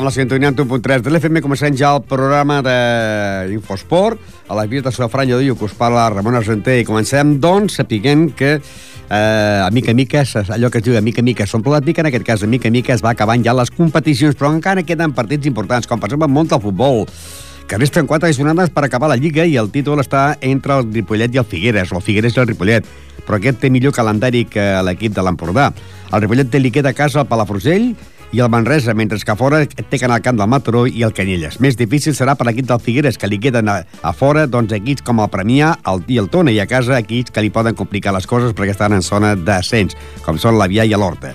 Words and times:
a 0.00 0.02
la 0.02 0.10
sintonia 0.10 0.48
en 0.48 0.56
1.3 0.56 1.02
de 1.04 1.10
l'FM, 1.12 1.42
comencem 1.44 1.74
ja 1.76 1.90
el 1.92 2.00
programa 2.08 2.60
d'Infosport, 2.64 4.20
a 4.48 4.56
la 4.56 4.64
Via 4.64 4.80
de 4.80 4.92
Sofranya 4.92 5.36
d'Illo, 5.36 5.58
que 5.60 5.66
us 5.68 5.74
parla 5.76 6.08
Ramon 6.08 6.38
Argenter, 6.38 6.78
i 6.80 6.86
comencem, 6.88 7.34
doncs, 7.40 7.76
sapiguent 7.76 8.30
que 8.36 8.54
eh, 8.56 9.60
a 9.60 9.68
mica 9.70 9.92
a 9.92 9.94
mica, 9.94 10.22
allò 10.24 10.70
que 10.72 10.80
es 10.80 10.86
diu 10.86 10.96
a 10.96 11.02
mica 11.04 11.20
a 11.20 11.26
mica 11.26 11.44
s'omple 11.46 11.74
la 11.74 11.82
pica, 11.84 12.00
en 12.00 12.08
aquest 12.08 12.24
cas 12.24 12.42
a 12.42 12.48
mica 12.48 12.68
a 12.68 12.72
mica 12.72 12.94
es 12.94 13.04
va 13.04 13.12
acabant 13.12 13.44
ja 13.44 13.52
les 13.52 13.70
competicions, 13.76 14.38
però 14.40 14.48
encara 14.54 14.86
queden 14.88 15.12
partits 15.12 15.50
importants, 15.50 15.86
com 15.86 16.00
per 16.00 16.08
exemple 16.08 16.30
molt 16.32 16.54
el 16.56 16.62
futbol, 16.64 17.04
que 17.68 17.78
resten 17.78 18.08
quatre 18.08 18.32
jornades 18.32 18.72
per 18.72 18.86
acabar 18.86 19.10
la 19.12 19.18
Lliga 19.20 19.44
i 19.44 19.58
el 19.60 19.68
títol 19.70 20.00
està 20.00 20.38
entre 20.40 20.78
el 20.80 20.88
Ripollet 20.94 21.36
i 21.36 21.42
el 21.42 21.46
Figueres, 21.50 21.92
o 21.92 22.00
el 22.00 22.06
Figueres 22.06 22.38
i 22.38 22.40
el 22.40 22.48
Ripollet, 22.48 22.88
però 23.26 23.36
aquest 23.36 23.60
té 23.60 23.68
millor 23.68 23.92
calendari 23.92 24.46
que 24.48 24.64
l'equip 24.86 25.12
de 25.12 25.26
l'Empordà. 25.26 25.68
El 26.08 26.24
Ripollet 26.24 26.48
té 26.48 26.58
liquid 26.58 26.88
a 26.88 26.94
casa 26.96 27.20
al 27.20 27.28
Palafrugell, 27.28 27.92
i 28.32 28.40
el 28.40 28.50
Manresa, 28.50 28.94
mentre 28.94 29.18
que 29.18 29.32
a 29.32 29.36
fora 29.36 29.64
té 29.66 29.98
que 29.98 30.04
anar 30.06 30.20
al 30.20 30.24
camp 30.24 30.38
del 30.38 30.48
Mataró 30.50 30.84
i 30.86 31.02
el 31.06 31.14
Canyelles. 31.16 31.58
Més 31.60 31.78
difícil 31.78 32.14
serà 32.14 32.36
per 32.38 32.46
l'equip 32.46 32.68
del 32.68 32.82
Figueres, 32.82 33.18
que 33.18 33.30
li 33.30 33.40
queden 33.42 33.68
a, 33.68 33.80
a 34.02 34.12
fora 34.14 34.46
doncs, 34.46 34.74
equips 34.76 35.04
com 35.06 35.22
el 35.22 35.30
Premià 35.32 35.74
el, 35.90 36.04
i 36.06 36.20
el 36.22 36.30
Tona, 36.30 36.54
i 36.54 36.60
a 36.62 36.68
casa 36.70 36.98
equips 37.00 37.34
que 37.34 37.42
li 37.42 37.50
poden 37.50 37.78
complicar 37.78 38.14
les 38.14 38.28
coses 38.30 38.54
perquè 38.54 38.76
estan 38.76 38.94
en 38.94 39.02
zona 39.02 39.34
d'ascens, 39.34 39.98
com 40.26 40.38
són 40.38 40.58
l'Avià 40.60 40.86
i 40.86 40.94
l'Horta. 40.94 41.34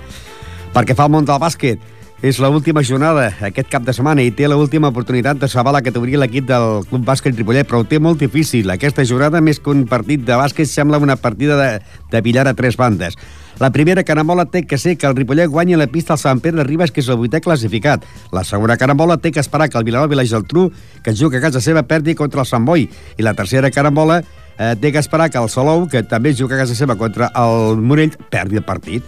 Perquè 0.76 0.96
fa 0.96 1.08
el 1.08 1.14
món 1.14 1.28
del 1.28 1.40
bàsquet, 1.40 1.95
és 2.24 2.38
l'última 2.40 2.80
jornada 2.80 3.26
aquest 3.44 3.68
cap 3.68 3.84
de 3.84 3.92
setmana 3.92 4.22
i 4.24 4.30
té 4.32 4.48
l'última 4.48 4.88
oportunitat 4.88 5.36
de 5.36 5.48
salvar 5.52 5.74
la 5.76 5.82
categoria 5.84 6.20
l'equip 6.22 6.46
del 6.48 6.86
Club 6.88 7.04
Bàsquet 7.04 7.36
Ripollet, 7.36 7.68
però 7.68 7.82
ho 7.82 7.84
té 7.84 7.98
molt 8.00 8.22
difícil. 8.22 8.70
Aquesta 8.72 9.04
jornada, 9.04 9.42
més 9.44 9.60
que 9.60 9.70
un 9.70 9.84
partit 9.86 10.24
de 10.24 10.38
bàsquet, 10.38 10.68
sembla 10.70 10.98
una 11.02 11.18
partida 11.20 11.58
de, 11.60 11.68
de 12.12 12.22
billar 12.24 12.46
a 12.48 12.54
tres 12.56 12.78
bandes. 12.80 13.18
La 13.60 13.70
primera 13.72 14.04
carambola 14.04 14.46
té 14.48 14.64
que 14.68 14.78
ser 14.80 14.96
que 14.96 15.06
el 15.08 15.16
Ripollet 15.16 15.48
guanyi 15.52 15.76
la 15.76 15.88
pista 15.92 16.16
al 16.16 16.20
Sant 16.20 16.40
Pere 16.40 16.56
de 16.56 16.64
Ribes, 16.64 16.90
que 16.92 17.04
és 17.04 17.12
el 17.12 17.20
vuitè 17.20 17.40
classificat. 17.44 18.04
La 18.32 18.44
segona 18.44 18.76
carambola 18.80 19.16
té 19.20 19.32
que 19.32 19.40
esperar 19.40 19.68
que 19.68 19.78
el 19.78 19.84
Vilanova 19.84 20.16
i 20.16 20.20
la 20.20 20.26
Geltrú, 20.28 20.70
que 21.04 21.14
juga 21.16 21.38
a 21.38 21.46
casa 21.46 21.60
seva, 21.60 21.84
perdi 21.84 22.16
contra 22.16 22.44
el 22.44 22.48
Sant 22.48 22.64
Boi. 22.64 22.88
I 23.16 23.24
la 23.24 23.36
tercera 23.36 23.70
carambola 23.70 24.22
eh, 24.22 24.74
té 24.80 24.92
que 24.92 25.00
esperar 25.00 25.30
que 25.30 25.40
el 25.40 25.48
Salou, 25.52 25.86
que 25.88 26.04
també 26.04 26.32
juga 26.36 26.56
a 26.56 26.64
casa 26.64 26.76
seva 26.76 26.96
contra 26.96 27.30
el 27.36 27.80
Morell, 27.80 28.16
perdi 28.32 28.60
el 28.60 28.64
partit. 28.64 29.04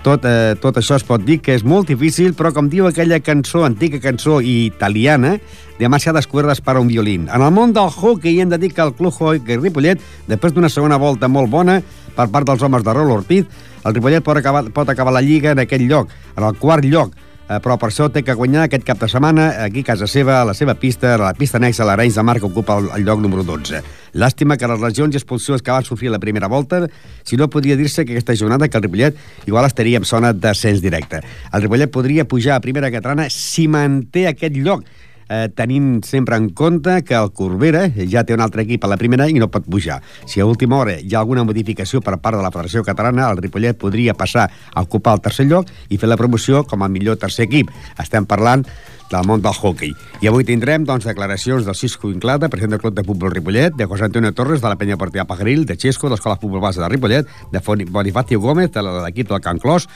Tot, 0.00 0.24
eh, 0.24 0.56
tot 0.56 0.78
això 0.80 0.96
es 0.96 1.04
pot 1.04 1.20
dir 1.20 1.42
que 1.44 1.52
és 1.52 1.60
molt 1.60 1.90
difícil, 1.92 2.32
però 2.32 2.54
com 2.56 2.70
diu 2.72 2.86
aquella 2.88 3.18
cançó, 3.20 3.66
antiga 3.66 4.00
cançó 4.00 4.38
italiana, 4.40 5.34
demasiades 5.78 6.26
cuerdas 6.26 6.62
para 6.64 6.80
un 6.80 6.88
violín. 6.88 7.28
En 7.28 7.42
el 7.44 7.52
món 7.52 7.74
del 7.76 7.90
hockey 7.92 8.40
hem 8.40 8.48
de 8.48 8.56
dir 8.58 8.72
que 8.72 8.80
el 8.80 8.94
Club 8.94 9.12
Hockey 9.12 9.58
Ripollet, 9.58 10.00
després 10.26 10.54
d'una 10.56 10.72
segona 10.72 10.96
volta 10.96 11.28
molt 11.28 11.50
bona 11.52 11.82
per 12.16 12.30
part 12.32 12.48
dels 12.48 12.62
homes 12.62 12.84
de 12.84 12.94
Raül 12.96 13.12
Ortiz, 13.12 13.44
el 13.84 13.94
Ripollet 13.94 14.24
pot 14.24 14.40
acabar, 14.40 14.64
pot 14.72 14.88
acabar 14.88 15.12
la 15.12 15.20
Lliga 15.20 15.52
en 15.52 15.60
aquest 15.66 15.84
lloc, 15.84 16.08
en 16.36 16.48
el 16.48 16.56
quart 16.56 16.88
lloc, 16.88 17.12
però 17.58 17.74
per 17.80 17.88
això 17.90 18.06
té 18.14 18.22
que 18.22 18.34
guanyar 18.38 18.68
aquest 18.68 18.84
cap 18.86 19.00
de 19.00 19.08
setmana 19.10 19.48
aquí 19.64 19.82
a 19.82 19.88
casa 19.88 20.06
seva, 20.06 20.36
a 20.40 20.44
la 20.46 20.54
seva 20.54 20.76
pista, 20.78 21.16
a 21.16 21.18
la 21.18 21.32
pista 21.34 21.58
nexa, 21.58 21.82
l'Arenys 21.88 22.14
de 22.20 22.22
Mar, 22.22 22.36
que 22.38 22.46
ocupa 22.46 22.76
el, 22.78 22.86
el 22.94 23.06
lloc 23.08 23.18
número 23.24 23.42
12. 23.42 23.80
Làstima 24.14 24.54
que 24.58 24.70
les 24.70 24.78
legions 24.82 25.14
i 25.14 25.18
expulsions 25.18 25.62
que 25.62 25.74
van 25.74 25.86
sofrir 25.86 26.12
la 26.14 26.20
primera 26.22 26.46
volta, 26.46 26.84
si 27.26 27.38
no 27.40 27.50
podria 27.50 27.74
dir-se 27.78 28.04
que 28.04 28.14
aquesta 28.14 28.36
jornada 28.38 28.68
que 28.68 28.78
el 28.78 28.86
Ripollet 28.86 29.18
igual 29.50 29.66
estaria 29.66 29.98
en 29.98 30.06
zona 30.06 30.32
d'ascens 30.32 30.78
directe. 30.82 31.24
El 31.52 31.66
Ripollet 31.66 31.90
podria 31.90 32.28
pujar 32.28 32.54
a 32.54 32.62
primera 32.62 32.90
catalana 32.94 33.26
si 33.34 33.66
manté 33.66 34.28
aquest 34.30 34.54
lloc, 34.54 34.86
eh, 35.30 35.48
tenint 35.54 36.02
sempre 36.04 36.36
en 36.36 36.50
compte 36.50 37.00
que 37.06 37.14
el 37.14 37.30
Corbera 37.32 37.86
ja 38.10 38.26
té 38.26 38.34
un 38.34 38.42
altre 38.44 38.66
equip 38.66 38.84
a 38.84 38.90
la 38.90 38.98
primera 39.00 39.30
i 39.30 39.38
no 39.38 39.48
pot 39.48 39.64
pujar. 39.70 40.00
Si 40.26 40.42
a 40.42 40.46
última 40.46 40.76
hora 40.82 40.98
hi 40.98 41.14
ha 41.14 41.22
alguna 41.22 41.46
modificació 41.46 42.02
per 42.04 42.18
part 42.18 42.36
de 42.36 42.44
la 42.44 42.52
Federació 42.52 42.84
Catalana, 42.84 43.30
el 43.30 43.40
Ripollet 43.40 43.78
podria 43.78 44.18
passar 44.18 44.50
a 44.50 44.82
ocupar 44.82 45.16
el 45.16 45.24
tercer 45.24 45.46
lloc 45.46 45.70
i 45.88 45.96
fer 45.96 46.10
la 46.10 46.18
promoció 46.20 46.64
com 46.66 46.82
a 46.82 46.90
millor 46.90 47.16
tercer 47.22 47.46
equip. 47.46 47.70
Estem 48.02 48.26
parlant 48.26 48.66
del 49.10 49.26
món 49.26 49.42
del 49.42 49.52
hockey. 49.52 49.90
I 50.22 50.30
avui 50.30 50.46
tindrem 50.46 50.84
doncs, 50.86 51.04
declaracions 51.08 51.66
del 51.66 51.74
Cisco 51.74 52.10
Inclada, 52.14 52.48
president 52.48 52.76
del 52.76 52.82
Club 52.84 52.94
de 52.94 53.04
Futbol 53.04 53.34
Ripollet, 53.34 53.74
de 53.74 53.86
José 53.90 54.06
Antonio 54.06 54.32
Torres, 54.32 54.62
de 54.62 54.70
la 54.70 54.78
penya 54.78 54.96
Portilla 54.96 55.26
Pajaril, 55.26 55.66
de 55.66 55.76
Xesco, 55.76 56.06
de 56.06 56.14
l'Escola 56.14 56.38
Futbol 56.38 56.62
Base 56.62 56.80
de 56.80 56.88
Ripollet, 56.88 57.26
de 57.50 57.86
Bonifacio 57.90 58.40
Gómez, 58.40 58.70
de 58.72 58.82
l'equip 58.82 59.28
del 59.28 59.40
Can 59.40 59.58
Clos, 59.58 59.88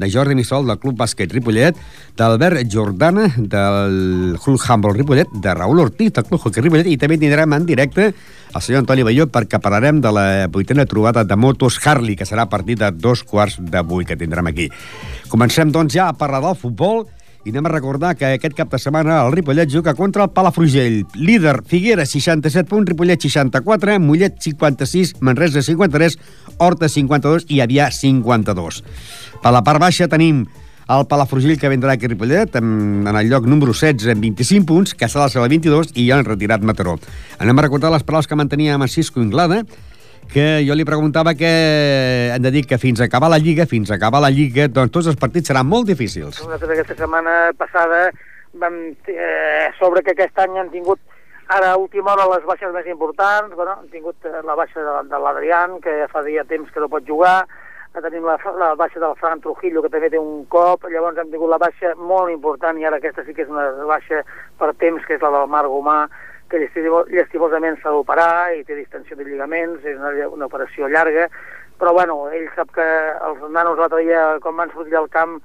de 0.00 0.08
Jordi 0.10 0.34
Missol, 0.34 0.66
del 0.66 0.80
Club 0.80 0.96
Bàsquet 0.98 1.30
Ripollet, 1.32 1.76
d'Albert 2.16 2.64
Jordana, 2.72 3.28
del 3.36 4.38
Club 4.42 4.58
Humble 4.64 4.96
Ripollet, 4.96 5.30
de 5.44 5.54
Raül 5.54 5.84
Ortiz, 5.84 6.14
del 6.16 6.26
Club 6.26 6.40
Hockey 6.42 6.64
Ripollet, 6.64 6.88
i 6.90 6.98
també 6.98 7.20
tindrem 7.20 7.54
en 7.54 7.68
directe 7.68 8.10
el 8.10 8.64
senyor 8.64 8.82
Antoni 8.82 9.04
Balló 9.06 9.28
perquè 9.30 9.60
parlarem 9.62 10.00
de 10.02 10.10
la 10.16 10.26
vuitena 10.50 10.88
trobada 10.88 11.22
de 11.24 11.36
motos 11.36 11.78
Harley, 11.84 12.16
que 12.16 12.26
serà 12.26 12.48
a 12.48 12.50
partir 12.50 12.80
de 12.80 12.90
dos 12.90 13.22
quarts 13.22 13.60
de 13.60 13.84
vuit 13.86 14.08
que 14.08 14.18
tindrem 14.18 14.50
aquí. 14.50 14.70
Comencem, 15.28 15.70
doncs, 15.70 15.94
ja 15.94 16.08
a 16.08 16.16
parlar 16.18 16.42
del 16.48 16.58
futbol 16.58 17.04
i 17.44 17.52
anem 17.54 17.70
a 17.70 17.72
recordar 17.72 18.12
que 18.18 18.28
aquest 18.36 18.52
cap 18.56 18.68
de 18.72 18.78
setmana 18.78 19.22
el 19.24 19.32
Ripollet 19.32 19.70
juga 19.72 19.94
contra 19.96 20.26
el 20.26 20.32
Palafrugell. 20.36 21.06
Líder, 21.14 21.62
Figueres, 21.64 22.10
67 22.12 22.68
punts, 22.68 22.90
Ripollet, 22.90 23.22
64, 23.22 23.96
Mollet, 24.00 24.36
56, 24.44 25.14
Manresa, 25.24 25.62
53, 25.64 26.18
Horta, 26.58 26.90
52 26.92 27.46
i 27.48 27.62
Avià, 27.64 27.88
52. 27.90 28.82
Per 29.40 29.52
la 29.54 29.62
part 29.64 29.80
baixa 29.80 30.08
tenim 30.10 30.42
el 30.90 31.06
Palafrugell 31.08 31.56
que 31.60 31.68
vendrà 31.70 31.94
aquí 31.94 32.04
a 32.04 32.10
Ripollet 32.10 32.56
en, 32.58 33.06
en 33.08 33.16
el 33.16 33.28
lloc 33.30 33.46
número 33.48 33.72
16 33.72 34.10
amb 34.12 34.26
25 34.26 34.66
punts, 34.68 34.92
que 34.92 35.08
serà 35.08 35.28
la 35.30 35.48
22 35.48 35.94
i 35.94 36.08
ja 36.08 36.18
han 36.18 36.26
retirat 36.26 36.66
Mataró. 36.66 36.98
Anem 37.38 37.58
a 37.58 37.64
recordar 37.64 37.92
les 37.94 38.04
paraules 38.04 38.28
que 38.28 38.36
mantenia 38.36 38.76
Macisco 38.78 39.22
Inglada, 39.22 39.62
que 40.30 40.60
jo 40.66 40.76
li 40.76 40.84
preguntava 40.84 41.32
que 41.38 41.52
hem 42.34 42.42
de 42.42 42.52
dir 42.52 42.66
que 42.68 42.78
fins 42.78 43.00
a 43.00 43.06
acabar 43.08 43.30
la 43.30 43.38
Lliga, 43.38 43.66
fins 43.70 43.90
a 43.90 43.96
acabar 43.96 44.20
la 44.20 44.30
Lliga, 44.34 44.68
doncs 44.68 44.92
tots 44.92 45.08
els 45.14 45.18
partits 45.18 45.48
seran 45.48 45.66
molt 45.66 45.88
difícils. 45.88 46.42
Nosaltres 46.42 46.74
aquesta 46.76 46.98
setmana 47.00 47.38
passada 47.58 48.10
vam 48.60 48.76
eh, 49.08 49.70
sobre 49.78 50.04
que 50.04 50.12
aquest 50.12 50.38
any 50.42 50.58
han 50.58 50.70
tingut 50.74 51.00
ara 51.50 51.72
a 51.72 51.80
última 51.80 52.12
hora 52.12 52.28
les 52.36 52.44
baixes 52.46 52.70
més 52.74 52.86
importants, 52.92 53.56
bueno, 53.56 53.78
han 53.80 53.88
tingut 53.90 54.28
eh, 54.28 54.38
la 54.46 54.58
baixa 54.58 54.84
de, 54.84 54.94
de 55.10 55.18
l'Adrián, 55.24 55.80
que 55.82 55.96
ja 56.02 56.12
fa 56.12 56.22
dia 56.26 56.44
temps 56.44 56.70
que 56.70 56.82
no 56.82 56.90
pot 56.92 57.06
jugar, 57.06 57.48
tenim 57.98 58.24
la, 58.24 58.38
la 58.54 58.74
baixa 58.78 59.00
del 59.02 59.16
Fran 59.18 59.40
Trujillo, 59.42 59.82
que 59.82 59.90
també 59.90 60.10
té 60.12 60.18
un 60.22 60.44
cop, 60.52 60.86
llavors 60.86 61.18
hem 61.18 61.30
tingut 61.32 61.50
la 61.50 61.58
baixa 61.58 61.92
molt 61.98 62.30
important, 62.30 62.78
i 62.78 62.86
ara 62.86 63.00
aquesta 63.02 63.24
sí 63.26 63.34
que 63.34 63.42
és 63.42 63.50
una 63.50 63.66
baixa 63.88 64.22
per 64.58 64.70
temps, 64.78 65.02
que 65.06 65.18
és 65.18 65.24
la 65.24 65.32
del 65.34 65.50
Marc 65.50 65.70
Gomà, 65.72 66.00
que 66.50 66.58
llestimosament 66.62 67.78
s'ha 67.78 67.94
d'operar 67.94 68.54
i 68.58 68.64
té 68.66 68.78
distensió 68.78 69.16
de 69.16 69.26
lligaments, 69.26 69.82
és 69.86 69.98
una, 69.98 70.12
una 70.28 70.46
operació 70.46 70.90
llarga, 70.90 71.28
però 71.80 71.94
bueno, 71.96 72.28
ell 72.30 72.46
sap 72.54 72.70
que 72.76 72.86
els 73.26 73.42
nanos 73.50 73.78
l'altre 73.78 74.04
dia, 74.04 74.36
quan 74.44 74.58
van 74.58 74.70
sortir 74.74 74.98
al 74.98 75.10
camp, 75.10 75.38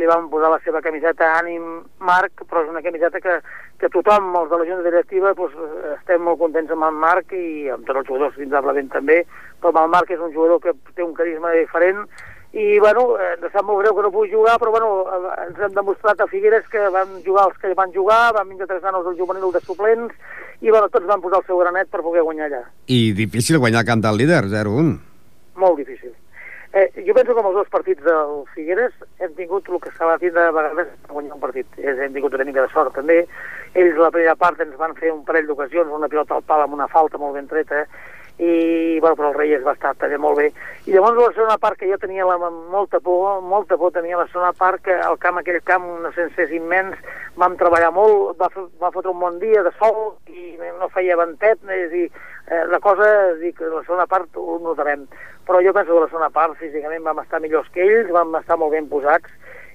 li 0.00 0.06
van 0.08 0.30
posar 0.32 0.48
la 0.48 0.60
seva 0.64 0.80
camiseta 0.80 1.34
Ànim 1.36 1.82
Marc, 2.00 2.46
però 2.48 2.62
és 2.64 2.70
una 2.72 2.80
camiseta 2.84 3.20
que, 3.20 3.34
que 3.80 3.90
tothom, 3.92 4.30
els 4.40 4.48
de 4.48 4.60
la 4.60 4.68
Junta 4.68 4.86
Directiva, 4.86 5.34
doncs, 5.36 5.58
estem 5.98 6.24
molt 6.24 6.40
contents 6.40 6.72
amb 6.72 6.86
el 6.88 6.96
Marc 7.02 7.34
i 7.36 7.68
amb 7.74 7.84
tots 7.84 8.00
els 8.00 8.08
jugadors, 8.08 8.38
indubtablement 8.40 8.88
també, 8.94 9.18
però 9.62 9.86
el 9.86 9.94
Marc 9.94 10.10
és 10.10 10.20
un 10.20 10.34
jugador 10.34 10.60
que 10.60 10.74
té 10.96 11.06
un 11.06 11.14
carisma 11.14 11.54
diferent 11.56 12.04
i 12.52 12.78
bueno, 12.78 13.16
eh, 13.16 13.48
sap 13.48 13.64
molt 13.64 13.80
greu 13.80 13.94
que 13.96 14.02
no 14.04 14.10
pugui 14.12 14.30
jugar, 14.30 14.58
però 14.60 14.70
bueno, 14.74 14.88
eh, 15.08 15.46
ens 15.46 15.60
hem 15.64 15.72
demostrat 15.72 16.20
a 16.20 16.26
Figueres 16.28 16.66
que 16.68 16.82
van 16.92 17.14
jugar 17.24 17.46
els 17.48 17.56
que 17.62 17.72
van 17.74 17.92
jugar, 17.94 18.34
van 18.36 18.50
vindre 18.50 18.68
tres 18.68 18.82
nanos 18.84 19.06
del 19.06 19.16
juvenil 19.16 19.54
de 19.54 19.62
suplents, 19.64 20.12
i 20.60 20.68
bueno, 20.68 20.90
tots 20.92 21.08
van 21.08 21.22
posar 21.24 21.40
el 21.40 21.46
seu 21.48 21.62
granet 21.62 21.88
per 21.88 22.02
poder 22.04 22.26
guanyar 22.26 22.50
allà. 22.50 22.66
I 22.92 23.14
difícil 23.16 23.56
guanyar 23.56 23.86
el 23.86 23.88
camp 23.88 24.04
del 24.04 24.20
líder, 24.20 24.44
0-1. 24.52 24.92
Molt 25.56 25.80
difícil. 25.80 26.12
Eh, 26.72 26.88
jo 27.06 27.12
penso 27.16 27.32
que 27.32 27.40
amb 27.40 27.50
els 27.50 27.56
dos 27.56 27.72
partits 27.72 28.04
del 28.04 28.44
Figueres 28.54 28.92
hem 29.20 29.32
tingut 29.36 29.66
el 29.68 29.80
que 29.80 29.90
s'ha 29.96 30.12
de 30.12 30.20
tindre 30.20 30.44
de 30.44 30.54
vegades 30.56 30.94
per 31.02 31.16
guanyar 31.16 31.34
un 31.36 31.40
partit. 31.40 31.66
És, 31.80 31.98
hem 31.98 32.12
tingut 32.12 32.36
una 32.36 32.46
mica 32.48 32.66
de 32.66 32.72
sort 32.72 32.92
també. 32.96 33.22
Ells 33.72 33.96
la 33.96 34.12
primera 34.12 34.36
part 34.36 34.60
ens 34.60 34.76
van 34.80 34.92
fer 35.00 35.12
un 35.12 35.24
parell 35.24 35.48
d'ocasions, 35.48 35.92
una 35.92 36.08
pilota 36.12 36.36
al 36.36 36.44
pal 36.44 36.64
amb 36.64 36.76
una 36.76 36.88
falta 36.92 37.20
molt 37.20 37.36
ben 37.40 37.48
treta, 37.48 37.84
eh? 37.84 38.20
I 38.42 38.98
bueno, 38.98 39.14
però 39.14 39.28
el 39.30 39.36
Reyes 39.36 39.62
va 39.62 39.74
estar 39.76 39.92
també 40.00 40.18
molt 40.18 40.40
bé. 40.40 40.48
I 40.88 40.94
llavors 40.94 41.18
la 41.18 41.28
segona 41.36 41.58
part 41.62 41.78
que 41.78 41.86
jo 41.90 41.98
tenia 42.02 42.26
la, 42.26 42.50
molta 42.72 42.98
por, 43.00 43.42
molta 43.46 43.78
por 43.78 43.92
tenia 43.94 44.18
la 44.18 44.26
segona 44.32 44.50
part 44.58 44.82
que 44.82 44.96
el 44.96 45.18
camp, 45.22 45.38
aquell 45.38 45.60
camp, 45.62 45.86
un 45.86 46.08
sencers 46.16 46.50
immens 46.56 46.98
vam 47.38 47.54
treballar 47.60 47.92
molt, 47.94 48.34
va, 48.40 48.48
va 48.82 48.90
fotre 48.94 49.12
un 49.12 49.20
bon 49.22 49.38
dia 49.42 49.62
de 49.62 49.70
sol 49.78 50.16
i 50.26 50.56
no 50.80 50.90
feia 50.94 51.18
ventet 51.20 51.62
és 51.70 51.90
dir, 51.92 52.08
eh, 52.48 52.64
la 52.72 52.80
cosa 52.82 53.06
dic, 53.42 53.62
la 53.62 53.84
segona 53.86 54.08
part 54.10 54.34
ho 54.40 54.58
notarem. 54.64 55.06
Però 55.46 55.62
jo 55.62 55.74
penso 55.76 55.94
que 55.94 56.06
la 56.06 56.10
segona 56.10 56.32
part 56.34 56.58
físicament 56.58 57.06
vam 57.06 57.22
estar 57.22 57.42
millors 57.42 57.70
que 57.74 57.84
ells, 57.86 58.10
vam 58.14 58.34
estar 58.40 58.58
molt 58.58 58.74
ben 58.74 58.90
posats 58.90 59.30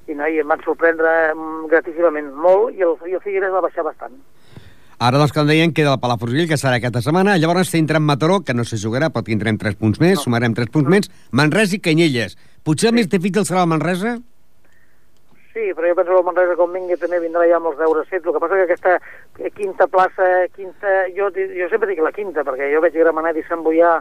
i, 0.08 0.16
no, 0.16 0.28
i 0.28 0.42
em 0.44 0.48
van 0.48 0.64
sorprendre 0.68 1.14
mm, 1.34 1.70
gratíssimament 1.72 2.34
molt 2.36 2.76
i 2.76 2.84
el, 2.84 3.00
i 3.08 3.16
el 3.16 3.24
Figueres 3.24 3.56
va 3.56 3.64
baixar 3.64 3.88
bastant 3.88 4.20
Ara, 4.98 5.20
doncs, 5.22 5.30
com 5.30 5.46
deien, 5.46 5.70
queda 5.78 5.92
el 5.94 6.00
Palafrugell, 6.02 6.48
que 6.50 6.58
serà 6.58 6.80
aquesta 6.80 7.04
setmana. 7.06 7.36
Llavors 7.38 7.70
tindrem 7.70 8.02
Mataró, 8.02 8.40
que 8.42 8.56
no 8.58 8.64
se 8.66 8.80
jugarà, 8.82 9.12
però 9.14 9.22
tindrem 9.28 9.60
3 9.62 9.76
punts 9.78 10.00
més, 10.02 10.16
no. 10.18 10.24
sumarem 10.24 10.56
3 10.58 10.72
punts 10.74 10.88
no. 10.90 10.94
més. 10.96 11.10
Manresa 11.30 11.78
i 11.78 11.80
Canyelles. 11.86 12.34
Potser 12.66 12.90
el 12.90 12.96
sí. 12.96 12.98
més 12.98 13.12
difícil 13.12 13.46
serà 13.46 13.62
el 13.62 13.70
Manresa? 13.70 14.16
Sí, 15.54 15.68
però 15.78 15.92
jo 15.92 15.98
penso 16.00 16.16
que 16.16 16.18
el 16.18 16.26
Manresa, 16.26 16.56
com 16.58 16.74
vingui, 16.74 16.98
també 16.98 17.20
vindrà 17.22 17.46
ja 17.46 17.60
amb 17.60 17.70
els 17.70 17.78
deures 17.78 18.10
fets. 18.10 18.26
El 18.26 18.34
que 18.34 18.42
passa 18.42 18.58
que 18.58 18.66
aquesta 18.66 19.52
quinta 19.60 19.88
plaça, 19.94 20.32
quinta... 20.56 20.96
Jo, 21.14 21.30
jo 21.36 21.70
sempre 21.70 21.92
dic 21.92 22.02
la 22.02 22.14
quinta, 22.18 22.42
perquè 22.48 22.72
jo 22.74 22.82
veig 22.82 22.98
Gramenet 22.98 23.38
i 23.38 23.46
Sant 23.46 23.62
Boià 23.68 24.00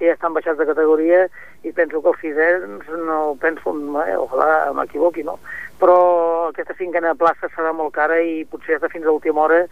que 0.00 0.08
ja 0.08 0.16
estan 0.16 0.32
baixats 0.32 0.56
de 0.56 0.64
categoria 0.64 1.26
i 1.66 1.74
penso 1.76 2.00
que 2.00 2.12
els 2.14 2.20
sisens 2.22 2.88
no 3.04 3.20
penso, 3.42 3.74
eh, 4.06 4.16
ojalà 4.16 4.72
m'equivoqui, 4.72 5.26
no? 5.26 5.36
Però 5.76 6.00
aquesta 6.48 6.76
cinquena 6.78 7.16
plaça 7.18 7.50
serà 7.52 7.74
molt 7.76 7.92
cara 7.98 8.20
i 8.22 8.46
potser 8.48 8.78
fins 8.86 9.04
a 9.04 9.10
l'última 9.10 9.44
hora 9.44 9.64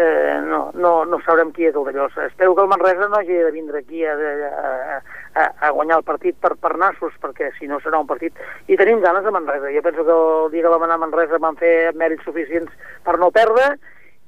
eh, 0.00 0.40
no, 0.46 0.70
no, 0.74 0.92
no 1.04 1.20
sabrem 1.26 1.52
qui 1.52 1.68
és 1.68 1.76
el 1.76 1.86
d'allò. 1.86 2.08
Espero 2.24 2.56
que 2.56 2.64
el 2.64 2.72
Manresa 2.72 3.08
no 3.08 3.20
hagi 3.20 3.36
de 3.36 3.52
vindre 3.54 3.82
aquí 3.84 4.04
a, 4.08 4.16
a, 4.16 4.98
a, 5.34 5.46
a 5.68 5.70
guanyar 5.76 6.00
el 6.00 6.08
partit 6.08 6.38
per, 6.40 6.54
per 6.56 6.74
nassos, 6.80 7.14
perquè 7.22 7.52
si 7.58 7.68
no 7.70 7.78
serà 7.84 8.00
un 8.00 8.08
partit... 8.08 8.36
I 8.66 8.78
tenim 8.80 9.04
ganes 9.04 9.24
de 9.24 9.34
Manresa. 9.34 9.72
Jo 9.76 9.84
penso 9.84 10.04
que 10.08 10.18
el 10.18 10.50
dia 10.54 10.66
que 10.66 10.74
vam 10.74 10.88
anar 10.88 10.98
a 10.98 11.04
Manresa 11.04 11.40
van 11.42 11.58
fer 11.60 11.92
mèrits 11.94 12.24
suficients 12.26 12.72
per 13.06 13.18
no 13.20 13.30
perdre 13.34 13.74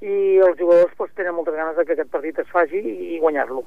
i 0.02 0.38
els 0.42 0.58
jugadors 0.58 0.90
pues, 0.98 1.12
tenen 1.14 1.34
moltes 1.36 1.54
ganes 1.54 1.76
de 1.78 1.84
que 1.86 1.94
aquest 1.94 2.10
partit 2.10 2.38
es 2.42 2.48
faci 2.50 2.80
i 2.82 3.20
guanyar-lo. 3.22 3.62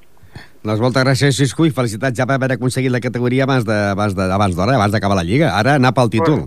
Les 0.68 0.82
moltes 0.82 1.04
gràcies, 1.04 1.36
Xisco, 1.36 1.64
i 1.64 1.72
felicitats 1.72 2.18
ja 2.18 2.26
per 2.28 2.36
haver 2.36 2.52
aconseguit 2.56 2.92
la 2.92 3.00
categoria 3.00 3.46
abans 3.46 3.64
d'hora, 3.64 3.94
abans, 3.94 4.16
de, 4.18 4.28
abans, 4.28 4.92
d'acabar 4.92 5.16
la 5.16 5.24
Lliga. 5.24 5.54
Ara 5.56 5.78
anar 5.80 5.94
pel 5.96 6.12
títol. 6.12 6.44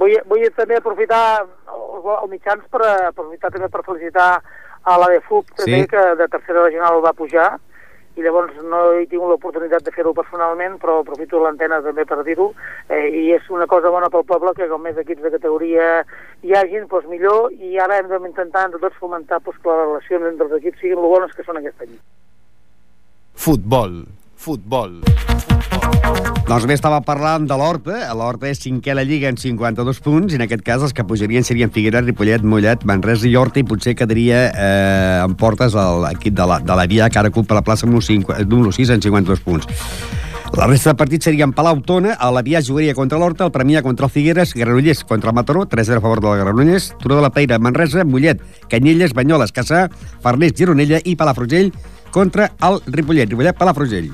Vull, 0.00 0.16
vull 0.30 0.46
també 0.56 0.78
aprofitar 0.80 1.44
els 1.44 2.30
mitjans 2.30 2.64
per 2.72 2.82
aprofitar 3.10 3.50
també 3.52 3.68
per 3.68 3.84
felicitar 3.86 4.28
a 4.84 4.98
la 5.00 5.10
de 5.12 5.20
FUP, 5.24 5.54
també, 5.56 5.84
sí. 5.84 5.92
que 5.92 6.02
de 6.20 6.28
tercera 6.28 6.66
regional 6.66 7.00
va 7.04 7.14
pujar, 7.16 7.54
i 8.14 8.22
llavors 8.22 8.54
no 8.62 8.80
he 8.94 9.06
tingut 9.10 9.32
l'oportunitat 9.32 9.82
de 9.82 9.92
fer-ho 9.94 10.12
personalment, 10.14 10.76
però 10.82 11.00
aprofito 11.00 11.40
l'antena 11.42 11.80
també 11.82 12.04
per 12.06 12.20
dir-ho, 12.26 12.52
eh, 12.86 13.08
i 13.10 13.24
és 13.34 13.48
una 13.50 13.66
cosa 13.66 13.90
bona 13.90 14.10
pel 14.12 14.26
poble 14.28 14.54
que 14.54 14.68
com 14.70 14.84
més 14.86 14.98
equips 15.02 15.24
de 15.26 15.32
categoria 15.34 15.88
hi 16.46 16.54
hagin, 16.54 16.86
doncs 16.90 17.10
millor, 17.10 17.50
i 17.58 17.78
ara 17.82 17.98
hem 17.98 18.12
d'intentar 18.12 18.68
entre 18.68 18.82
tots 18.86 19.00
fomentar 19.02 19.40
doncs, 19.42 19.58
que 19.58 19.72
les 19.72 19.86
relacions 19.88 20.30
entre 20.30 20.46
els 20.50 20.58
equips 20.60 20.84
siguin 20.84 21.02
lo 21.02 21.10
bones 21.16 21.34
que 21.34 21.46
són 21.46 21.58
aquest 21.58 21.88
any. 21.88 21.98
Futbol, 23.34 24.04
futbol. 24.38 25.00
Doncs 26.44 26.66
bé, 26.68 26.74
estava 26.76 27.00
parlant 27.00 27.46
de 27.48 27.56
l'Horta. 27.56 28.02
L'Horta 28.14 28.50
és 28.50 28.60
cinquè 28.60 28.92
a 28.92 28.98
la 28.98 29.02
Lliga 29.08 29.30
en 29.32 29.38
52 29.40 30.00
punts, 30.04 30.34
i 30.34 30.36
en 30.36 30.44
aquest 30.44 30.60
cas 30.62 30.82
els 30.84 30.92
que 30.94 31.02
pujarien 31.08 31.42
serien 31.42 31.72
Figueres, 31.72 32.04
Ripollet, 32.04 32.44
Mollet, 32.44 32.84
Manresa 32.84 33.26
i 33.26 33.32
Horta, 33.34 33.62
i 33.62 33.66
potser 33.66 33.96
quedaria 33.96 34.42
eh, 34.52 35.22
en 35.24 35.34
portes 35.40 35.72
l'equip 35.74 36.36
de, 36.36 36.46
de 36.68 36.76
la 36.76 36.84
Via, 36.90 37.08
que 37.08 37.18
ara 37.18 37.32
ocupa 37.32 37.56
la 37.56 37.64
plaça 37.64 37.88
número 37.88 38.04
6 38.04 38.92
en 38.92 39.02
52 39.02 39.40
punts. 39.40 39.66
La 40.54 40.68
resta 40.68 40.92
de 40.92 40.98
partits 41.00 41.26
serien 41.26 41.50
Palau 41.56 41.80
Tona, 41.82 42.12
a 42.14 42.28
l'Avià 42.30 42.60
jugaria 42.62 42.94
contra 42.94 43.18
l'Horta, 43.18 43.48
el 43.48 43.54
Premià 43.54 43.82
contra 43.82 44.06
el 44.06 44.12
Figueres, 44.12 44.52
Granollers 44.54 45.02
contra 45.08 45.32
el 45.32 45.34
Mataró, 45.34 45.64
3 45.66 45.90
a 45.96 46.00
favor 46.00 46.20
de 46.20 46.28
la 46.28 46.36
Granollers, 46.44 46.92
Turó 47.00 47.16
de 47.16 47.24
la 47.24 47.32
Peira, 47.34 47.58
Manresa, 47.58 48.04
Mollet, 48.04 48.44
Canyelles, 48.70 49.16
Banyoles, 49.16 49.50
Caçà, 49.50 49.88
Farners, 50.22 50.54
Gironella 50.54 51.00
i 51.02 51.16
Palafrugell 51.16 51.72
contra 52.12 52.52
el 52.62 52.78
Ripollet, 52.86 53.32
Ripollet, 53.32 53.58
Palafrugell. 53.58 54.12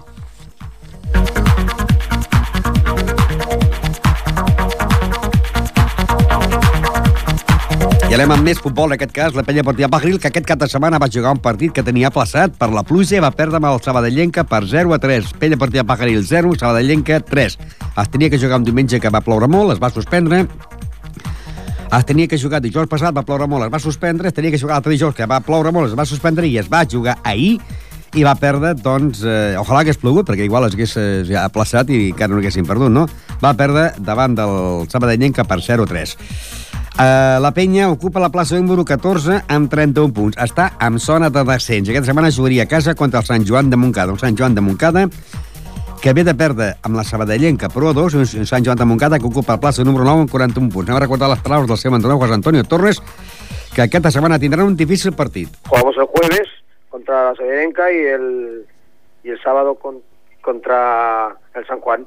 I 8.10 8.14
anem 8.16 8.32
amb 8.34 8.42
més 8.42 8.58
futbol, 8.58 8.88
en 8.90 8.96
aquest 8.96 9.12
cas, 9.14 9.36
la 9.38 9.44
penya 9.46 9.62
Portia 9.62 9.86
Bagril, 9.86 10.16
que 10.18 10.26
aquest 10.32 10.42
cap 10.48 10.58
de 10.58 10.66
setmana 10.66 10.98
va 10.98 11.06
jugar 11.14 11.30
un 11.30 11.38
partit 11.38 11.70
que 11.70 11.84
tenia 11.86 12.08
plaçat 12.10 12.56
per 12.58 12.66
la 12.74 12.82
pluja 12.82 13.14
i 13.14 13.20
va 13.22 13.28
perdre 13.30 13.60
amb 13.60 13.68
el 13.68 13.76
Sabadellenca 13.84 14.42
per 14.50 14.64
0 14.66 14.96
a 14.96 14.98
3. 14.98 15.28
Penya 15.38 15.58
Portia 15.60 15.84
Bagril 15.86 16.24
0, 16.26 16.56
Sabadellenca 16.58 17.20
3. 17.28 17.54
Es 18.02 18.10
tenia 18.10 18.32
que 18.32 18.40
jugar 18.42 18.58
un 18.58 18.64
diumenge 18.66 18.98
que 18.98 19.12
va 19.14 19.20
ploure 19.22 19.46
molt, 19.46 19.76
es 19.76 19.78
va 19.78 19.92
suspendre, 19.94 20.40
es 21.86 22.08
tenia 22.08 22.26
que 22.26 22.40
jugar 22.42 22.58
dijous 22.64 22.90
passat, 22.90 23.14
va 23.14 23.22
ploure 23.22 23.46
molt, 23.46 23.68
es 23.68 23.70
va 23.70 23.78
suspendre, 23.78 24.26
es 24.26 24.34
tenia 24.34 24.50
que 24.50 24.58
jugar 24.58 24.80
l'altre 24.80 24.96
dijous 24.96 25.14
que 25.14 25.30
va 25.30 25.38
ploure 25.46 25.70
molt, 25.70 25.92
es 25.92 25.94
va 25.98 26.08
suspendre 26.10 26.50
i 26.50 26.58
es 26.58 26.66
va 26.66 26.82
jugar 26.90 27.20
ahir 27.22 27.60
i 28.18 28.26
va 28.26 28.34
perdre, 28.34 28.72
doncs, 28.74 29.22
eh, 29.22 29.54
ojalà 29.54 29.84
hagués 29.84 30.02
plogut, 30.02 30.26
perquè 30.26 30.50
igual 30.50 30.66
es 30.66 30.74
hagués 30.74 30.96
eh, 30.98 31.38
aplaçat 31.38 31.94
i 31.94 32.08
encara 32.08 32.34
no 32.34 32.42
haguessin 32.42 32.66
perdut, 32.66 32.90
no? 32.90 33.06
Va 33.38 33.54
perdre 33.54 33.92
davant 34.02 34.34
del 34.34 34.90
Sabadellenca 34.90 35.46
per 35.46 35.60
0-3. 35.62 36.16
Uh, 37.00 37.40
la 37.40 37.48
penya 37.56 37.86
ocupa 37.88 38.20
la 38.20 38.28
plaça 38.28 38.58
número 38.58 38.82
14 38.84 39.38
amb 39.48 39.70
31 39.72 40.12
punts. 40.12 40.36
Està 40.36 40.66
en 40.84 40.98
zona 41.00 41.30
de 41.32 41.40
descens. 41.48 41.88
Aquesta 41.88 42.10
setmana 42.10 42.28
jugaria 42.28 42.66
a 42.66 42.68
casa 42.68 42.92
contra 42.92 43.22
el 43.22 43.24
Sant 43.24 43.46
Joan 43.48 43.70
de 43.72 43.78
Montcada. 43.80 44.12
Un 44.12 44.20
Sant 44.20 44.36
Joan 44.36 44.52
de 44.52 44.60
Montcada 44.60 45.06
que 46.02 46.12
ve 46.12 46.26
de 46.28 46.34
perdre 46.36 46.74
amb 46.84 47.00
la 47.00 47.04
Sabadellenca 47.08 47.70
Pro 47.72 47.94
2, 47.96 48.18
un 48.20 48.44
Sant 48.44 48.68
Joan 48.68 48.76
de 48.76 48.84
Montcada 48.84 49.16
que 49.16 49.24
ocupa 49.30 49.56
la 49.56 49.62
plaça 49.64 49.80
número 49.80 50.04
9 50.04 50.26
amb 50.26 50.34
41 50.34 50.68
punts. 50.68 50.90
Anem 50.90 51.00
a 51.00 51.04
recordar 51.06 51.32
les 51.32 51.40
paraules 51.40 51.72
del 51.72 51.80
seu 51.80 51.96
entrenador, 51.96 52.20
José 52.20 52.36
Antonio 52.36 52.68
Torres, 52.68 53.00
que 53.72 53.80
aquesta 53.80 54.12
setmana 54.12 54.38
tindran 54.38 54.68
un 54.68 54.76
difícil 54.76 55.16
partit. 55.16 55.48
Jugamos 55.72 55.96
el 55.96 56.04
jueves 56.04 56.52
contra 56.90 57.30
la 57.30 57.34
Sabadellenca 57.34 57.90
y 57.92 57.96
el, 58.12 58.66
y 59.24 59.30
el 59.30 59.40
sábado 59.40 59.76
con, 59.76 60.02
contra 60.42 61.34
el 61.54 61.66
San 61.66 61.80
Juan. 61.80 62.04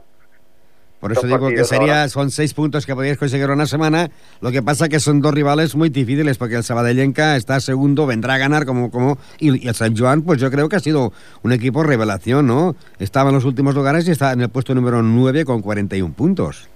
Por 1.03 1.11
eso 1.11 1.27
digo 1.27 1.49
que 1.49 1.65
sería, 1.65 2.07
son 2.07 2.31
seis 2.31 2.53
puntos 2.53 2.85
que 2.85 2.95
podríais 2.95 3.17
conseguir 3.17 3.49
una 3.49 3.65
semana. 3.65 4.09
Lo 4.39 4.53
que 4.53 4.61
pasa 4.61 4.87
que 4.87 5.01
son 5.01 5.19
dos 5.19 5.33
rivales 5.33 5.75
muy 5.75 5.89
difíciles 5.89 6.37
porque 6.37 6.55
el 6.55 6.63
Sabadellenca 6.63 7.35
está 7.35 7.59
segundo, 7.59 8.07
vendrá 8.07 8.35
a 8.35 8.37
ganar 8.37 8.65
como... 8.65 8.89
como 8.89 9.17
y, 9.37 9.67
el 9.67 9.75
San 9.75 9.97
Juan, 9.97 10.21
pues 10.21 10.39
yo 10.39 10.49
creo 10.49 10.69
que 10.69 10.77
ha 10.77 10.79
sido 10.79 11.11
un 11.43 11.51
equipo 11.51 11.83
revelación, 11.83 12.47
¿no? 12.47 12.75
Estaba 12.99 13.31
en 13.31 13.35
los 13.35 13.43
últimos 13.43 13.75
lugares 13.75 14.07
y 14.07 14.11
está 14.11 14.31
en 14.31 14.39
el 14.39 14.49
puesto 14.49 14.73
número 14.73 15.01
9 15.01 15.43
con 15.43 15.61
41 15.61 16.13
puntos. 16.13 16.69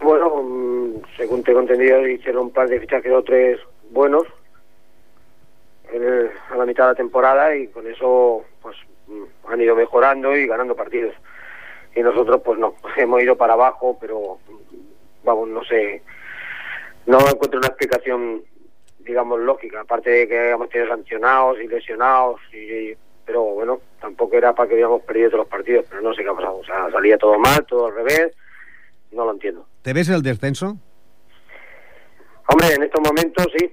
Bueno, 0.00 0.42
mm, 0.42 1.02
según 1.18 1.42
tengo 1.42 1.60
entendido, 1.60 2.08
hicieron 2.08 2.44
un 2.44 2.52
par 2.52 2.66
de 2.66 2.80
fichajes 2.80 3.12
o 3.12 3.22
tres 3.22 3.60
buenos 3.90 4.22
a 6.50 6.56
la 6.56 6.64
mitad 6.64 6.84
de 6.84 6.90
la 6.92 6.94
temporada 6.94 7.54
y 7.54 7.66
con 7.66 7.86
eso 7.86 8.42
pues 8.62 8.74
mm, 9.06 9.52
han 9.52 9.60
ido 9.60 9.76
mejorando 9.76 10.34
y 10.34 10.46
ganando 10.46 10.74
partidos 10.74 11.12
y 11.94 12.00
nosotros 12.00 12.40
pues 12.44 12.58
no, 12.58 12.74
hemos 12.96 13.22
ido 13.22 13.36
para 13.36 13.54
abajo, 13.54 13.96
pero 14.00 14.38
vamos, 15.24 15.48
no 15.48 15.64
sé, 15.64 16.02
no 17.06 17.18
encuentro 17.18 17.58
una 17.58 17.68
explicación, 17.68 18.42
digamos, 19.00 19.40
lógica, 19.40 19.80
aparte 19.80 20.10
de 20.10 20.28
que 20.28 20.50
hemos 20.50 20.68
tenido 20.68 20.88
sancionados 20.88 21.58
y 21.60 21.68
lesionados, 21.68 22.40
y, 22.52 22.94
pero 23.24 23.42
bueno, 23.42 23.80
tampoco 24.00 24.36
era 24.36 24.54
para 24.54 24.68
que 24.68 24.74
hubiéramos 24.74 25.02
perdido 25.02 25.30
todos 25.30 25.44
los 25.44 25.50
partidos, 25.50 25.86
pero 25.88 26.02
no 26.02 26.14
sé 26.14 26.22
qué 26.22 26.28
ha 26.28 26.34
pasado, 26.34 26.58
o 26.58 26.64
sea, 26.64 26.90
salía 26.90 27.18
todo 27.18 27.38
mal, 27.38 27.64
todo 27.66 27.86
al 27.86 27.94
revés, 27.94 28.32
no 29.12 29.24
lo 29.24 29.32
entiendo. 29.32 29.66
¿Te 29.82 29.92
ves 29.92 30.08
el 30.08 30.22
descenso? 30.22 30.76
Hombre, 32.46 32.74
en 32.74 32.82
estos 32.82 33.00
momentos 33.00 33.46
sí. 33.56 33.72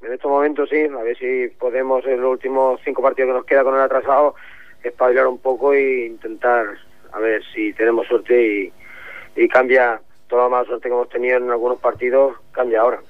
En 0.00 0.12
estos 0.12 0.30
momentos 0.30 0.68
sí, 0.68 0.84
a 0.84 1.02
ver 1.02 1.16
si 1.18 1.48
podemos 1.58 2.04
en 2.06 2.20
los 2.20 2.30
últimos 2.30 2.80
cinco 2.84 3.02
partidos 3.02 3.28
que 3.28 3.34
nos 3.34 3.44
queda 3.44 3.64
con 3.64 3.74
el 3.74 3.80
atrasado 3.80 4.34
espabilar 4.82 5.26
un 5.26 5.38
poco 5.38 5.72
e 5.72 6.06
intentar 6.06 6.66
a 7.12 7.18
ver 7.18 7.42
si 7.54 7.72
tenemos 7.72 8.06
suerte 8.06 8.72
y, 9.36 9.42
y 9.42 9.48
cambia 9.48 10.00
toda 10.28 10.44
la 10.44 10.48
mala 10.48 10.64
suerte 10.66 10.88
que 10.88 10.94
hemos 10.94 11.08
tenido 11.08 11.38
en 11.38 11.50
algunos 11.50 11.78
partidos, 11.78 12.36
cambia 12.52 12.80
ahora. 12.80 13.00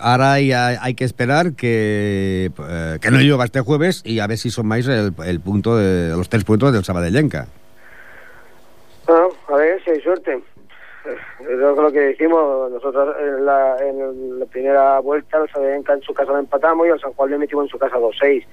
Ahora 0.00 0.32
hay, 0.32 0.52
hay 0.52 0.94
que 0.94 1.04
esperar 1.04 1.54
que, 1.56 2.50
eh, 2.68 2.98
que 3.00 3.10
no 3.10 3.18
llueva 3.18 3.44
este 3.44 3.60
jueves 3.60 4.02
y 4.04 4.20
a 4.20 4.26
ver 4.26 4.36
si 4.36 4.50
son 4.50 4.66
más 4.66 4.86
el, 4.86 5.14
el 5.24 5.40
punto 5.40 5.76
de 5.76 6.10
los 6.10 6.28
tres 6.28 6.44
puntos 6.44 6.72
del 6.72 6.84
Sabadellenca. 6.84 7.46
Bueno, 9.06 9.28
a 9.48 9.56
ver 9.56 9.82
si 9.82 9.90
hay 9.90 10.00
suerte. 10.02 10.42
Es 11.40 11.58
lo 11.58 11.90
que 11.90 12.00
decimos, 12.00 12.70
nosotros 12.70 13.16
en 13.18 13.46
la, 13.46 13.76
en 13.78 14.38
la 14.40 14.44
primera 14.44 15.00
vuelta 15.00 15.38
el 15.38 15.48
Sabadellenca 15.48 15.94
en 15.94 16.02
su 16.02 16.12
casa 16.12 16.32
lo 16.32 16.38
empatamos 16.38 16.86
y 16.86 16.90
el 16.90 17.00
San 17.00 17.14
Juan 17.14 17.30
le 17.30 17.38
metimos 17.38 17.64
en 17.64 17.70
su 17.70 17.78
casa 17.78 17.96
2-6. 17.96 18.44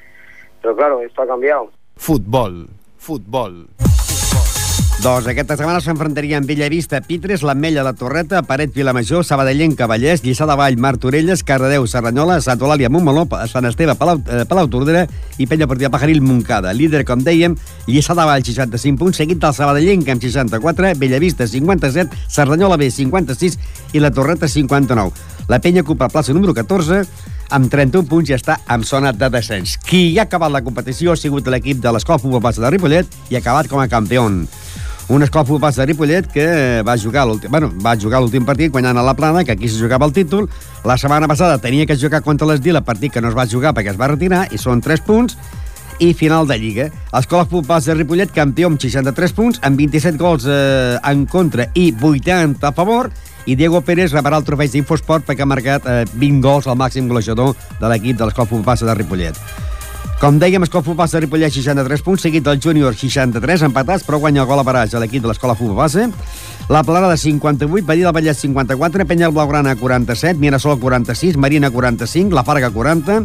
Pero 0.61 0.75
claro, 0.77 1.01
esto 1.01 1.21
ha 1.21 1.27
cambiado. 1.27 1.69
Futbol, 1.97 2.67
futbol. 2.97 3.65
Doncs 5.03 5.27
aquesta 5.27 5.57
setmana 5.57 5.81
s'enfrontarien 5.83 6.45
Villavista, 6.47 7.01
Pitres, 7.03 7.43
l'Ametlla, 7.45 7.83
la 7.83 7.93
Torreta, 7.93 8.39
Paret, 8.47 8.71
Vilamajor, 8.73 9.25
Sabadellent, 9.27 9.75
Cavallers, 9.77 10.23
Lliçà 10.23 10.47
de 10.47 10.55
Vall, 10.57 10.79
Martorelles, 10.81 11.43
Cardedeu, 11.45 11.85
Serranyola, 11.87 12.39
Sant 12.41 12.63
Eulàlia, 12.63 12.89
Montmeló, 12.89 13.27
Sant 13.51 13.67
Esteve, 13.69 13.95
Palau, 13.99 14.21
eh, 14.25 14.45
Palau 14.49 14.69
Tordera 14.71 15.05
i 15.37 15.47
Penya 15.47 15.67
Partida 15.67 15.91
Pajaril, 15.91 16.21
Montcada. 16.21 16.73
Líder, 16.73 17.03
com 17.05 17.21
dèiem, 17.21 17.57
Lliçà 17.87 18.15
de 18.15 18.25
Vall, 18.25 18.43
65 18.43 18.97
punts, 18.97 19.17
seguit 19.17 19.37
del 19.37 19.53
Sabadellent, 19.53 20.07
amb 20.09 20.21
64, 20.21 20.95
Bellavista, 20.97 21.47
57, 21.47 22.09
Cerdanyola 22.27 22.77
B, 22.77 22.89
56 22.89 23.59
i 23.93 23.99
la 23.99 24.11
Torreta, 24.11 24.47
59. 24.47 25.34
La 25.47 25.59
Penya 25.61 25.83
ocupa 25.85 26.09
plaça 26.09 26.33
número 26.33 26.55
14 26.57 27.03
amb 27.53 27.69
31 27.69 28.09
punts 28.09 28.31
i 28.31 28.33
està 28.33 28.57
en 28.71 28.83
zona 28.83 29.11
de 29.13 29.29
descens. 29.29 29.75
Qui 29.85 30.17
ha 30.17 30.25
acabat 30.25 30.53
la 30.53 30.63
competició 30.65 31.13
ha 31.13 31.19
sigut 31.19 31.45
l'equip 31.51 31.83
de 31.83 31.91
l'Escola 31.93 32.17
Futbol 32.21 32.41
Base 32.41 32.63
de 32.63 32.71
Ripollet 32.73 33.19
i 33.29 33.37
ha 33.37 33.43
acabat 33.43 33.69
com 33.69 33.81
a 33.81 33.89
campió. 33.91 34.25
Un 34.25 35.21
Escola 35.21 35.45
Futbol 35.45 35.75
de 35.77 35.85
Ripollet 35.85 36.31
que 36.33 36.47
va 36.81 36.97
jugar 36.97 37.27
l'últim 37.29 37.53
bueno, 37.53 37.69
va 37.77 37.93
jugar 37.93 38.23
l'últim 38.23 38.45
partit 38.45 38.73
guanyant 38.73 38.97
a 38.97 39.05
la 39.05 39.13
plana, 39.13 39.43
que 39.43 39.53
aquí 39.53 39.69
se 39.69 39.77
jugava 39.77 40.07
el 40.09 40.13
títol. 40.13 40.49
La 40.83 40.97
setmana 40.97 41.27
passada 41.29 41.59
tenia 41.61 41.85
que 41.85 41.97
jugar 41.97 42.23
contra 42.25 42.47
l'Esdila, 42.49 42.81
partit 42.81 43.13
que 43.13 43.21
no 43.21 43.29
es 43.29 43.37
va 43.37 43.45
jugar 43.45 43.75
perquè 43.77 43.93
es 43.93 44.01
va 44.01 44.09
retirar, 44.09 44.47
i 44.49 44.57
són 44.57 44.81
3 44.81 45.05
punts 45.05 45.37
i 45.99 46.13
final 46.13 46.47
de 46.47 46.57
Lliga. 46.59 46.89
Escola 47.13 47.45
Futbol 47.45 47.81
de 47.81 47.95
Ripollet, 47.95 48.33
campió 48.33 48.67
amb 48.71 48.81
63 48.81 49.35
punts, 49.35 49.61
amb 49.63 49.77
27 49.79 50.17
gols 50.19 50.47
eh, 50.47 50.97
en 51.03 51.25
contra 51.25 51.69
i 51.73 51.91
80 51.93 52.67
a 52.67 52.73
favor, 52.75 53.11
i 53.45 53.55
Diego 53.55 53.81
Pérez 53.85 54.13
rebrà 54.13 54.39
el 54.39 54.45
trofeig 54.45 54.73
d'Infosport 54.73 55.27
perquè 55.27 55.45
ha 55.45 55.49
marcat 55.49 55.85
eh, 55.85 56.01
20 56.17 56.41
gols 56.41 56.67
al 56.67 56.79
màxim 56.79 57.07
golejador 57.07 57.53
de 57.79 57.91
l'equip 57.91 58.17
de 58.17 58.25
l'Escola 58.25 58.49
Futbol 58.49 58.85
de 58.89 58.97
Ripollet. 58.97 59.39
Com 60.19 60.37
dèiem, 60.39 60.63
Escola 60.63 60.85
Futbol 60.85 61.09
de 61.11 61.19
Ripollet 61.25 61.53
63 61.53 62.01
punts, 62.01 62.23
seguit 62.23 62.43
del 62.45 62.61
júnior 62.63 62.95
63 62.95 63.65
empatats, 63.67 64.05
però 64.07 64.17
guanya 64.17 64.45
el 64.45 64.47
gol 64.49 64.61
a 64.61 64.65
baràs 64.65 64.95
a 64.95 65.01
l'equip 65.03 65.21
de 65.21 65.29
l'Escola 65.29 65.57
Futbol 65.59 65.75
Base. 65.83 66.07
La 66.69 66.81
Plana 66.87 67.09
de 67.11 67.17
58, 67.19 67.85
Badia 67.85 68.07
del 68.07 68.15
Vallès 68.15 68.39
54, 68.41 69.05
Penya 69.05 69.29
Blaugrana 69.29 69.75
47, 69.75 70.39
Mirasol 70.39 70.79
46, 70.79 71.37
Marina 71.37 71.69
45, 71.69 72.33
La 72.33 72.43
Farga 72.47 72.71
40, 72.71 73.19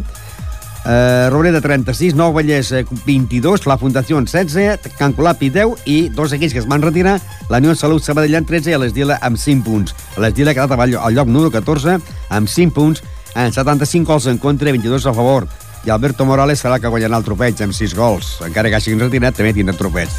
eh, 0.85 1.29
Robreda 1.29 1.61
36, 1.61 2.15
Nou 2.15 2.33
Vallès 2.33 2.71
eh, 2.71 2.83
22, 3.05 3.65
la 3.69 3.77
Fundació 3.77 4.19
16, 4.19 4.91
Can 4.97 5.15
Colapi 5.17 5.51
10 5.53 5.85
i 5.85 5.97
dos 6.09 6.33
equips 6.33 6.53
que 6.53 6.61
es 6.63 6.69
van 6.69 6.81
retirar, 6.81 7.19
la 7.49 7.61
Unió 7.61 7.75
Salut 7.75 8.03
Sabadell 8.03 8.37
en 8.39 8.47
13 8.47 8.73
i 8.73 8.79
l'Esdila 8.79 9.19
amb 9.21 9.39
5 9.39 9.65
punts. 9.67 9.95
L'Esdila 10.17 10.53
ha 10.53 10.57
quedat 10.57 10.77
al 10.79 11.15
lloc, 11.15 11.27
número 11.27 11.51
14 11.53 11.99
amb 12.29 12.49
5 12.49 12.75
punts, 12.75 13.03
en 13.35 13.53
75 13.53 14.07
gols 14.07 14.27
en 14.27 14.37
contra 14.37 14.69
i 14.69 14.77
22 14.77 15.07
a 15.07 15.13
favor. 15.13 15.47
I 15.81 15.89
Alberto 15.89 16.25
Morales 16.29 16.61
serà 16.61 16.77
que 16.77 16.89
guanyarà 16.93 17.17
el 17.17 17.25
tropeig 17.25 17.61
amb 17.65 17.73
6 17.73 17.95
gols. 17.97 18.35
Encara 18.45 18.69
que 18.69 18.77
hagin 18.77 19.01
retirat, 19.01 19.33
també 19.37 19.53
tindrà 19.55 19.73
el 19.73 19.79
tropeig. 19.79 20.11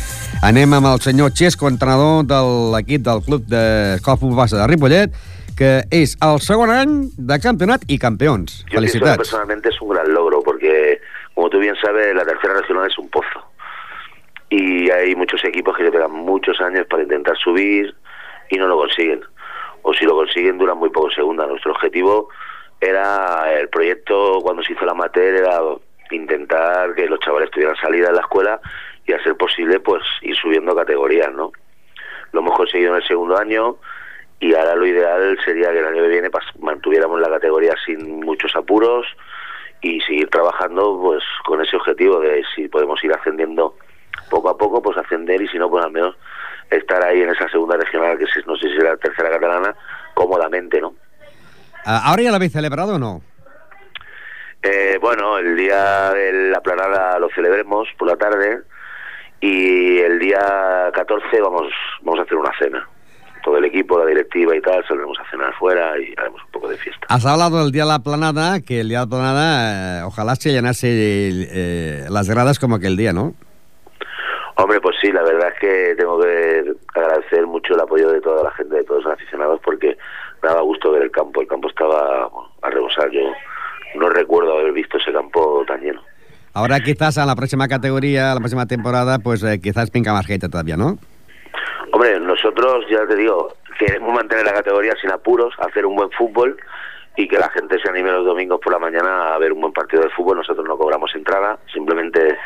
Anem 0.42 0.72
amb 0.74 0.88
el 0.90 1.02
senyor 1.04 1.30
Xesco, 1.38 1.68
entrenador 1.70 2.24
de 2.26 2.40
l'equip 2.74 3.04
del 3.06 3.22
club 3.22 3.46
de 3.46 4.00
Futbol 4.02 4.34
Base 4.40 4.58
de 4.58 4.66
Ripollet, 4.66 5.14
que 5.56 5.84
és 5.90 6.16
el 6.22 6.38
de 7.16 7.38
campionat 7.40 7.82
i 7.88 7.98
campions. 7.98 8.64
Yo 8.70 8.80
pienso 8.80 8.98
que 8.98 9.16
personalmente 9.16 9.68
es 9.68 9.80
un 9.80 9.90
gran 9.90 10.12
logro 10.12 10.42
porque, 10.42 11.00
como 11.34 11.50
tú 11.50 11.58
bien 11.58 11.76
sabes, 11.76 12.14
la 12.14 12.24
tercera 12.24 12.54
regional 12.54 12.90
es 12.90 12.98
un 12.98 13.08
pozo. 13.08 13.40
Y 14.50 14.90
hay 14.90 15.14
muchos 15.14 15.44
equipos 15.44 15.76
que 15.76 15.84
llevan 15.84 16.12
muchos 16.12 16.60
años 16.60 16.86
para 16.86 17.02
intentar 17.02 17.36
subir 17.36 17.94
y 18.50 18.56
no 18.56 18.66
lo 18.66 18.76
consiguen. 18.76 19.22
O 19.82 19.94
si 19.94 20.04
lo 20.04 20.14
consiguen, 20.14 20.58
duran 20.58 20.78
muy 20.78 20.90
poco 20.90 21.10
segunda. 21.10 21.46
Nuestro 21.46 21.72
objetivo 21.72 22.28
era, 22.80 23.52
el 23.58 23.68
proyecto 23.68 24.40
cuando 24.42 24.62
se 24.62 24.72
hizo 24.72 24.84
la 24.84 24.92
amateur 24.92 25.34
era 25.34 25.60
intentar 26.10 26.94
que 26.94 27.06
los 27.06 27.20
chavales 27.20 27.50
tuvieran 27.50 27.76
salida 27.76 28.08
en 28.08 28.16
la 28.16 28.20
escuela 28.20 28.60
y 29.06 29.12
a 29.12 29.22
ser 29.22 29.36
posible, 29.36 29.80
pues 29.80 30.02
ir 30.20 30.36
subiendo 30.36 30.74
categorías, 30.74 31.32
¿no? 31.32 31.52
Lo 32.32 32.40
hemos 32.40 32.56
conseguido 32.56 32.90
en 32.90 33.02
el 33.02 33.08
segundo 33.08 33.38
año 33.38 33.76
y 34.42 34.52
ahora 34.54 34.74
lo 34.74 34.84
ideal 34.84 35.38
sería 35.44 35.70
que 35.70 35.78
el 35.78 35.86
año 35.86 36.02
que 36.02 36.08
viene 36.08 36.28
pas- 36.30 36.52
mantuviéramos 36.58 37.20
la 37.20 37.28
categoría 37.28 37.74
sin 37.86 38.18
muchos 38.20 38.54
apuros 38.56 39.06
y 39.80 40.00
seguir 40.00 40.28
trabajando 40.30 40.98
pues 41.00 41.22
con 41.46 41.62
ese 41.62 41.76
objetivo 41.76 42.18
de 42.18 42.42
si 42.54 42.66
podemos 42.68 43.02
ir 43.04 43.12
ascendiendo 43.12 43.76
poco 44.30 44.48
a 44.50 44.58
poco 44.58 44.82
pues 44.82 44.96
ascender 44.98 45.40
y 45.40 45.46
si 45.48 45.58
no 45.58 45.70
pues 45.70 45.84
al 45.84 45.92
menos 45.92 46.16
estar 46.70 47.04
ahí 47.04 47.22
en 47.22 47.28
esa 47.30 47.48
segunda 47.50 47.76
regional 47.76 48.18
que 48.18 48.24
no 48.46 48.56
sé 48.56 48.68
si 48.68 48.76
será 48.76 48.90
la 48.90 48.96
tercera 48.96 49.30
catalana 49.30 49.74
cómodamente 50.14 50.80
no 50.80 50.92
Ah, 51.84 52.02
¿Ahora 52.06 52.22
ya 52.22 52.30
lo 52.30 52.36
habéis 52.36 52.52
celebrado 52.52 52.94
o 52.94 52.98
no? 52.98 53.22
Eh, 54.62 54.98
bueno 55.00 55.38
el 55.38 55.56
día 55.56 56.10
de 56.12 56.50
la 56.50 56.60
planada 56.60 57.18
lo 57.18 57.28
celebremos 57.30 57.88
por 57.98 58.08
la 58.08 58.16
tarde 58.16 58.60
y 59.40 59.98
el 59.98 60.18
día 60.20 60.90
14 60.94 61.40
vamos 61.40 61.72
vamos 62.02 62.20
a 62.20 62.22
hacer 62.22 62.36
una 62.38 62.52
cena 62.58 62.88
todo 63.42 63.58
el 63.58 63.64
equipo 63.64 63.98
la 63.98 64.06
directiva 64.06 64.56
y 64.56 64.60
tal 64.60 64.86
saldremos 64.86 65.18
a 65.18 65.30
cenar 65.30 65.54
fuera 65.54 65.98
y 65.98 66.14
haremos 66.16 66.42
un 66.44 66.50
poco 66.50 66.68
de 66.68 66.76
fiesta 66.76 67.06
Has 67.08 67.26
hablado 67.26 67.62
del 67.62 67.72
Día 67.72 67.82
de 67.82 67.88
la 67.88 67.98
Planada, 67.98 68.60
que 68.60 68.80
el 68.80 68.88
Día 68.88 69.00
de 69.00 69.06
la 69.06 69.10
Planada, 69.10 70.00
eh, 70.00 70.02
ojalá 70.04 70.34
se 70.36 70.52
llenase 70.52 70.88
eh, 70.90 72.04
las 72.08 72.28
gradas 72.28 72.58
como 72.58 72.76
aquel 72.76 72.96
día, 72.96 73.12
¿no? 73.12 73.34
Hombre, 74.56 74.80
pues 74.80 74.96
sí, 75.00 75.10
la 75.10 75.22
verdad 75.22 75.48
es 75.48 75.60
que 75.60 75.94
tengo 75.96 76.20
que 76.20 76.74
agradecer 76.94 77.46
mucho 77.46 77.74
el 77.74 77.80
apoyo 77.80 78.10
de 78.10 78.20
toda 78.20 78.44
la 78.44 78.50
gente, 78.50 78.76
de 78.76 78.84
todos 78.84 79.02
los 79.04 79.14
aficionados, 79.14 79.60
porque 79.64 79.96
me 80.42 80.48
daba 80.48 80.60
gusto 80.60 80.92
ver 80.92 81.02
el 81.02 81.10
campo. 81.10 81.40
El 81.40 81.48
campo 81.48 81.68
estaba 81.68 82.28
bueno, 82.28 82.50
a 82.60 82.70
rebosar. 82.70 83.10
Yo 83.10 83.22
no 83.94 84.10
recuerdo 84.10 84.58
haber 84.58 84.72
visto 84.72 84.98
ese 84.98 85.12
campo 85.12 85.64
tan 85.66 85.80
lleno. 85.80 86.02
Ahora 86.54 86.80
quizás 86.80 87.16
a 87.16 87.24
la 87.24 87.34
próxima 87.34 87.66
categoría, 87.66 88.32
a 88.32 88.34
la 88.34 88.40
próxima 88.40 88.66
temporada, 88.66 89.18
pues 89.20 89.42
eh, 89.42 89.58
quizás 89.60 89.90
pinca 89.90 90.12
más 90.12 90.26
gente 90.26 90.50
todavía, 90.50 90.76
¿no? 90.76 90.98
Hombre, 91.92 92.18
nosotros, 92.20 92.86
ya 92.88 93.06
te 93.06 93.16
digo, 93.16 93.54
queremos 93.78 94.14
mantener 94.14 94.46
la 94.46 94.54
categoría 94.54 94.94
sin 94.98 95.10
apuros, 95.10 95.54
hacer 95.58 95.84
un 95.84 95.94
buen 95.94 96.10
fútbol 96.10 96.56
y 97.16 97.28
que 97.28 97.38
la 97.38 97.50
gente 97.50 97.78
se 97.78 97.88
anime 97.90 98.10
los 98.10 98.24
domingos 98.24 98.60
por 98.60 98.72
la 98.72 98.78
mañana 98.78 99.34
a 99.34 99.38
ver 99.38 99.52
un 99.52 99.60
buen 99.60 99.72
partido 99.74 100.02
de 100.02 100.08
fútbol. 100.08 100.38
Nosotros 100.38 100.66
no 100.66 100.78
cobramos 100.78 101.14
entrada, 101.14 101.58
simplemente 101.70 102.38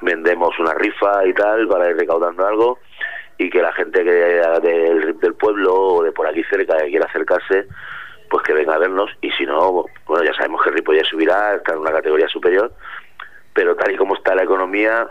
vendemos 0.00 0.58
una 0.58 0.72
rifa 0.72 1.26
y 1.26 1.34
tal 1.34 1.68
para 1.68 1.90
ir 1.90 1.96
recaudando 1.98 2.46
algo 2.46 2.78
y 3.36 3.50
que 3.50 3.60
la 3.60 3.72
gente 3.72 4.02
que 4.02 4.10
del, 4.10 5.18
del 5.20 5.34
pueblo 5.34 5.74
o 5.74 6.02
de 6.02 6.12
por 6.12 6.26
aquí 6.26 6.42
cerca 6.44 6.78
que 6.78 6.88
quiera 6.88 7.04
acercarse 7.06 7.66
pues 8.30 8.42
que 8.44 8.54
venga 8.54 8.74
a 8.74 8.78
vernos 8.78 9.10
y 9.20 9.30
si 9.32 9.44
no, 9.44 9.84
bueno, 10.06 10.24
ya 10.24 10.32
sabemos 10.32 10.62
que 10.62 10.70
Ripollet 10.70 11.04
subirá, 11.04 11.56
está 11.56 11.74
en 11.74 11.80
una 11.80 11.92
categoría 11.92 12.28
superior, 12.28 12.72
pero 13.52 13.76
tal 13.76 13.92
y 13.92 13.98
como 13.98 14.14
está 14.14 14.34
la 14.34 14.44
economía, 14.44 15.06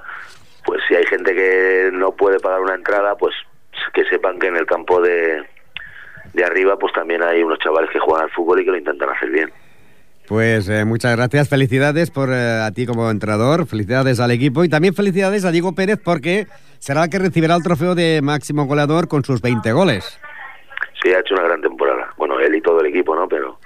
pues 0.65 0.81
si 0.87 0.95
hay 0.95 1.05
gente 1.05 1.35
que 1.35 1.91
no 1.93 2.13
puede 2.13 2.39
pagar 2.39 2.61
una 2.61 2.73
entrada, 2.73 3.15
pues 3.15 3.35
que 3.93 4.03
sepan 4.05 4.39
que 4.39 4.47
en 4.47 4.55
el 4.55 4.65
campo 4.65 5.01
de, 5.01 5.43
de 6.33 6.43
arriba 6.43 6.77
pues 6.77 6.93
también 6.93 7.23
hay 7.23 7.43
unos 7.43 7.59
chavales 7.59 7.89
que 7.91 7.99
juegan 7.99 8.25
al 8.25 8.31
fútbol 8.31 8.61
y 8.61 8.65
que 8.65 8.71
lo 8.71 8.77
intentan 8.77 9.09
hacer 9.09 9.29
bien. 9.29 9.51
Pues 10.27 10.69
eh, 10.69 10.85
muchas 10.85 11.15
gracias, 11.15 11.49
felicidades 11.49 12.09
por 12.09 12.29
eh, 12.29 12.61
a 12.63 12.71
ti 12.71 12.85
como 12.85 13.09
entrenador, 13.09 13.67
felicidades 13.67 14.19
al 14.19 14.31
equipo 14.31 14.63
y 14.63 14.69
también 14.69 14.93
felicidades 14.93 15.43
a 15.43 15.51
Diego 15.51 15.75
Pérez 15.75 15.99
porque 16.01 16.47
será 16.79 17.03
el 17.03 17.09
que 17.09 17.19
recibirá 17.19 17.55
el 17.55 17.63
trofeo 17.63 17.95
de 17.95 18.21
máximo 18.21 18.65
goleador 18.65 19.07
con 19.07 19.25
sus 19.25 19.41
20 19.41 19.71
goles. 19.73 20.19
Sí, 21.01 21.11
ha 21.11 21.19
hecho 21.19 21.33
una 21.33 21.43
gran 21.43 21.61
temporada. 21.61 22.13
Bueno, 22.15 22.39
él 22.39 22.55
y 22.55 22.61
todo 22.61 22.79
el 22.79 22.87
equipo, 22.87 23.15
¿no? 23.15 23.27
Pero 23.27 23.59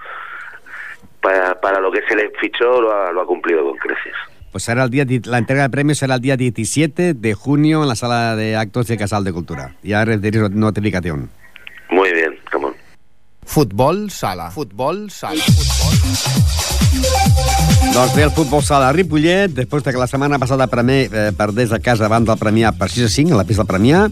para, 1.22 1.60
para 1.60 1.79
lo 1.79 1.91
que 1.91 2.01
se 2.07 2.15
le 2.15 2.31
fichó 2.39 2.81
lo 2.81 2.95
ha, 2.95 3.12
lo 3.12 3.22
ha 3.22 3.25
cumplido 3.25 3.63
con 3.63 3.77
creces. 3.77 4.13
Pues 4.56 4.64
será 4.64 4.86
el 4.86 4.90
día, 4.90 5.06
la 5.26 5.38
entrega 5.38 5.64
de 5.64 5.70
premios 5.70 5.98
será 5.98 6.16
el 6.16 6.22
día 6.22 6.38
17 6.38 7.14
de 7.14 7.34
junio 7.34 7.82
en 7.82 7.90
la 7.90 7.96
sala 7.98 8.38
de 8.38 8.56
actos 8.56 8.88
de 8.88 8.96
Casal 8.96 9.26
de 9.26 9.34
Cultura. 9.34 9.76
Ya 9.84 10.06
recibiréis 10.06 10.50
notificación. 10.52 11.30
Muy 11.90 12.14
bien, 12.14 12.36
Ramón. 12.50 12.74
Futbol 13.44 14.10
sala. 14.12 14.52
Futbol 14.52 15.12
sala. 15.12 15.44
Doncs 17.94 18.16
bé, 18.16 18.24
el 18.24 18.32
futbol 18.32 18.64
sala 18.64 18.88
a 18.88 18.94
Ripollet, 18.94 19.52
després 19.52 19.84
de 19.84 19.92
que 19.92 20.00
la 20.00 20.08
setmana 20.08 20.40
passada 20.40 20.68
Premier 20.72 21.10
eh, 21.12 21.34
perdés 21.36 21.74
a 21.76 21.82
casa 21.84 22.08
davant 22.08 22.24
del 22.24 22.40
Premià 22.40 22.72
per 22.80 22.88
6 22.88 23.10
a 23.10 23.12
5, 23.12 23.34
a 23.36 23.42
la 23.42 23.44
pista 23.44 23.66
del 23.66 23.74
Premià, 23.74 24.06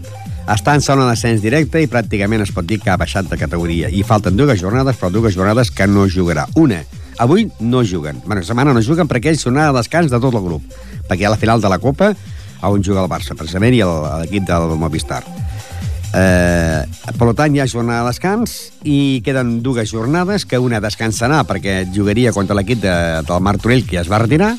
està 0.44 0.74
en 0.76 0.84
zona 0.84 1.06
d'ascens 1.08 1.40
directe 1.40 1.80
i 1.80 1.88
pràcticament 1.88 2.44
es 2.44 2.52
pot 2.52 2.68
dir 2.68 2.82
que 2.84 2.92
ha 2.92 2.98
baixat 3.00 3.32
de 3.32 3.40
categoria. 3.40 3.88
I 3.88 4.04
falten 4.04 4.36
dues 4.36 4.60
jornades, 4.60 5.00
però 5.00 5.08
dues 5.08 5.40
jornades 5.40 5.72
que 5.72 5.88
no 5.88 6.04
jugarà. 6.04 6.44
Una, 6.60 6.82
avui 7.18 7.48
no 7.60 7.84
juguen. 7.84 8.22
Bueno, 8.26 8.42
setmana 8.42 8.74
no 8.74 8.82
juguen 8.82 9.08
perquè 9.10 9.32
és 9.34 9.42
jornada 9.42 9.72
de 9.72 9.82
descans 9.82 10.10
de 10.10 10.20
tot 10.20 10.34
el 10.34 10.44
grup, 10.44 10.64
perquè 11.08 11.26
ha 11.26 11.34
la 11.34 11.40
final 11.40 11.60
de 11.60 11.70
la 11.70 11.80
Copa 11.82 12.14
on 12.64 12.82
juga 12.82 13.02
el 13.02 13.10
Barça, 13.10 13.36
precisament, 13.36 13.74
i 13.76 13.82
l'equip 13.84 14.46
del 14.48 14.76
Movistar. 14.80 15.22
Eh, 16.14 16.82
per 17.18 17.32
tant, 17.34 17.54
hi 17.54 17.60
ha 17.60 17.66
jornada 17.66 18.04
de 18.04 18.12
descans 18.12 18.52
i 18.86 19.20
queden 19.26 19.56
dues 19.64 19.90
jornades 19.90 20.44
que 20.46 20.60
una 20.62 20.78
descansarà 20.80 21.42
perquè 21.48 21.82
jugaria 21.92 22.32
contra 22.32 22.54
l'equip 22.54 22.84
de, 22.84 22.94
del 23.26 23.42
Martorell 23.42 23.82
que 23.82 23.98
ja 23.98 24.04
es 24.04 24.10
va 24.10 24.22
retirar 24.22 24.52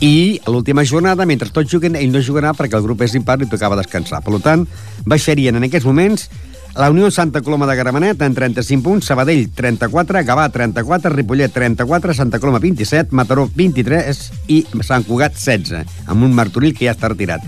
i 0.00 0.40
a 0.44 0.50
l'última 0.50 0.82
jornada, 0.88 1.26
mentre 1.28 1.52
tots 1.52 1.70
juguen, 1.70 1.98
ell 2.00 2.10
no 2.12 2.22
jugarà 2.24 2.54
perquè 2.56 2.78
el 2.78 2.84
grup 2.84 3.04
és 3.04 3.14
impar 3.14 3.38
i 3.44 3.48
tocava 3.48 3.76
descansar. 3.78 4.22
Per 4.24 4.40
tant, 4.42 4.64
baixarien 5.06 5.60
en 5.60 5.68
aquests 5.68 5.86
moments 5.86 6.26
la 6.76 6.90
Unió 6.90 7.10
Santa 7.10 7.40
Coloma 7.40 7.66
de 7.66 7.76
Gramenet 7.76 8.20
en 8.22 8.34
35 8.34 8.82
punts, 8.82 9.06
Sabadell 9.06 9.48
34, 9.54 10.24
Gavà 10.24 10.48
34, 10.50 11.12
Ripollet 11.14 11.52
34, 11.52 12.14
Santa 12.14 12.40
Coloma 12.40 12.58
27, 12.58 13.14
Mataró 13.14 13.48
23 13.54 14.22
i 14.48 14.64
Sant 14.82 15.06
Cugat 15.06 15.36
16, 15.38 15.84
amb 16.10 16.26
un 16.26 16.34
Martorell 16.34 16.74
que 16.74 16.88
ja 16.88 16.96
està 16.96 17.12
retirat. 17.12 17.46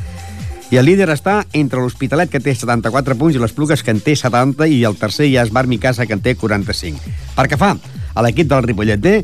I 0.70 0.78
el 0.78 0.86
líder 0.86 1.08
està 1.10 1.40
entre 1.54 1.82
l'Hospitalet, 1.82 2.30
que 2.30 2.42
té 2.42 2.54
74 2.54 3.18
punts, 3.18 3.34
i 3.34 3.42
les 3.42 3.54
Plugues, 3.54 3.82
que 3.82 3.94
en 3.94 4.02
té 4.02 4.14
70, 4.18 4.66
i 4.70 4.84
el 4.86 4.98
tercer 4.98 5.28
ja 5.32 5.42
és 5.46 5.52
Barmi 5.54 5.78
Casa, 5.82 6.06
que 6.06 6.14
en 6.14 6.22
té 6.22 6.36
45. 6.38 7.14
Per 7.34 7.48
que 7.50 7.58
fa 7.58 7.74
a 7.76 8.24
l'equip 8.26 8.50
del 8.50 8.62
Ripollet 8.66 9.02
D, 9.02 9.20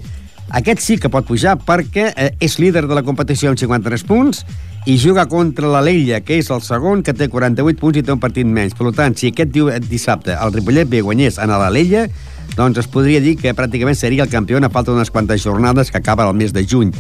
aquest 0.51 0.83
sí 0.83 0.99
que 0.99 1.11
pot 1.11 1.27
pujar 1.27 1.57
perquè 1.63 2.11
eh, 2.11 2.31
és 2.43 2.59
líder 2.59 2.85
de 2.89 2.99
la 2.99 3.05
competició 3.07 3.51
amb 3.51 3.61
53 3.61 4.07
punts 4.09 4.43
i 4.87 4.99
juga 4.99 5.29
contra 5.31 5.69
l'Alella, 5.71 6.21
que 6.27 6.41
és 6.43 6.51
el 6.51 6.63
segon, 6.67 7.05
que 7.07 7.15
té 7.15 7.29
48 7.31 7.79
punts 7.79 7.99
i 7.99 8.03
té 8.03 8.13
un 8.15 8.23
partit 8.23 8.47
menys. 8.47 8.75
Per 8.75 8.91
tant, 8.97 9.15
si 9.15 9.31
aquest 9.31 9.55
dissabte 9.87 10.35
el 10.35 10.55
Ripollet 10.55 10.91
B 10.91 11.03
guanyés 11.07 11.39
en 11.39 11.55
l'Alella, 11.55 12.09
doncs 12.57 12.83
es 12.83 12.91
podria 12.91 13.23
dir 13.23 13.37
que 13.39 13.55
pràcticament 13.55 13.97
seria 13.97 14.27
el 14.27 14.33
campió 14.33 14.59
a 14.59 14.71
falta 14.71 14.91
d'unes 14.91 15.11
quantes 15.11 15.43
jornades 15.43 15.91
que 15.91 15.99
acaba 15.99 16.29
el 16.29 16.35
mes 16.37 16.53
de 16.53 16.67
juny 16.67 16.93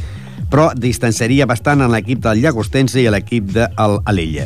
però 0.52 0.68
distanciaria 0.76 1.46
bastant 1.48 1.80
en 1.80 1.88
l'equip 1.94 2.20
del 2.20 2.42
Llagostense 2.42 3.00
i 3.00 3.08
l'equip 3.08 3.48
de 3.54 3.70
l'Alella. 3.72 4.44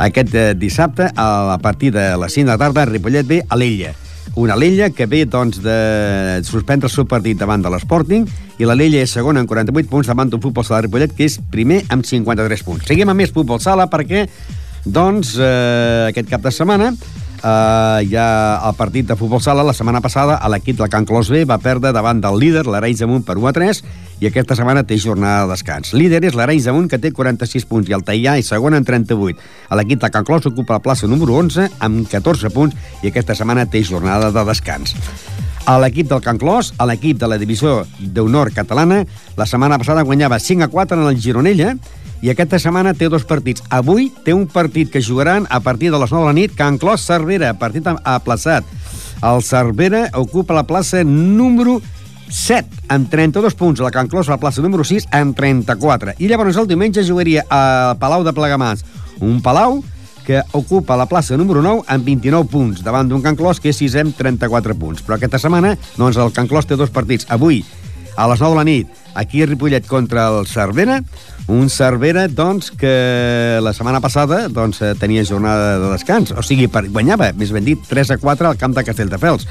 Aquest 0.00 0.32
eh, 0.34 0.54
dissabte, 0.56 1.10
a 1.12 1.58
partir 1.60 1.92
de 1.92 2.06
les 2.16 2.32
5 2.32 2.46
de 2.46 2.52
la 2.54 2.56
tarda, 2.56 2.86
Ripollet 2.88 3.28
ve 3.28 3.42
a 3.44 3.58
l'Ella. 3.60 3.92
Una 4.34 4.54
Alella 4.54 4.88
que 4.90 5.06
ve 5.06 5.24
doncs, 5.28 5.60
de 5.62 6.40
suspendre 6.46 6.88
el 6.88 6.94
seu 6.94 7.04
partit 7.08 7.38
davant 7.38 7.62
de 7.62 7.70
l'Sporting 7.72 8.24
i 8.58 8.68
l'Alella 8.68 9.02
és 9.04 9.12
segona 9.12 9.42
amb 9.42 9.50
48 9.50 9.90
punts 9.90 10.08
davant 10.08 10.30
d'un 10.32 10.40
futbol 10.40 10.64
sala 10.64 10.80
de 10.80 10.86
Ripollet 10.86 11.14
que 11.16 11.28
és 11.28 11.38
primer 11.52 11.82
amb 11.92 12.06
53 12.08 12.64
punts. 12.64 12.88
Seguim 12.88 13.12
amb 13.12 13.20
més 13.20 13.34
futbol 13.34 13.60
sala 13.60 13.88
perquè 13.92 14.26
doncs, 14.84 15.36
eh, 15.38 16.08
aquest 16.10 16.30
cap 16.30 16.42
de 16.42 16.54
setmana 16.54 16.92
Uh, 17.42 17.98
ja 18.06 18.62
el 18.62 18.74
partit 18.78 19.02
de 19.02 19.16
futbol 19.18 19.40
sala 19.42 19.64
la 19.66 19.72
setmana 19.74 19.98
passada 19.98 20.36
l'equip 20.46 20.76
del 20.78 20.86
Can 20.86 21.02
Clos 21.02 21.26
B 21.26 21.40
va 21.42 21.56
perdre 21.58 21.90
davant 21.90 22.20
del 22.22 22.36
líder, 22.38 22.62
l'Arenys 22.70 23.00
Amunt, 23.02 23.24
per 23.26 23.34
1 23.34 23.48
a 23.50 23.52
3 23.56 23.80
i 24.22 24.28
aquesta 24.28 24.54
setmana 24.54 24.84
té 24.86 24.94
jornada 24.94 25.48
de 25.48 25.50
descans. 25.50 25.90
Líder 25.90 26.20
és 26.28 26.36
l'Arenys 26.38 26.68
Amunt, 26.70 26.86
que 26.86 27.00
té 27.02 27.10
46 27.10 27.66
punts, 27.66 27.90
i 27.90 27.96
el 27.96 28.04
Taillà 28.06 28.36
és 28.38 28.46
segon 28.46 28.78
en 28.78 28.86
38. 28.86 29.42
L'equip 29.74 30.04
de 30.04 30.10
Can 30.14 30.28
Clos 30.28 30.46
ocupa 30.46 30.76
la 30.78 30.84
plaça 30.84 31.10
número 31.10 31.34
11 31.40 31.66
amb 31.82 32.06
14 32.12 32.52
punts 32.54 32.78
i 33.02 33.10
aquesta 33.10 33.34
setmana 33.34 33.66
té 33.66 33.82
jornada 33.82 34.30
de 34.30 34.44
descans. 34.46 34.94
A 35.66 35.80
l'equip 35.82 36.06
del 36.14 36.22
Can 36.22 36.38
Clos, 36.38 36.70
a 36.78 36.86
l'equip 36.86 37.18
de 37.18 37.26
la 37.26 37.40
divisió 37.42 37.80
d'honor 37.98 38.52
catalana, 38.54 39.02
la 39.34 39.50
setmana 39.50 39.82
passada 39.82 40.06
guanyava 40.06 40.38
5 40.38 40.68
a 40.68 40.70
4 40.70 41.00
en 41.00 41.10
el 41.10 41.18
Gironella 41.18 41.74
i 42.22 42.30
aquesta 42.30 42.60
setmana 42.62 42.94
té 42.94 43.08
dos 43.10 43.26
partits. 43.26 43.64
Avui 43.68 44.06
té 44.24 44.32
un 44.32 44.46
partit 44.46 44.90
que 44.92 45.02
jugaran 45.02 45.48
a 45.50 45.58
partir 45.60 45.90
de 45.90 45.98
les 45.98 46.12
9 46.14 46.22
de 46.22 46.28
la 46.30 46.36
nit, 46.36 46.54
Can 46.54 46.78
Clos 46.78 47.02
Cervera, 47.02 47.50
partit 47.58 47.88
aplaçat. 47.90 48.64
El 49.22 49.42
Cervera 49.42 50.06
ocupa 50.14 50.54
la 50.54 50.62
plaça 50.66 51.02
número 51.02 51.80
7, 52.30 52.86
amb 52.88 53.10
32 53.10 53.58
punts. 53.58 53.82
La 53.82 53.90
Can 53.90 54.08
Clos 54.08 54.30
a 54.30 54.36
la 54.36 54.40
plaça 54.40 54.62
número 54.62 54.86
6, 54.86 55.10
amb 55.10 55.36
34. 55.36 56.14
I 56.18 56.30
llavors 56.30 56.56
el 56.56 56.70
diumenge 56.70 57.04
jugaria 57.04 57.42
a 57.50 57.96
Palau 58.00 58.22
de 58.24 58.32
Plegamans. 58.32 58.86
Un 59.20 59.42
Palau 59.42 59.82
que 60.22 60.40
ocupa 60.54 60.96
la 60.96 61.08
plaça 61.10 61.36
número 61.36 61.60
9 61.62 61.82
amb 61.90 62.06
29 62.06 62.48
punts, 62.48 62.82
davant 62.86 63.08
d'un 63.10 63.22
Can 63.22 63.36
Clos 63.36 63.58
que 63.58 63.74
és 63.74 63.82
6 63.82 63.98
amb 63.98 64.16
34 64.16 64.78
punts. 64.78 65.02
Però 65.02 65.18
aquesta 65.18 65.42
setmana, 65.42 65.74
doncs, 65.98 66.16
el 66.22 66.30
Can 66.32 66.46
Clos 66.46 66.70
té 66.70 66.78
dos 66.78 66.94
partits. 66.94 67.26
Avui, 67.28 67.64
a 68.16 68.28
les 68.28 68.40
9 68.40 68.52
de 68.52 68.58
la 68.58 68.64
nit, 68.64 69.02
aquí 69.14 69.42
a 69.42 69.46
Ripollet 69.46 69.86
contra 69.86 70.28
el 70.28 70.46
Cervera, 70.46 71.02
un 71.48 71.68
Cervera, 71.70 72.28
doncs, 72.28 72.70
que 72.70 73.58
la 73.62 73.72
setmana 73.72 74.00
passada 74.00 74.46
doncs, 74.48 74.82
eh, 74.82 74.94
tenia 74.98 75.24
jornada 75.24 75.78
de 75.78 75.92
descans, 75.92 76.32
o 76.32 76.42
sigui, 76.42 76.68
per, 76.68 76.86
guanyava, 76.88 77.32
més 77.36 77.52
ben 77.52 77.64
dit, 77.64 77.80
3 77.88 78.14
a 78.14 78.18
4 78.18 78.52
al 78.52 78.60
camp 78.60 78.76
de 78.76 78.84
Castelldefels 78.86 79.48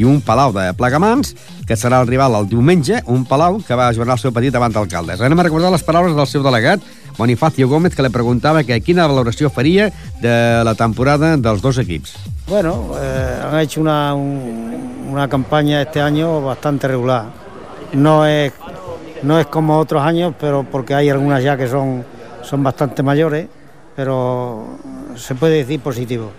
i 0.00 0.06
un 0.06 0.20
Palau 0.24 0.52
de 0.54 0.70
Plegamans, 0.78 1.34
que 1.68 1.76
serà 1.76 2.00
el 2.00 2.08
rival 2.08 2.34
el 2.38 2.48
diumenge, 2.48 3.02
un 3.10 3.26
Palau 3.28 3.60
que 3.66 3.76
va 3.76 3.90
jugar 3.92 4.16
el 4.16 4.22
seu 4.22 4.32
petit 4.32 4.54
davant 4.54 4.72
d'alcaldes. 4.72 5.20
Anem 5.20 5.42
a 5.42 5.46
recordar 5.46 5.72
les 5.74 5.84
paraules 5.84 6.16
del 6.16 6.28
seu 6.30 6.44
delegat, 6.46 6.80
Bonifacio 7.18 7.68
Gómez, 7.68 7.94
que 7.94 8.02
le 8.02 8.10
preguntava 8.10 8.62
que 8.64 8.80
quina 8.80 9.08
valoració 9.10 9.50
faria 9.52 9.90
de 10.22 10.32
la 10.64 10.74
temporada 10.74 11.34
dels 11.36 11.60
dos 11.60 11.76
equips. 11.82 12.14
Bueno, 12.48 12.94
eh, 12.96 13.42
han 13.44 13.58
hecho 13.60 13.80
una, 13.82 14.14
un, 14.14 15.10
una 15.10 15.28
campaña 15.28 15.82
este 15.82 16.00
año 16.00 16.40
bastante 16.40 16.88
regular. 16.88 17.39
No 17.92 18.26
es, 18.26 18.52
no 19.22 19.38
es 19.38 19.46
como 19.46 19.78
otros 19.78 20.02
años, 20.02 20.34
pero 20.38 20.64
porque 20.64 20.94
hay 20.94 21.08
algunas 21.10 21.42
ya 21.42 21.56
que 21.56 21.66
son, 21.66 22.04
son 22.42 22.62
bastante 22.62 23.02
mayores, 23.02 23.48
pero 23.96 24.78
se 25.16 25.34
puede 25.34 25.56
decir 25.56 25.80
positivo. 25.80 26.30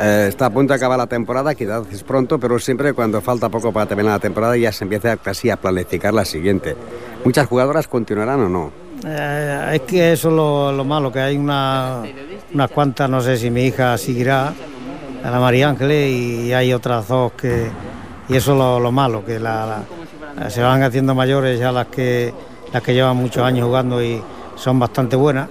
Eh, 0.00 0.26
está 0.28 0.46
a 0.46 0.50
punto 0.50 0.72
de 0.72 0.76
acabar 0.76 0.98
la 0.98 1.06
temporada, 1.06 1.54
quizás 1.54 1.82
es 1.92 2.02
pronto, 2.02 2.38
pero 2.38 2.58
siempre 2.58 2.92
cuando 2.94 3.20
falta 3.20 3.48
poco 3.48 3.72
para 3.72 3.86
terminar 3.86 4.12
la 4.14 4.18
temporada 4.18 4.56
ya 4.56 4.72
se 4.72 4.84
empieza 4.84 5.16
casi 5.16 5.50
a 5.50 5.56
planificar 5.56 6.14
la 6.14 6.24
siguiente. 6.24 6.76
¿Muchas 7.24 7.46
jugadoras 7.46 7.86
continuarán 7.86 8.40
o 8.40 8.48
no? 8.48 8.72
Eh, 9.06 9.70
es 9.74 9.80
que 9.82 10.12
eso 10.12 10.28
es 10.28 10.34
lo, 10.34 10.72
lo 10.72 10.84
malo, 10.84 11.12
que 11.12 11.20
hay 11.20 11.36
una, 11.36 12.02
unas 12.52 12.70
cuantas, 12.70 13.08
no 13.10 13.20
sé 13.20 13.36
si 13.36 13.50
mi 13.50 13.64
hija 13.64 13.96
seguirá, 13.98 14.52
a 15.22 15.30
la 15.30 15.38
María 15.40 15.68
Ángeles, 15.68 16.10
y 16.10 16.52
hay 16.52 16.72
otras 16.72 17.06
dos 17.08 17.32
que... 17.32 17.66
Y 18.28 18.36
eso 18.36 18.52
es 18.52 18.58
lo, 18.58 18.78
lo 18.80 18.92
malo, 18.92 19.24
que 19.24 19.38
la, 19.40 19.66
la- 19.66 19.82
se 20.48 20.62
van 20.62 20.82
haciendo 20.82 21.14
mayores 21.14 21.58
ya 21.58 21.72
las 21.72 21.86
que, 21.86 22.32
las 22.72 22.82
que 22.82 22.94
llevan 22.94 23.16
muchos 23.16 23.42
años 23.42 23.66
jugando 23.66 24.02
y 24.02 24.22
son 24.56 24.78
bastante 24.78 25.16
buenas. 25.16 25.48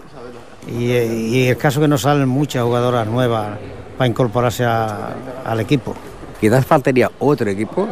Y, 0.68 0.92
y 0.92 1.48
el 1.48 1.58
caso 1.58 1.80
que 1.82 1.88
no 1.88 1.98
salen 1.98 2.28
muchas 2.28 2.64
jugadoras 2.64 3.08
nuevas 3.08 3.58
para 3.98 4.08
incorporarse 4.08 4.66
a- 4.66 5.10
al 5.46 5.60
equipo. 5.60 5.96
Quizás 6.40 6.66
faltaría 6.66 7.10
otro 7.20 7.50
equipo 7.50 7.88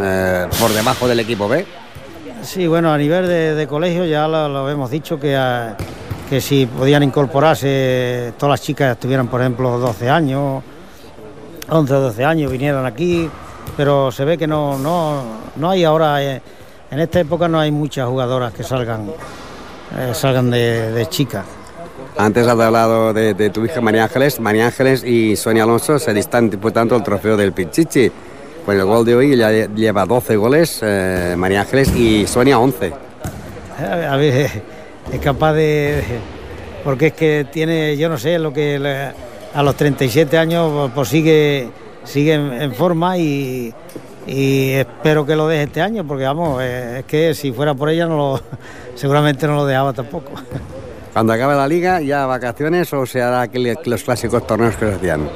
eh, 0.00 0.46
por 0.60 0.70
debajo 0.72 1.08
del 1.08 1.20
equipo 1.20 1.48
B. 1.48 1.64
Sí, 2.42 2.66
bueno, 2.66 2.92
a 2.92 2.98
nivel 2.98 3.26
de, 3.28 3.54
de 3.54 3.66
colegio 3.66 4.04
ya 4.04 4.26
lo, 4.28 4.48
lo 4.48 4.68
hemos 4.68 4.90
dicho 4.90 5.18
que, 5.18 5.36
ah, 5.36 5.76
que 6.28 6.40
si 6.40 6.66
podían 6.66 7.02
incorporarse 7.02 8.32
todas 8.36 8.50
las 8.58 8.62
chicas 8.62 8.92
estuvieran, 8.92 9.28
por 9.28 9.40
ejemplo, 9.40 9.78
12 9.78 10.10
años, 10.10 10.62
11 11.68 11.94
o 11.94 12.00
12 12.00 12.24
años, 12.24 12.50
vinieran 12.50 12.84
aquí, 12.84 13.28
pero 13.76 14.10
se 14.12 14.24
ve 14.24 14.38
que 14.38 14.46
no, 14.46 14.78
no, 14.78 15.22
no 15.56 15.70
hay 15.70 15.84
ahora, 15.84 16.22
eh, 16.22 16.42
en 16.90 17.00
esta 17.00 17.20
época 17.20 17.48
no 17.48 17.58
hay 17.58 17.70
muchas 17.70 18.08
jugadoras 18.08 18.52
que 18.52 18.62
salgan, 18.62 19.10
eh, 19.98 20.12
salgan 20.14 20.50
de, 20.50 20.92
de 20.92 21.06
chicas. 21.06 21.44
Antes 22.16 22.46
has 22.46 22.58
hablado 22.58 23.12
de, 23.12 23.34
de 23.34 23.50
tu 23.50 23.64
hija 23.64 23.80
María 23.80 24.04
Ángeles. 24.04 24.38
María 24.38 24.66
Ángeles 24.66 25.02
y 25.02 25.34
Sonia 25.36 25.62
Alonso 25.62 25.98
se 25.98 26.18
están 26.18 26.50
disputando 26.50 26.94
el 26.94 27.02
trofeo 27.02 27.36
del 27.36 27.52
Pichichi. 27.52 28.10
Con 28.66 28.76
el 28.76 28.84
gol 28.84 29.04
de 29.04 29.16
hoy 29.16 29.32
ella 29.32 29.50
lleva 29.74 30.04
12 30.04 30.36
goles, 30.36 30.80
eh, 30.82 31.34
María 31.36 31.62
Ángeles, 31.62 31.94
y 31.96 32.26
Sonia 32.26 32.58
11. 32.58 32.92
A 34.10 34.16
ver, 34.16 34.50
es 35.12 35.20
capaz 35.20 35.54
de... 35.54 36.02
Porque 36.84 37.08
es 37.08 37.12
que 37.14 37.46
tiene, 37.50 37.96
yo 37.96 38.08
no 38.08 38.18
sé, 38.18 38.38
lo 38.38 38.52
que 38.52 39.12
a 39.54 39.62
los 39.62 39.76
37 39.76 40.36
años 40.38 40.90
pues 40.94 41.08
sigue, 41.08 41.68
sigue 42.04 42.34
en, 42.34 42.52
en 42.52 42.74
forma 42.74 43.16
y, 43.18 43.72
y 44.26 44.70
espero 44.72 45.24
que 45.26 45.36
lo 45.36 45.48
deje 45.48 45.64
este 45.64 45.82
año, 45.82 46.06
porque 46.06 46.24
vamos, 46.24 46.60
eh, 46.62 46.98
es 47.00 47.04
que 47.06 47.34
si 47.34 47.52
fuera 47.52 47.74
por 47.74 47.88
ella 47.88 48.06
no 48.06 48.16
lo, 48.16 48.40
seguramente 48.94 49.46
no 49.46 49.56
lo 49.56 49.66
dejaba 49.66 49.92
tampoco. 49.92 50.32
Cuando 51.12 51.32
acabe 51.34 51.54
la 51.54 51.66
liga, 51.68 52.00
ya 52.00 52.24
vacaciones 52.26 52.92
o 52.92 53.04
se 53.04 53.20
hará 53.20 53.42
aquel- 53.46 53.78
los 53.84 54.02
clásicos 54.02 54.46
torneos 54.46 54.76
que 54.76 54.86
se 54.88 54.94
hacían. 54.94 55.28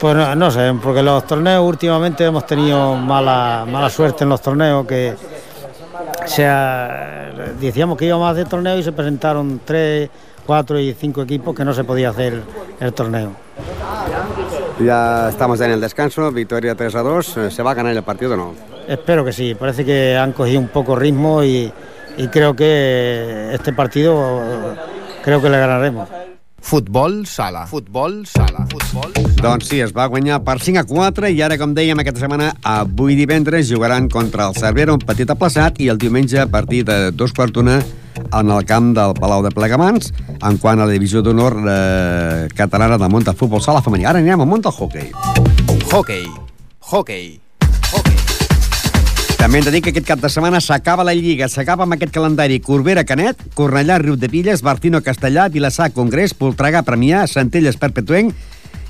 Pues 0.00 0.14
no, 0.14 0.34
no 0.34 0.50
sé, 0.50 0.72
porque 0.82 1.02
los 1.02 1.26
torneos 1.26 1.64
últimamente 1.66 2.24
hemos 2.24 2.46
tenido 2.46 2.94
mala, 2.94 3.64
mala 3.68 3.90
suerte 3.90 4.24
en 4.24 4.30
los 4.30 4.40
torneos, 4.40 4.86
que 4.86 5.14
o 6.24 6.28
sea, 6.28 7.32
decíamos 7.60 7.96
que 7.98 8.04
íbamos 8.06 8.28
a 8.28 8.30
hacer 8.30 8.48
torneos 8.48 8.78
y 8.80 8.82
se 8.84 8.92
presentaron 8.92 9.60
tres, 9.64 10.08
cuatro 10.46 10.78
y 10.78 10.94
cinco 10.94 11.22
equipos 11.22 11.54
que 11.54 11.64
no 11.64 11.72
se 11.74 11.82
podía 11.84 12.10
hacer 12.10 12.42
el 12.80 12.92
torneo. 12.92 13.32
Ya 14.80 15.28
estamos 15.28 15.60
en 15.60 15.72
el 15.72 15.80
descanso, 15.80 16.30
victoria 16.30 16.74
3 16.74 16.94
a 16.94 17.02
2. 17.02 17.36
eh, 17.36 17.50
¿Se 17.50 17.62
va 17.62 17.72
a 17.72 17.74
ganar 17.74 17.96
el 17.96 18.02
partido 18.02 18.34
o 18.34 18.36
no? 18.36 18.54
Espero 18.86 19.24
que 19.24 19.32
sí, 19.32 19.54
parece 19.54 19.84
que 19.84 20.16
han 20.16 20.32
cogido 20.32 20.60
un 20.60 20.68
poco 20.68 20.94
ritmo 20.94 21.42
y, 21.42 21.72
y 22.16 22.28
creo 22.28 22.54
que 22.54 23.50
este 23.52 23.72
partido 23.72 24.76
creo 25.22 25.42
que 25.42 25.50
le 25.50 25.58
ganaremos. 25.58 26.08
Futbol 26.60 27.26
sala. 27.26 27.66
Futbol 27.66 28.26
sala. 28.26 28.66
Futbol 28.70 29.12
sala. 29.14 29.28
Doncs 29.42 29.68
sí, 29.68 29.80
es 29.80 29.92
va 29.94 30.06
guanyar 30.06 30.40
per 30.44 30.58
5 30.60 30.80
a 30.80 30.84
4 30.84 31.28
i 31.30 31.42
ara, 31.42 31.56
com 31.58 31.70
dèiem, 31.74 32.00
aquesta 32.02 32.24
setmana, 32.24 32.48
avui 32.66 33.14
divendres, 33.14 33.68
jugaran 33.70 34.08
contra 34.10 34.48
el 34.48 34.56
Cervera, 34.58 34.92
un 34.92 35.02
petit 35.06 35.30
aplaçat, 35.30 35.78
i 35.80 35.88
el 35.88 35.98
diumenge, 36.02 36.40
a 36.42 36.48
partir 36.50 36.82
de 36.84 37.12
dos 37.12 37.32
quarts 37.32 37.54
d'una, 37.54 37.78
en 38.32 38.50
el 38.50 38.64
camp 38.68 38.92
del 38.96 39.14
Palau 39.18 39.42
de 39.44 39.52
Plegamans, 39.54 40.12
en 40.42 40.58
quant 40.62 40.80
a 40.80 40.86
la 40.86 40.94
divisió 40.94 41.22
d'honor 41.22 41.58
eh, 41.64 42.48
catalana 42.56 42.98
del 43.00 43.12
món 43.12 43.26
del 43.26 43.36
futbol 43.38 43.62
sala 43.64 43.82
femení. 43.84 44.06
Ara 44.06 44.22
anirem 44.22 44.44
al 44.44 44.50
món 44.50 44.64
del 44.64 44.72
hockey. 44.72 45.10
Hockey. 45.92 46.24
Hockey. 46.90 47.40
Hockey. 47.92 48.18
També 49.38 49.60
hem 49.60 49.64
de 49.68 49.70
dir 49.70 49.80
que 49.84 49.92
aquest 49.92 50.06
cap 50.08 50.18
de 50.18 50.28
setmana 50.28 50.58
s'acaba 50.60 51.04
la 51.06 51.14
Lliga, 51.14 51.46
s'acaba 51.48 51.84
amb 51.86 51.94
aquest 51.94 52.10
calendari 52.12 52.58
Corbera, 52.58 53.04
Canet, 53.06 53.38
Cornellà, 53.54 54.00
Riu 54.02 54.16
de 54.18 54.28
Pilles, 54.28 54.64
Bartino, 54.66 54.98
Castellà, 55.00 55.46
Vilassar, 55.48 55.92
Congrés, 55.94 56.34
Poltregà, 56.34 56.82
Premià, 56.82 57.22
Centelles, 57.30 57.78
Perpetuenc, 57.78 58.34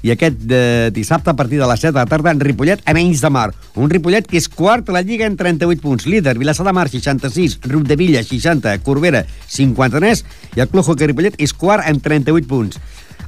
i 0.02 0.12
aquest 0.14 0.44
eh, 0.50 0.90
dissabte 0.94 1.30
a 1.30 1.37
partir 1.37 1.58
de 1.58 1.66
les 1.66 1.80
7 1.80 1.92
de 1.92 1.98
la 1.98 2.06
tarda 2.06 2.30
en 2.30 2.40
Ripollet 2.40 2.82
a 2.84 2.94
menys 2.94 3.22
de 3.24 3.30
mar. 3.30 3.50
Un 3.74 3.90
Ripollet 3.90 4.26
que 4.26 4.38
és 4.38 4.48
quart 4.48 4.88
a 4.88 4.94
la 4.94 5.02
Lliga 5.02 5.26
en 5.26 5.37
38 5.37 5.82
punts. 5.82 6.06
Líder, 6.06 6.38
Vilassar 6.38 6.66
de 6.66 6.74
Mar, 6.76 6.88
66, 6.88 7.58
Riu 7.66 7.82
de 7.82 7.96
Villa, 7.96 8.22
60, 8.22 8.78
Corbera, 8.87 9.24
53, 9.48 10.24
i 10.56 10.62
el 10.62 10.70
Club 10.70 10.87
Hockey 10.87 11.11
Ripollet 11.11 11.38
és 11.42 11.54
quart 11.54 11.87
amb 11.88 12.02
38 12.04 12.48
punts. 12.48 12.78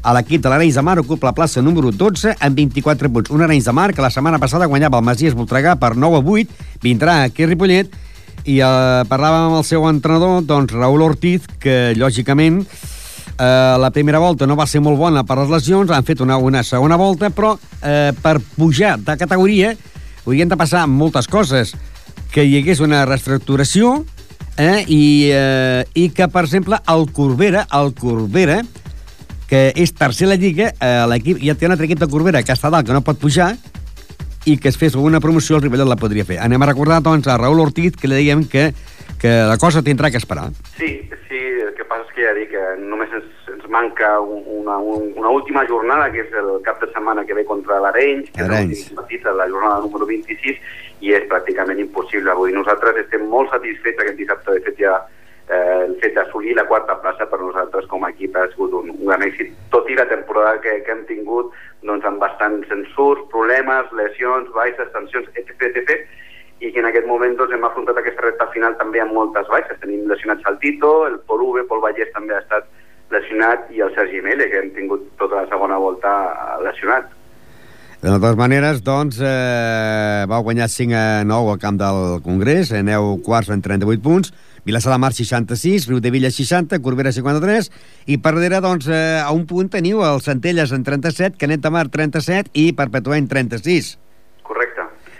A 0.00 0.14
l'equip 0.16 0.40
de 0.40 0.48
l'Arenys 0.48 0.78
de 0.78 0.84
Mar 0.86 0.96
ocupa 1.00 1.28
la 1.28 1.34
plaça 1.36 1.60
número 1.60 1.90
12 1.92 2.36
amb 2.40 2.56
24 2.56 3.10
punts. 3.12 3.32
Un 3.34 3.42
Arenys 3.44 3.66
de 3.68 3.74
Mar 3.76 3.90
que 3.92 4.00
la 4.00 4.12
setmana 4.12 4.38
passada 4.40 4.68
guanyava 4.70 5.00
el 5.00 5.04
Masies 5.04 5.36
Voltregà 5.36 5.74
per 5.76 5.92
9 5.96 6.22
a 6.22 6.24
8, 6.24 6.62
vindrà 6.80 7.18
aquí 7.26 7.44
a 7.44 7.50
Ripollet 7.50 7.92
i 8.48 8.60
eh, 8.64 9.02
parlàvem 9.10 9.50
amb 9.50 9.58
el 9.58 9.66
seu 9.68 9.84
entrenador, 9.90 10.40
doncs 10.48 10.72
Raül 10.72 11.04
Ortiz, 11.04 11.44
que 11.60 11.92
lògicament 11.98 12.62
eh, 13.40 13.76
la 13.80 13.90
primera 13.90 14.20
volta 14.20 14.46
no 14.46 14.56
va 14.58 14.68
ser 14.68 14.82
molt 14.84 14.98
bona 15.00 15.24
per 15.24 15.38
les 15.40 15.50
lesions, 15.50 15.90
han 15.90 16.04
fet 16.04 16.20
una, 16.20 16.36
una 16.36 16.62
segona 16.66 16.98
volta, 17.00 17.30
però 17.32 17.54
eh, 17.80 18.12
per 18.20 18.38
pujar 18.56 18.98
de 19.00 19.16
categoria 19.16 19.72
haurien 20.26 20.50
de 20.50 20.58
passar 20.60 20.86
moltes 20.86 21.28
coses. 21.28 21.74
Que 22.30 22.44
hi 22.46 22.60
hagués 22.60 22.82
una 22.84 23.02
reestructuració 23.08 24.04
eh, 24.60 24.84
i, 24.86 25.30
eh, 25.32 25.82
i 25.94 26.10
que, 26.14 26.28
per 26.30 26.44
exemple, 26.44 26.78
el 26.92 27.08
Corbera, 27.16 27.66
el 27.80 27.94
Corbera, 27.98 28.60
que 29.50 29.70
és 29.74 29.90
tercer 29.98 30.28
a 30.28 30.34
la 30.34 30.38
Lliga, 30.38 30.70
eh, 30.70 30.94
l'equip 31.10 31.40
ja 31.42 31.56
té 31.58 31.66
un 31.66 31.74
altre 31.74 31.88
equip 31.88 31.98
de 31.98 32.10
Corbera 32.10 32.44
que 32.46 32.54
està 32.54 32.70
dalt, 32.70 32.86
que 32.86 32.94
no 32.94 33.02
pot 33.02 33.18
pujar, 33.18 33.56
i 34.46 34.56
que 34.56 34.70
es 34.70 34.78
fes 34.78 34.94
alguna 34.94 35.20
promoció, 35.20 35.58
el 35.58 35.64
Ripollet 35.64 35.88
la 35.88 35.98
podria 36.00 36.24
fer. 36.28 36.38
Anem 36.40 36.62
a 36.62 36.70
recordar, 36.70 37.00
doncs, 37.04 37.26
a 37.28 37.36
Raül 37.40 37.60
Ortiz, 37.60 37.96
que 37.98 38.08
li 38.08 38.20
dèiem 38.20 38.46
que, 38.48 38.70
que 39.20 39.34
la 39.50 39.58
cosa 39.60 39.82
tindrà 39.84 40.12
que 40.12 40.20
esperar. 40.22 40.48
Sí, 40.78 40.94
sí, 41.28 41.40
el 41.66 41.74
que 41.76 41.84
és 42.10 42.14
que 42.16 42.24
ja 42.26 42.32
dic 42.34 42.50
que 42.50 42.62
només 42.82 43.12
ens, 43.14 43.28
ens 43.54 43.66
manca 43.70 44.18
un- 44.20 44.42
una, 44.60 44.78
un- 44.78 45.12
una 45.16 45.30
última 45.30 45.64
jornada, 45.66 46.10
que 46.10 46.20
és 46.26 46.32
el 46.34 46.60
cap 46.66 46.80
de 46.82 46.88
setmana 46.92 47.24
que 47.24 47.34
ve 47.34 47.44
contra 47.44 47.78
l'Arenys, 47.80 48.30
que 48.34 48.42
Arenys. 48.42 48.72
és 48.88 48.92
partit, 48.98 49.24
la 49.24 49.46
jornada 49.48 49.80
número 49.80 50.06
26, 50.06 50.58
i 51.00 51.12
és 51.14 51.28
pràcticament 51.30 51.78
impossible. 51.80 52.34
Vull 52.34 52.50
dir, 52.50 52.56
nosaltres 52.58 52.96
estem 53.04 53.26
molt 53.28 53.50
satisfets 53.50 54.02
aquest 54.02 54.16
dissabte, 54.18 54.52
de 54.52 54.60
fet 54.60 54.76
ja 54.78 54.96
eh, 55.50 55.84
el 55.86 55.94
fet 56.02 56.14
d'assolir 56.14 56.54
la 56.56 56.66
quarta 56.66 56.94
plaça 57.00 57.26
per 57.30 57.40
nosaltres 57.40 57.86
com 57.86 58.04
a 58.04 58.10
equip 58.10 58.36
ha 58.36 58.48
sigut 58.52 58.72
un, 58.72 58.90
un 58.90 59.06
gran 59.06 59.22
èxit, 59.22 59.52
tot 59.70 59.88
i 59.90 59.94
la 59.98 60.06
temporada 60.06 60.60
que, 60.60 60.82
que 60.82 60.92
hem 60.92 61.04
tingut 61.06 61.52
doncs, 61.82 62.04
amb 62.04 62.18
bastants 62.20 62.68
ensurs, 62.70 63.22
problemes, 63.30 63.86
lesions, 63.92 64.50
baixes, 64.54 64.90
tensions, 64.92 65.26
etc, 65.34 65.62
etc, 65.70 66.04
i 66.60 66.70
que 66.70 66.78
en 66.80 66.86
aquest 66.90 67.06
moment 67.08 67.34
doncs, 67.38 67.54
hem 67.56 67.64
afrontat 67.64 67.96
aquesta 67.96 68.20
recta 68.28 68.46
final 68.52 68.76
també 68.76 69.00
amb 69.00 69.14
moltes 69.16 69.48
baixes. 69.48 69.78
Tenim 69.80 70.04
lesionats 70.06 70.44
Tito, 70.60 71.06
el 71.08 71.20
Pol 71.26 71.42
Uve, 71.48 71.64
Pol 71.68 71.82
Vallès 71.84 72.12
també 72.14 72.36
ha 72.36 72.42
estat 72.44 72.68
lesionat 73.10 73.70
i 73.74 73.82
el 73.84 73.94
Sergi 73.96 74.20
Mele, 74.22 74.46
que 74.50 74.60
hem 74.62 74.70
tingut 74.76 75.08
tota 75.18 75.42
la 75.42 75.48
segona 75.50 75.80
volta 75.82 76.12
lesionat. 76.64 77.10
De 78.00 78.08
totes 78.08 78.36
maneres, 78.38 78.78
doncs, 78.80 79.18
eh, 79.20 80.24
vau 80.28 80.40
guanyar 80.42 80.70
5 80.72 80.94
a 80.96 81.24
9 81.24 81.50
al 81.52 81.58
camp 81.60 81.76
del 81.76 82.22
Congrés, 82.24 82.70
aneu 82.72 83.18
quarts 83.20 83.50
en 83.52 83.60
38 83.60 84.00
punts, 84.00 84.32
Vilassar 84.64 84.92
de 84.92 84.98
Mar 84.98 85.12
66, 85.12 85.86
Riu 85.88 86.00
de 86.00 86.10
Villa 86.10 86.30
60, 86.30 86.80
Corbera 86.80 87.12
53, 87.12 87.70
i 88.06 88.16
per 88.16 88.34
darrere, 88.36 88.60
doncs, 88.64 88.88
eh, 88.88 89.20
a 89.20 89.30
un 89.32 89.44
punt 89.44 89.68
teniu 89.68 90.00
el 90.04 90.20
Centelles 90.24 90.72
en 90.72 90.84
37, 90.84 91.36
Canet 91.36 91.60
de 91.60 91.70
Mar 91.70 91.88
37 91.88 92.50
i 92.54 92.72
Perpetuent 92.72 93.28
36. 93.28 93.98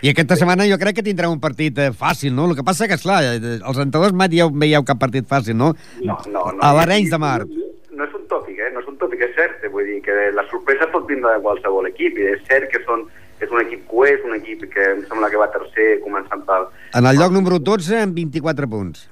I 0.01 0.09
aquesta 0.09 0.33
setmana 0.33 0.65
jo 0.65 0.79
crec 0.81 0.95
que 0.97 1.03
tindrà 1.05 1.27
un 1.29 1.37
partit 1.41 1.77
eh, 1.77 1.91
fàcil, 1.93 2.33
no? 2.33 2.47
El 2.49 2.55
que 2.57 2.63
passa 2.65 2.87
que, 2.89 2.97
esclar, 2.97 3.19
eh, 3.21 3.59
els 3.59 3.81
entrenadors 3.83 4.15
mai 4.17 4.31
dieu, 4.33 4.49
veieu 4.49 4.81
cap 4.87 4.97
partit 4.97 5.27
fàcil, 5.29 5.53
no? 5.53 5.75
No, 6.01 6.15
no, 6.25 6.47
no. 6.47 6.61
A 6.65 6.71
l'Arenys 6.73 7.13
de 7.13 7.19
Mar. 7.21 7.43
No 7.45 8.07
és 8.07 8.15
un 8.17 8.23
tòpic, 8.31 8.57
eh? 8.57 8.71
No 8.73 8.81
és 8.81 8.89
un 8.89 8.97
tòpic, 8.97 9.21
és 9.27 9.35
cert. 9.37 9.61
Vull 9.69 9.85
dir 9.85 9.99
que 10.01 10.15
la 10.33 10.47
sorpresa 10.49 10.89
pot 10.89 11.05
vindre 11.05 11.35
de 11.35 11.43
qualsevol 11.45 11.91
equip. 11.91 12.17
I 12.17 12.31
és 12.31 12.41
cert 12.49 12.65
que 12.73 12.81
són, 12.87 13.05
és 13.45 13.53
un 13.53 13.61
equip 13.61 13.85
coès, 13.93 14.25
un 14.25 14.33
equip 14.39 14.65
que 14.73 14.87
em 14.95 15.05
sembla 15.05 15.29
que 15.29 15.43
va 15.43 15.51
tercer 15.53 15.91
començant 16.01 16.41
pel... 16.49 16.65
En 16.97 17.05
el 17.05 17.21
lloc 17.21 17.37
número 17.37 17.61
12 17.61 18.01
amb 18.01 18.17
24 18.17 18.71
punts. 18.73 19.05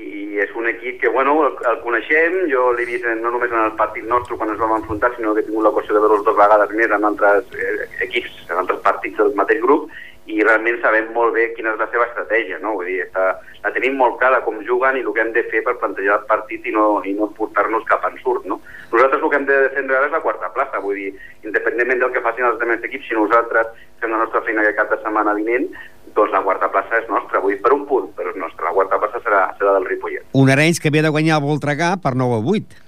I 0.00 0.40
és 0.40 0.56
un 0.56 0.72
equip 0.72 0.96
que, 1.04 1.12
bueno, 1.12 1.36
el, 1.44 1.60
el 1.68 1.78
coneixem, 1.84 2.40
jo 2.48 2.70
l'he 2.72 2.88
vist 2.88 3.04
no 3.20 3.36
només 3.36 3.52
en 3.52 3.62
el 3.66 3.76
partit 3.76 4.08
nostre 4.08 4.40
quan 4.40 4.52
ens 4.52 4.64
vam 4.64 4.78
enfrontar, 4.80 5.12
sinó 5.16 5.36
que 5.36 5.44
he 5.44 5.48
tingut 5.48 5.68
l'ocasió 5.68 5.96
de 5.96 6.02
veure'ls 6.04 6.24
dues 6.24 6.40
vegades 6.40 6.74
més 6.76 6.92
en 6.92 7.08
altres 7.08 7.56
eh, 7.56 7.88
equips, 8.08 8.42
en 8.48 8.64
altres 8.64 8.80
partits 8.84 9.20
del 9.20 9.32
mateix 9.36 9.60
grup, 9.64 9.88
i 10.26 10.42
realment 10.42 10.80
sabem 10.82 11.12
molt 11.14 11.34
bé 11.36 11.50
quina 11.54 11.72
és 11.74 11.78
la 11.80 11.86
seva 11.92 12.06
estratègia, 12.08 12.58
no? 12.62 12.74
Vull 12.78 12.88
dir, 12.90 12.98
està, 13.04 13.26
la 13.62 13.72
tenim 13.74 13.94
molt 13.98 14.18
clara 14.20 14.40
com 14.42 14.58
juguen 14.66 14.98
i 14.98 15.04
el 15.04 15.12
que 15.14 15.22
hem 15.22 15.32
de 15.34 15.44
fer 15.52 15.62
per 15.66 15.76
plantejar 15.78 16.20
el 16.20 16.24
partit 16.30 16.66
i 16.66 16.72
no, 16.74 16.86
i 17.06 17.12
no 17.14 17.28
portar-nos 17.36 17.86
cap 17.86 18.04
ensurt, 18.10 18.46
no? 18.50 18.58
Nosaltres 18.92 19.22
el 19.22 19.30
que 19.30 19.38
hem 19.40 19.46
de 19.46 19.58
defendre 19.68 19.98
ara 19.98 20.08
és 20.10 20.16
la 20.16 20.22
quarta 20.24 20.50
plaça, 20.54 20.82
vull 20.82 20.98
dir, 20.98 21.12
independentment 21.46 22.02
del 22.02 22.14
que 22.14 22.24
facin 22.24 22.48
els 22.48 22.58
altres 22.58 22.88
equips, 22.88 23.06
si 23.06 23.18
nosaltres 23.18 23.70
fem 24.00 24.10
la 24.10 24.22
nostra 24.24 24.42
feina 24.46 24.64
aquest 24.64 24.80
cap 24.80 24.90
de 24.94 24.98
setmana 25.02 25.36
vinent, 25.38 25.68
doncs 26.16 26.34
la 26.34 26.42
quarta 26.42 26.70
plaça 26.74 26.98
és 27.02 27.06
nostra, 27.12 27.42
vull 27.44 27.54
dir, 27.54 27.60
per 27.62 27.74
un 27.76 27.84
punt, 27.86 28.10
però 28.16 28.32
és 28.32 28.40
nostra. 28.40 28.66
La 28.66 28.74
quarta 28.74 28.98
plaça 29.02 29.22
serà, 29.22 29.44
serà 29.60 29.76
del 29.76 29.86
Ripollet. 29.86 30.26
Un 30.34 30.50
Arenys 30.50 30.82
que 30.82 30.90
ve 30.90 31.04
de 31.06 31.12
guanyar 31.14 31.38
el 31.38 31.46
Voltregà 31.46 31.94
per 32.02 32.16
9 32.18 32.40
a 32.40 32.42
8. 32.56 32.82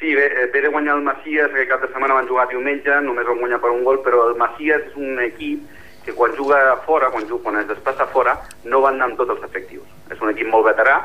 Sí, 0.00 0.16
ve, 0.18 0.26
ve 0.50 0.60
de 0.64 0.70
guanyar 0.72 0.96
el 0.98 1.04
Macias, 1.06 1.52
aquest 1.52 1.68
cap 1.70 1.84
de 1.84 1.92
setmana 1.92 2.16
van 2.16 2.26
jugar 2.26 2.48
diumenge, 2.50 2.96
només 3.06 3.28
van 3.28 3.38
guanyar 3.38 3.60
per 3.62 3.70
un 3.70 3.84
gol, 3.86 4.00
però 4.02 4.24
el 4.32 4.34
Macias 4.40 4.88
és 4.88 4.96
un 4.98 5.20
equip 5.22 5.62
que 6.04 6.14
quan 6.14 6.34
juga 6.36 6.60
fora, 6.86 7.10
quan, 7.10 7.26
juga, 7.28 7.42
quan 7.44 7.58
es 7.60 7.68
desplaça 7.68 8.06
fora, 8.14 8.36
no 8.64 8.80
van 8.84 8.98
anar 8.98 9.10
amb 9.10 9.20
tots 9.20 9.36
els 9.36 9.44
efectius. 9.48 9.88
És 10.10 10.20
un 10.20 10.32
equip 10.32 10.48
molt 10.52 10.66
veterà 10.68 11.00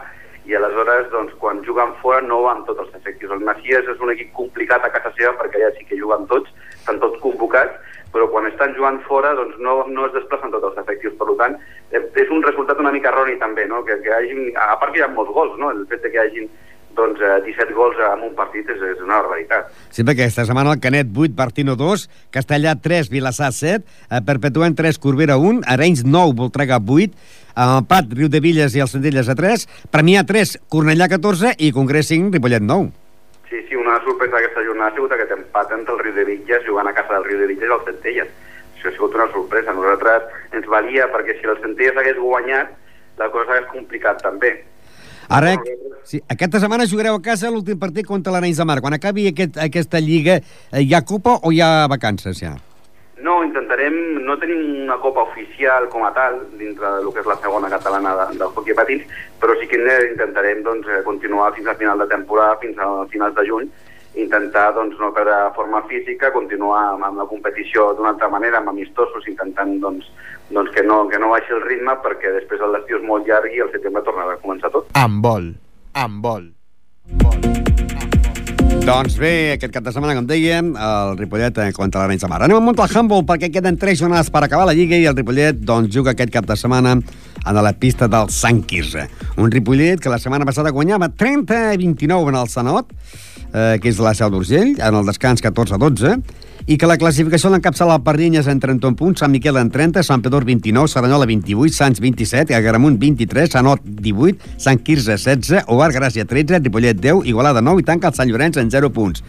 i 0.48 0.56
aleshores, 0.56 1.10
doncs, 1.12 1.34
quan 1.42 1.60
juguen 1.68 1.92
fora 2.02 2.22
no 2.24 2.42
van 2.46 2.64
tots 2.66 2.86
els 2.86 2.94
efectius. 2.96 3.34
El 3.36 3.44
Macias 3.44 3.90
és 3.92 4.04
un 4.04 4.14
equip 4.14 4.32
complicat 4.38 4.86
a 4.86 4.92
casa 4.94 5.12
seva 5.18 5.34
perquè 5.42 5.60
allà 5.60 5.74
sí 5.76 5.84
que 5.90 6.00
juguen 6.00 6.24
tots, 6.32 6.54
estan 6.78 7.02
tots 7.04 7.20
convocats, 7.24 7.76
però 8.14 8.30
quan 8.32 8.48
estan 8.48 8.72
jugant 8.78 9.02
fora 9.08 9.34
doncs 9.36 9.58
no, 9.60 9.82
no 9.92 10.08
es 10.08 10.16
desplacen 10.16 10.54
tots 10.54 10.70
els 10.72 10.80
efectius. 10.84 11.18
Per 11.20 11.36
tant, 11.42 11.58
eh, 11.92 12.04
és 12.24 12.32
un 12.32 12.46
resultat 12.46 12.80
una 12.80 12.94
mica 12.96 13.12
erroni 13.12 13.36
també, 13.42 13.68
no? 13.68 13.84
que, 13.84 14.00
que 14.06 14.14
hagin, 14.16 14.54
a 14.56 14.78
part 14.80 14.96
que 14.96 15.02
hi 15.02 15.06
ha 15.06 15.12
molts 15.12 15.36
gols, 15.36 15.60
no? 15.60 15.74
el 15.76 15.84
fet 15.92 16.08
que 16.08 16.24
hagin 16.24 16.48
doncs, 16.98 17.22
eh, 17.22 17.42
17 17.46 17.74
gols 17.78 18.00
en 18.02 18.26
un 18.28 18.36
partit 18.36 18.68
és, 18.74 18.82
és 18.92 19.02
una 19.06 19.22
barbaritat. 19.22 19.72
Sí, 19.94 20.04
perquè 20.04 20.26
aquesta 20.26 20.48
setmana 20.50 20.74
el 20.76 20.82
Canet 20.84 21.12
8, 21.14 21.36
Bartino 21.38 21.78
2, 21.80 22.08
Castellà 22.34 22.76
3, 22.82 23.12
Vilassar 23.14 23.52
7, 23.54 23.86
eh, 24.10 24.22
Perpetuant 24.26 24.76
3, 24.78 25.00
Corbera 25.00 25.38
1, 25.38 25.62
Arenys 25.70 26.04
9, 26.06 26.36
Voltrega 26.38 26.82
8, 26.82 27.14
Empat, 27.58 28.12
Riu 28.14 28.30
de 28.30 28.42
Villes 28.44 28.76
i 28.78 28.84
el 28.84 28.90
Centelles 28.92 29.30
a 29.30 29.36
3, 29.38 29.66
Premià 29.94 30.26
3, 30.30 30.58
Cornellà 30.70 31.08
14 31.10 31.56
i 31.58 31.72
Congrés 31.74 32.10
5, 32.12 32.34
Ripollet 32.36 32.62
9. 32.62 32.92
Sí, 33.50 33.64
sí, 33.70 33.80
una 33.80 33.98
sorpresa 34.06 34.36
d'aquesta 34.36 34.66
jornada 34.68 34.92
ha 34.92 34.96
sigut 34.98 35.16
aquest 35.16 35.32
empat 35.38 35.72
entre 35.74 35.96
el 35.96 36.04
Riu 36.04 36.14
de 36.18 36.26
Villes, 36.28 36.66
jugant 36.68 36.90
a 36.90 36.94
casa 36.94 37.16
del 37.16 37.26
Riu 37.26 37.40
de 37.42 37.48
Villes 37.50 37.70
i 37.70 37.78
el 37.78 37.86
Centelles. 37.88 38.34
Això 38.78 38.92
ha 38.92 38.94
sigut 38.94 39.16
una 39.18 39.30
sorpresa. 39.34 39.72
A 39.72 39.78
nosaltres 39.78 40.58
ens 40.60 40.68
valia, 40.70 41.08
perquè 41.14 41.38
si 41.40 41.50
el 41.50 41.58
Centelles 41.64 41.98
hagués 41.98 42.20
guanyat, 42.22 42.76
la 43.18 43.30
cosa 43.34 43.56
hagués 43.56 43.72
complicat 43.72 44.22
també. 44.22 44.52
Ara, 45.28 45.58
sí, 46.08 46.22
aquesta 46.32 46.62
setmana 46.64 46.88
jugareu 46.88 47.18
a 47.18 47.22
casa 47.24 47.52
l'últim 47.52 47.80
partit 47.80 48.08
contra 48.08 48.32
l'Arenys 48.32 48.62
de 48.62 48.66
Mar. 48.68 48.80
Quan 48.82 48.96
acabi 48.96 49.28
aquest, 49.34 49.60
aquesta 49.60 50.00
lliga, 50.00 50.40
eh, 50.72 50.82
hi 50.86 50.94
ha 50.96 51.04
copa 51.04 51.36
o 51.44 51.52
hi 51.52 51.60
ha 51.62 51.88
vacances 51.92 52.40
ja? 52.40 52.56
No, 53.20 53.42
intentarem, 53.44 53.96
no 54.24 54.38
tenim 54.40 54.62
una 54.86 55.00
copa 55.04 55.26
oficial 55.26 55.90
com 55.90 56.06
a 56.06 56.14
tal, 56.14 56.38
dintre 56.60 56.92
del 57.00 57.10
que 57.12 57.24
és 57.24 57.28
la 57.28 57.36
segona 57.42 57.72
catalana 57.74 58.14
de, 58.20 58.28
del 58.38 58.54
hockey 58.54 58.78
patins, 58.78 59.04
però 59.42 59.58
sí 59.60 59.68
que 59.68 59.82
intentarem 59.82 60.62
doncs, 60.64 60.88
eh, 60.88 61.02
continuar 61.04 61.52
fins 61.58 61.68
al 61.68 61.80
final 61.82 62.00
de 62.00 62.08
temporada, 62.14 62.60
fins 62.62 62.78
a 62.78 62.92
finals 63.12 63.36
de 63.36 63.48
juny, 63.50 63.72
intentar 64.22 64.72
doncs, 64.76 64.98
no 65.00 65.12
perdre 65.16 65.38
forma 65.56 65.82
física, 65.90 66.32
continuar 66.36 66.82
amb, 66.94 67.08
amb 67.10 67.22
la 67.22 67.28
competició 67.30 67.92
d'una 67.98 68.14
altra 68.16 68.30
manera, 68.34 68.62
amb 68.62 68.74
amistosos, 68.74 69.28
intentant 69.30 69.78
doncs, 69.84 70.10
doncs 70.50 70.74
que, 70.76 70.84
no, 70.84 71.04
que 71.12 71.20
no 71.22 71.32
baixi 71.34 71.56
el 71.56 71.64
ritme 71.66 71.98
perquè 72.04 72.34
després 72.36 72.64
el 72.64 72.76
l'estiu 72.76 73.00
és 73.00 73.08
molt 73.08 73.28
llarg 73.30 73.54
i 73.54 73.64
el 73.66 73.74
setembre 73.74 74.06
tornarà 74.08 74.38
a 74.38 74.44
començar 74.44 74.74
tot. 74.74 74.90
Amb 74.98 75.24
vol. 75.26 75.52
Amb 75.98 76.24
vol. 76.26 76.52
Doncs 78.88 79.18
bé, 79.20 79.32
aquest 79.58 79.74
cap 79.74 79.84
de 79.84 79.92
setmana, 79.92 80.14
com 80.16 80.28
dèiem, 80.30 80.70
el 80.80 81.18
Ripollet 81.20 81.58
eh, 81.60 81.72
contra 81.76 82.06
l'Arenys 82.06 82.24
de 82.24 82.30
Mar. 82.32 82.40
Anem 82.46 82.56
al 82.56 82.64
Montal 82.64 82.88
Handball 82.88 83.26
perquè 83.28 83.50
queden 83.52 83.76
tres 83.76 84.00
jornades 84.00 84.30
per 84.32 84.46
acabar 84.46 84.70
la 84.70 84.76
Lliga 84.78 84.96
i 84.96 85.10
el 85.10 85.18
Ripollet 85.18 85.60
doncs, 85.60 85.92
juga 85.92 86.14
aquest 86.14 86.32
cap 86.32 86.48
de 86.48 86.56
setmana 86.56 86.94
a 87.44 87.54
la 87.54 87.74
pista 87.74 88.08
del 88.08 88.30
Sant 88.30 88.64
Quirze. 88.66 89.08
Un 89.38 89.52
Ripollet 89.52 90.02
que 90.02 90.10
la 90.10 90.20
setmana 90.20 90.46
passada 90.46 90.72
guanyava 90.72 91.10
30 91.10 91.62
a 91.72 91.78
29 91.78 92.34
en 92.34 92.40
el 92.42 92.50
Sanot, 92.50 92.92
eh, 93.54 93.78
que 93.82 93.90
és 93.90 94.00
la 94.00 94.14
Seu 94.18 94.30
d'Urgell, 94.34 94.76
en 94.80 95.00
el 95.00 95.06
descans 95.06 95.42
14 95.42 95.76
a 95.76 95.82
12, 95.82 96.18
i 96.68 96.76
que 96.76 96.88
la 96.90 96.98
classificació 97.00 97.48
l'encapçala 97.54 97.96
el 97.96 98.04
Pardinyes 98.04 98.48
en 98.52 98.60
31 98.60 98.98
punts, 99.00 99.22
Sant 99.24 99.32
Miquel 99.32 99.56
en 99.56 99.70
30, 99.72 100.04
Sant 100.04 100.24
Pedor 100.26 100.44
29, 100.44 100.92
Saranyola 100.92 101.28
28, 101.30 101.74
Sants 101.74 102.02
27, 102.04 102.56
Agramunt 102.58 102.98
23, 103.00 103.54
Sanot 103.54 103.86
18, 103.86 104.58
Sant 104.60 104.82
Quirze 104.84 105.16
16, 105.16 105.64
Ovar 105.72 105.94
Gràcia 105.96 106.28
13, 106.28 106.60
Ripollet 106.66 107.00
10, 107.00 107.24
Igualada 107.32 107.64
9 107.64 107.86
i 107.86 107.88
tanca 107.88 108.12
el 108.12 108.20
Sant 108.20 108.28
Llorenç 108.28 108.60
en 108.60 108.74
0 108.74 108.92
punts. 108.92 109.24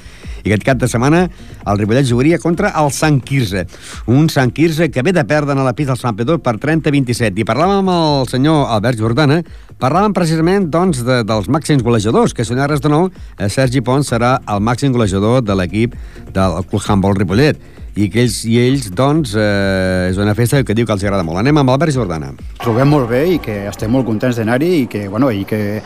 I 0.45 0.51
aquest 0.51 0.67
cap 0.67 0.81
de 0.81 0.89
setmana 0.91 1.25
el 1.69 1.79
Ripollet 1.81 2.09
jugaria 2.09 2.39
contra 2.43 2.73
el 2.81 2.91
Sant 2.95 3.21
Quirze, 3.25 3.67
un 4.07 4.29
Sant 4.33 4.53
Quirze 4.55 4.91
que 4.91 5.03
ve 5.03 5.13
de 5.13 5.25
perdre 5.29 5.57
a 5.59 5.67
la 5.67 5.75
pista 5.75 5.95
del 5.95 6.03
Sant 6.03 6.19
Pedor 6.19 6.43
per 6.45 6.57
30-27. 6.63 7.39
I 7.39 7.49
parlàvem 7.49 7.83
amb 7.83 7.95
el 7.95 8.29
senyor 8.31 8.69
Albert 8.75 9.01
Jordana, 9.01 9.41
parlàvem 9.81 10.15
precisament 10.17 10.69
doncs, 10.73 11.03
de, 11.07 11.23
dels 11.27 11.49
màxims 11.53 11.85
golejadors, 11.87 12.35
que 12.35 12.47
si 12.47 12.55
no 12.55 12.63
hi 12.63 12.67
ha 12.67 12.71
res 12.71 12.85
de 12.85 12.93
nou, 12.93 13.11
eh, 13.39 13.49
Sergi 13.53 13.83
Pons 13.85 14.13
serà 14.13 14.39
el 14.49 14.63
màxim 14.65 14.95
golejador 14.95 15.43
de 15.43 15.59
l'equip 15.59 15.99
del 16.35 16.63
Club 16.71 16.89
Handball 16.89 17.19
Ripollet 17.19 17.61
i 17.99 18.07
que 18.13 18.23
ells, 18.23 18.43
i 18.47 18.59
ells 18.63 18.91
doncs, 18.95 19.33
eh, 19.35 20.11
és 20.13 20.19
una 20.23 20.35
festa 20.39 20.61
que 20.63 20.77
diu 20.77 20.87
que 20.87 20.95
els 20.95 21.03
agrada 21.03 21.25
molt. 21.27 21.41
Anem 21.41 21.59
amb 21.59 21.73
Albert 21.73 21.97
Jordana. 21.97 22.33
trobem 22.63 22.89
molt 22.89 23.09
bé 23.11 23.25
i 23.35 23.39
que 23.39 23.67
estem 23.67 23.91
molt 23.91 24.07
contents 24.07 24.37
d'anar-hi 24.37 24.83
i 24.83 24.87
que, 24.87 25.09
bueno, 25.09 25.31
i 25.31 25.45
que 25.45 25.83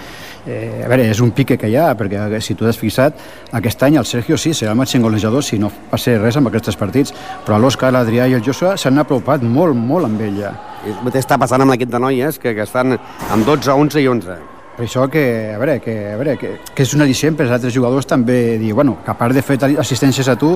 eh, 0.46 0.82
a 0.84 0.88
veure, 0.88 1.06
és 1.10 1.20
un 1.24 1.32
pique 1.34 1.58
que 1.58 1.70
hi 1.70 1.76
ha, 1.76 1.92
perquè 1.98 2.40
si 2.42 2.56
tu 2.58 2.66
has 2.68 2.78
fixat, 2.78 3.18
aquest 3.52 3.82
any 3.86 3.98
el 4.00 4.06
Sergio 4.08 4.38
sí, 4.40 4.54
serà 4.54 4.72
el 4.72 4.80
màxim 4.80 5.02
golejador 5.02 5.44
si 5.44 5.58
no 5.58 5.70
passa 5.90 6.16
res 6.18 6.38
amb 6.38 6.50
aquests 6.50 6.78
partits, 6.80 7.14
però 7.46 7.60
l'Òscar, 7.60 7.92
l'Adrià 7.92 8.28
i 8.28 8.38
el 8.38 8.44
Joshua 8.44 8.76
s'han 8.76 8.98
apropat 9.02 9.42
molt, 9.42 9.76
molt 9.76 10.10
amb 10.10 10.20
ell 10.20 10.40
ja. 10.40 10.54
El 10.86 10.98
mateix 11.04 11.26
està 11.26 11.38
passant 11.38 11.62
amb 11.62 11.74
l'equip 11.74 11.92
de 11.92 12.00
noies, 12.02 12.40
que, 12.42 12.56
que 12.56 12.66
estan 12.66 12.96
amb 12.96 13.46
12, 13.46 13.70
11 13.70 14.02
i 14.02 14.10
11. 14.10 14.40
Per 14.72 14.86
això 14.86 15.04
que, 15.12 15.52
a 15.52 15.58
veure, 15.60 15.76
que, 15.84 15.94
a 16.14 16.16
veure, 16.16 16.32
que, 16.40 16.54
que 16.72 16.84
és 16.86 16.92
un 16.96 17.04
al·licient 17.04 17.36
per 17.36 17.44
als 17.44 17.58
altres 17.58 17.74
jugadors 17.74 18.06
també 18.08 18.56
dir, 18.56 18.70
bueno, 18.72 18.96
que 19.04 19.10
a 19.12 19.14
part 19.20 19.36
de 19.36 19.42
fer 19.44 19.58
assistències 19.68 20.30
a 20.32 20.36
tu, 20.40 20.54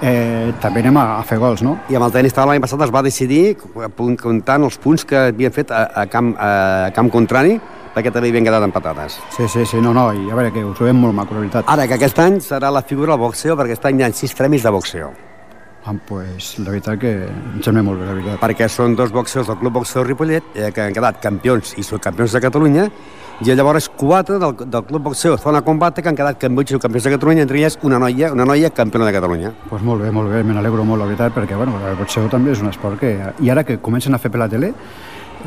eh, 0.00 0.54
també 0.62 0.80
anem 0.80 0.96
a, 0.96 1.04
a 1.18 1.26
fer 1.28 1.36
gols, 1.38 1.60
no? 1.62 1.76
I 1.92 1.98
amb 1.98 2.08
el 2.08 2.14
tenis 2.14 2.36
l'any 2.38 2.64
passat 2.64 2.86
es 2.86 2.94
va 2.94 3.04
decidir, 3.04 3.58
comptant 3.60 4.64
els 4.64 4.80
punts 4.80 5.04
que 5.04 5.26
havien 5.28 5.52
fet 5.52 5.70
a, 5.70 5.84
a, 6.00 6.06
camp, 6.08 6.32
a 6.40 6.88
camp 6.96 7.12
contrari, 7.12 7.58
perquè 7.98 8.14
també 8.14 8.30
havien 8.30 8.46
quedat 8.46 8.62
empatades. 8.62 9.18
Sí, 9.34 9.48
sí, 9.50 9.66
sí, 9.66 9.82
no, 9.82 9.92
no, 9.96 10.10
i 10.14 10.30
a 10.30 10.38
veure, 10.38 10.52
que 10.54 10.62
ho 10.62 10.74
trobem 10.78 11.02
molt 11.02 11.18
maco, 11.18 11.34
la 11.34 11.42
veritat. 11.42 11.66
Ara, 11.66 11.88
que 11.90 11.98
aquest 11.98 12.22
any 12.22 12.38
serà 12.44 12.70
la 12.70 12.84
figura 12.86 13.16
del 13.16 13.26
boxeo, 13.26 13.58
perquè 13.58 13.74
aquest 13.74 13.90
any 13.90 14.00
hi 14.00 14.06
ha 14.06 14.12
sis 14.14 14.36
premis 14.38 14.62
de 14.62 14.72
boxeo. 14.74 15.10
Ah, 15.88 15.94
pues, 16.06 16.58
la 16.58 16.68
veritat 16.74 16.98
que 17.00 17.10
em 17.24 17.62
sembla 17.64 17.82
molt 17.86 18.02
bé, 18.02 18.06
la 18.06 18.16
veritat. 18.18 18.40
perquè 18.42 18.66
són 18.68 18.94
dos 18.94 19.12
boxeus 19.14 19.46
del 19.48 19.56
Club 19.56 19.78
Boxeo 19.78 20.02
Ripollet 20.04 20.44
eh, 20.54 20.68
que 20.74 20.82
han 20.84 20.92
quedat 20.92 21.22
campions 21.22 21.72
i 21.78 21.84
subcampions 21.86 22.34
de 22.34 22.42
Catalunya 22.44 22.84
i 23.40 23.54
llavors 23.54 23.88
quatre 23.88 24.36
del, 24.42 24.52
del 24.68 24.84
Club 24.84 25.06
Boxeo 25.06 25.38
Zona 25.38 25.62
Combate 25.62 26.02
que 26.02 26.10
han 26.10 26.18
quedat 26.18 26.36
campions 26.42 26.74
i 26.74 26.80
campions 26.82 27.06
de 27.06 27.14
Catalunya, 27.14 27.46
entre 27.46 27.62
elles 27.62 27.78
una 27.88 27.98
noia, 28.02 28.32
una 28.34 28.44
noia 28.44 28.68
campiona 28.68 29.06
de 29.06 29.14
Catalunya. 29.16 29.54
Pues 29.70 29.86
molt 29.86 30.02
bé, 30.02 30.10
molt 30.12 30.28
bé, 30.28 30.42
me 30.44 30.52
n'alegro 30.58 30.84
molt, 30.84 31.00
la 31.00 31.08
veritat, 31.08 31.32
perquè 31.32 31.56
bueno, 31.56 31.78
el 31.88 31.96
boxeo 31.96 32.28
també 32.28 32.52
és 32.52 32.60
un 32.60 32.68
esport 32.68 33.00
que... 33.00 33.14
I 33.40 33.54
ara 33.54 33.64
que 33.64 33.78
comencen 33.80 34.12
a 34.12 34.20
fer 34.20 34.34
per 34.34 34.42
la 34.42 34.50
tele, 34.50 34.74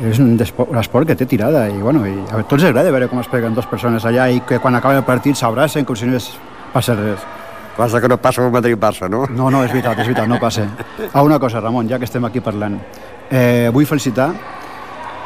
és 0.00 0.18
un, 0.22 0.38
esport 0.40 1.06
que 1.06 1.16
té 1.18 1.26
tirada 1.28 1.66
i, 1.68 1.76
bueno, 1.82 2.06
i 2.08 2.14
a 2.32 2.40
tots 2.48 2.64
agrada 2.64 2.90
veure 2.94 3.10
com 3.10 3.20
es 3.20 3.28
peguen 3.28 3.54
dues 3.54 3.68
persones 3.68 4.06
allà 4.08 4.30
i 4.32 4.40
que 4.48 4.58
quan 4.62 4.74
acaba 4.78 4.96
el 4.96 5.04
partit 5.04 5.36
s'abracen 5.36 5.84
com 5.84 5.96
si 5.98 6.08
no 6.08 6.16
es 6.16 6.30
passa 6.72 6.96
res. 6.96 7.20
Cosa 7.76 8.00
que 8.00 8.08
no 8.08 8.18
passa 8.20 8.42
amb 8.44 8.52
Madrid-Barça, 8.56 9.08
no? 9.08 9.24
No, 9.32 9.50
no, 9.50 9.62
és 9.64 9.72
veritat, 9.72 9.98
és 10.00 10.08
veritat, 10.08 10.28
no 10.28 10.38
passa. 10.40 10.66
Ah, 11.12 11.22
una 11.22 11.38
cosa, 11.40 11.60
Ramon, 11.60 11.88
ja 11.88 11.98
que 11.98 12.04
estem 12.04 12.24
aquí 12.24 12.40
parlant. 12.44 12.76
Eh, 13.30 13.70
vull 13.72 13.88
felicitar 13.88 14.28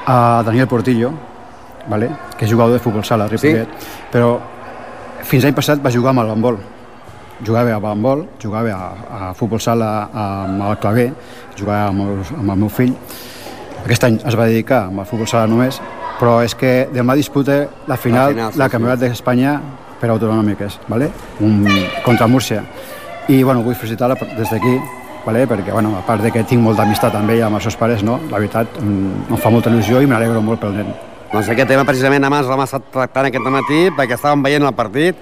a 0.06 0.42
Daniel 0.46 0.68
Portillo, 0.70 1.10
vale? 1.88 2.10
que 2.38 2.46
és 2.46 2.50
jugador 2.50 2.78
de 2.78 2.82
futbol 2.82 3.04
sala 3.04 3.26
Ripollet, 3.30 3.66
sí? 3.66 4.06
però 4.12 4.36
fins 5.26 5.46
l'any 5.46 5.54
passat 5.56 5.82
va 5.82 5.90
jugar 5.90 6.14
amb 6.14 6.22
el 6.22 6.34
handbol. 6.34 6.60
Jugava 7.46 7.74
a 7.74 7.90
handbol, 7.90 8.22
jugava 8.42 8.74
a, 8.74 8.90
a 9.30 9.32
futbol 9.34 9.60
sala 9.60 10.08
amb 10.12 10.62
el 10.70 10.78
claver, 10.82 11.08
jugava 11.58 11.90
amb 11.90 12.06
el, 12.06 12.22
amb 12.38 12.54
el 12.54 12.62
meu 12.62 12.70
fill. 12.70 12.94
Aquest 13.86 14.04
any 14.08 14.18
es 14.26 14.34
va 14.36 14.46
dedicar 14.50 14.84
amb 14.90 15.00
el 15.04 15.06
futbol 15.06 15.28
sala 15.30 15.46
només, 15.46 15.78
però 16.18 16.40
és 16.44 16.54
que 16.58 16.88
demà 16.92 17.14
disputa 17.14 17.60
la 17.86 17.96
final, 17.96 18.32
La 18.34 18.34
final, 18.34 18.52
sí, 18.52 18.58
sí. 18.62 18.68
campionat 18.72 18.98
d'Espanya 19.02 19.56
per 20.00 20.10
autonòmiques, 20.10 20.78
vale? 20.90 21.10
Un, 21.40 21.64
contra 22.04 22.26
Múrcia. 22.26 22.64
I 23.28 23.42
bueno, 23.42 23.62
vull 23.62 23.74
felicitar-la 23.74 24.16
des 24.36 24.50
d'aquí, 24.50 24.74
vale? 25.24 25.46
perquè 25.46 25.72
bueno, 25.72 25.94
a 25.98 26.02
part 26.06 26.22
de 26.22 26.30
que 26.32 26.42
tinc 26.44 26.62
molta 26.62 26.82
amistat 26.82 27.14
amb 27.14 27.30
ella, 27.30 27.46
amb 27.46 27.56
els 27.56 27.64
seus 27.66 27.76
pares, 27.76 28.02
no? 28.02 28.18
la 28.30 28.38
veritat 28.38 28.66
em, 28.82 29.12
em 29.30 29.36
fa 29.36 29.50
molta 29.50 29.70
il·lusió 29.70 30.02
i 30.02 30.06
m'alegro 30.06 30.42
molt 30.42 30.60
pel 30.60 30.74
nen. 30.76 30.92
Doncs 31.32 31.48
aquest 31.50 31.68
tema 31.68 31.84
precisament 31.84 32.22
abans 32.24 32.46
l'hem 32.46 32.60
estat 32.62 32.84
tractant 32.94 33.26
aquest 33.26 33.48
matí 33.50 33.80
perquè 33.96 34.14
estàvem 34.14 34.42
veient 34.46 34.62
el 34.62 34.74
partit 34.78 35.16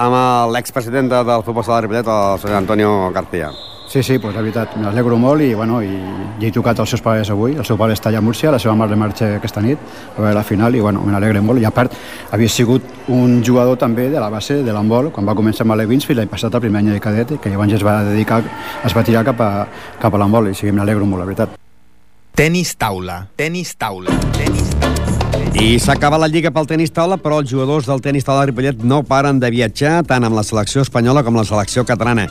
amb 0.00 0.48
l'expresident 0.54 1.10
de- 1.12 1.24
del 1.24 1.42
futbol 1.44 1.64
sala 1.64 1.80
de 1.82 1.86
Ripollet, 1.88 2.06
el 2.08 2.38
senyor 2.40 2.56
Antonio 2.56 3.10
García. 3.12 3.50
Sí, 3.90 4.04
sí, 4.04 4.20
pues, 4.20 4.36
la 4.36 4.40
veritat, 4.44 4.76
m'alegro 4.78 5.16
molt 5.18 5.42
i, 5.42 5.48
bueno, 5.50 5.80
i, 5.82 5.96
i 6.38 6.46
he 6.46 6.50
trucat 6.54 6.78
als 6.78 6.92
seus 6.94 7.00
pares 7.02 7.26
avui. 7.34 7.56
El 7.58 7.64
seu 7.66 7.74
pare 7.74 7.96
està 7.96 8.06
allà 8.06 8.20
a 8.20 8.22
Múrcia, 8.22 8.52
la 8.54 8.60
seva 8.62 8.76
mare 8.78 8.94
marxa 8.94 9.32
aquesta 9.40 9.58
nit 9.64 9.80
a 9.82 10.20
veure 10.20 10.34
la 10.36 10.44
final 10.46 10.76
i 10.78 10.82
bueno, 10.84 11.00
me 11.02 11.10
n'alegre 11.10 11.40
molt. 11.42 11.58
I 11.58 11.66
a 11.66 11.72
part, 11.74 11.96
havia 12.30 12.46
sigut 12.46 12.86
un 13.10 13.40
jugador 13.42 13.80
també 13.82 14.04
de 14.12 14.20
la 14.22 14.28
base 14.30 14.60
de 14.62 14.70
l'handbol 14.70 15.08
quan 15.10 15.26
va 15.26 15.34
començar 15.34 15.66
amb 15.66 15.74
l'Evins 15.74 16.06
fins 16.06 16.20
l'any 16.20 16.30
passat 16.30 16.54
el 16.54 16.62
primer 16.62 16.84
any 16.84 16.92
de 16.92 17.00
cadet 17.02 17.32
que 17.42 17.50
llavors 17.50 17.74
es 17.74 17.82
va 17.82 17.96
dedicar, 18.06 18.38
es 18.86 18.94
va 18.94 19.02
tirar 19.02 19.24
cap 19.26 19.42
a, 19.42 19.48
cap 19.98 20.14
a 20.14 20.20
l'handbol 20.22 20.52
i 20.52 20.54
sí, 20.54 20.70
m'alegro 20.70 21.02
molt, 21.02 21.24
la 21.24 21.26
veritat. 21.32 21.58
Tenis 22.38 22.76
taula. 22.78 23.24
Tenis 23.34 23.74
taula. 23.74 24.14
Tenis 24.38 24.70
taula. 24.76 25.50
I 25.58 25.80
s'acaba 25.82 26.22
la 26.22 26.30
lliga 26.30 26.54
pel 26.54 26.70
tenis 26.70 26.94
taula, 26.94 27.18
però 27.18 27.42
els 27.42 27.50
jugadors 27.50 27.90
del 27.90 28.06
tenis 28.06 28.22
taula 28.22 28.46
de 28.46 28.52
Ripollet 28.52 28.86
no 28.86 29.02
paren 29.02 29.42
de 29.42 29.50
viatjar, 29.50 30.04
tant 30.06 30.30
amb 30.30 30.38
la 30.38 30.46
selecció 30.46 30.86
espanyola 30.86 31.26
com 31.26 31.34
la 31.34 31.44
selecció 31.48 31.82
catalana. 31.82 32.28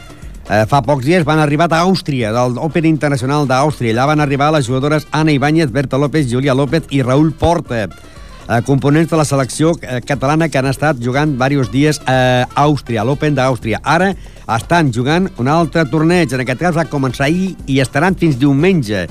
Eh, 0.49 0.63
fa 0.65 0.79
pocs 0.81 1.05
dies 1.05 1.21
van 1.27 1.37
arribar 1.37 1.67
a 1.69 1.83
Àustria, 1.85 2.31
del 2.33 2.55
Open 2.57 2.87
Internacional 2.89 3.45
d'Àustria. 3.45 3.93
Allà 3.93 4.07
van 4.09 4.23
arribar 4.23 4.47
les 4.55 4.65
jugadores 4.65 5.05
Ana 5.13 5.31
Ibáñez, 5.31 5.69
Berta 5.69 5.99
López, 6.01 6.25
Julia 6.25 6.55
López 6.57 6.87
i 6.89 7.03
Raúl 7.03 7.29
Porta, 7.37 7.83
eh, 7.85 8.61
components 8.65 9.11
de 9.11 9.17
la 9.17 9.25
selecció 9.29 9.75
eh, 9.77 10.01
catalana 10.01 10.49
que 10.49 10.57
han 10.57 10.65
estat 10.65 10.97
jugant 11.05 11.35
diversos 11.35 11.69
dies 11.69 12.01
a 12.07 12.47
Àustria, 12.65 13.03
a 13.03 13.05
l'Open 13.05 13.37
d'Àustria. 13.37 13.77
Ara 13.83 14.15
estan 14.57 14.89
jugant 14.91 15.29
un 15.37 15.47
altre 15.53 15.85
torneig, 15.85 16.33
en 16.33 16.41
aquest 16.41 16.65
cas 16.65 16.81
va 16.81 16.89
començar 16.89 17.27
ahir 17.29 17.53
i 17.67 17.77
estaran 17.85 18.17
fins 18.17 18.39
diumenge. 18.41 19.05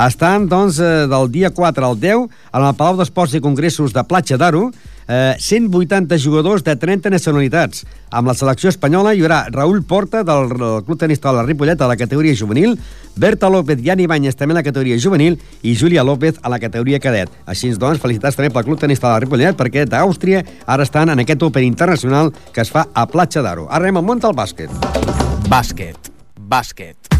Estan, 0.00 0.48
doncs, 0.48 0.78
eh, 0.80 1.06
del 1.12 1.28
dia 1.28 1.50
4 1.52 1.86
al 1.90 2.00
10 2.00 2.24
en 2.54 2.64
el 2.64 2.74
Palau 2.74 2.96
d'Esports 2.96 3.36
i 3.36 3.44
Congressos 3.44 3.92
de 3.92 4.04
Platja 4.08 4.40
d'Aro, 4.40 4.70
eh, 5.10 5.34
180 5.38 6.18
jugadors 6.18 6.62
de 6.64 6.76
30 6.76 7.10
nacionalitats. 7.10 7.84
Amb 8.10 8.30
la 8.30 8.34
selecció 8.38 8.70
espanyola 8.70 9.12
hi 9.14 9.24
haurà 9.24 9.42
Raúl 9.50 9.82
Porta, 9.82 10.22
del, 10.24 10.48
Club 10.86 10.98
Tenis 10.98 11.20
Taula 11.20 11.42
Ripollet, 11.42 11.80
a 11.82 11.90
la 11.90 11.98
categoria 11.98 12.36
juvenil, 12.38 12.78
Berta 13.16 13.50
López 13.50 13.82
i 13.82 13.90
Ani 13.90 14.06
Banyes, 14.06 14.38
també 14.38 14.54
a 14.54 14.60
la 14.60 14.64
categoria 14.66 14.98
juvenil, 15.02 15.38
i 15.62 15.74
Júlia 15.74 16.06
López 16.06 16.38
a 16.42 16.48
la 16.48 16.60
categoria 16.62 17.02
cadet. 17.02 17.30
Així, 17.44 17.72
doncs, 17.74 18.00
felicitats 18.00 18.38
també 18.38 18.52
pel 18.54 18.68
Club 18.70 18.80
Tenis 18.80 19.02
Taula 19.02 19.20
Ripollet, 19.20 19.58
perquè 19.58 19.84
d'Àustria 19.90 20.44
ara 20.66 20.86
estan 20.86 21.10
en 21.10 21.26
aquest 21.26 21.42
Open 21.42 21.66
internacional 21.66 22.32
que 22.54 22.62
es 22.62 22.70
fa 22.70 22.86
a 22.94 23.06
Platja 23.10 23.42
d'Aro. 23.42 23.66
Ara 23.68 23.88
anem 23.88 24.00
al 24.02 24.06
món 24.06 24.22
del. 24.22 24.36
Bàsquet. 24.40 24.70
Bàsquet. 25.50 26.12
Bàsquet. 26.38 27.19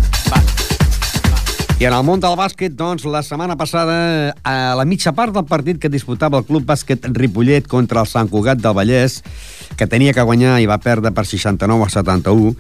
I 1.81 1.87
en 1.89 1.95
el 1.97 2.03
món 2.05 2.21
del 2.21 2.35
bàsquet, 2.37 2.75
doncs, 2.77 3.07
la 3.09 3.23
setmana 3.25 3.55
passada, 3.57 4.35
a 4.45 4.75
la 4.77 4.85
mitja 4.85 5.15
part 5.17 5.33
del 5.33 5.47
partit 5.49 5.79
que 5.81 5.89
disputava 5.89 6.37
el 6.37 6.45
Club 6.45 6.67
Bàsquet 6.69 7.07
Ripollet 7.17 7.65
contra 7.73 8.03
el 8.05 8.09
Sant 8.11 8.29
Cugat 8.29 8.61
del 8.61 8.75
Vallès, 8.77 9.23
que 9.81 9.87
tenia 9.89 10.13
que 10.13 10.25
guanyar 10.29 10.59
i 10.61 10.69
va 10.69 10.77
perdre 10.77 11.09
per 11.17 11.25
69 11.25 11.87
a 11.87 11.95
71, 11.95 12.53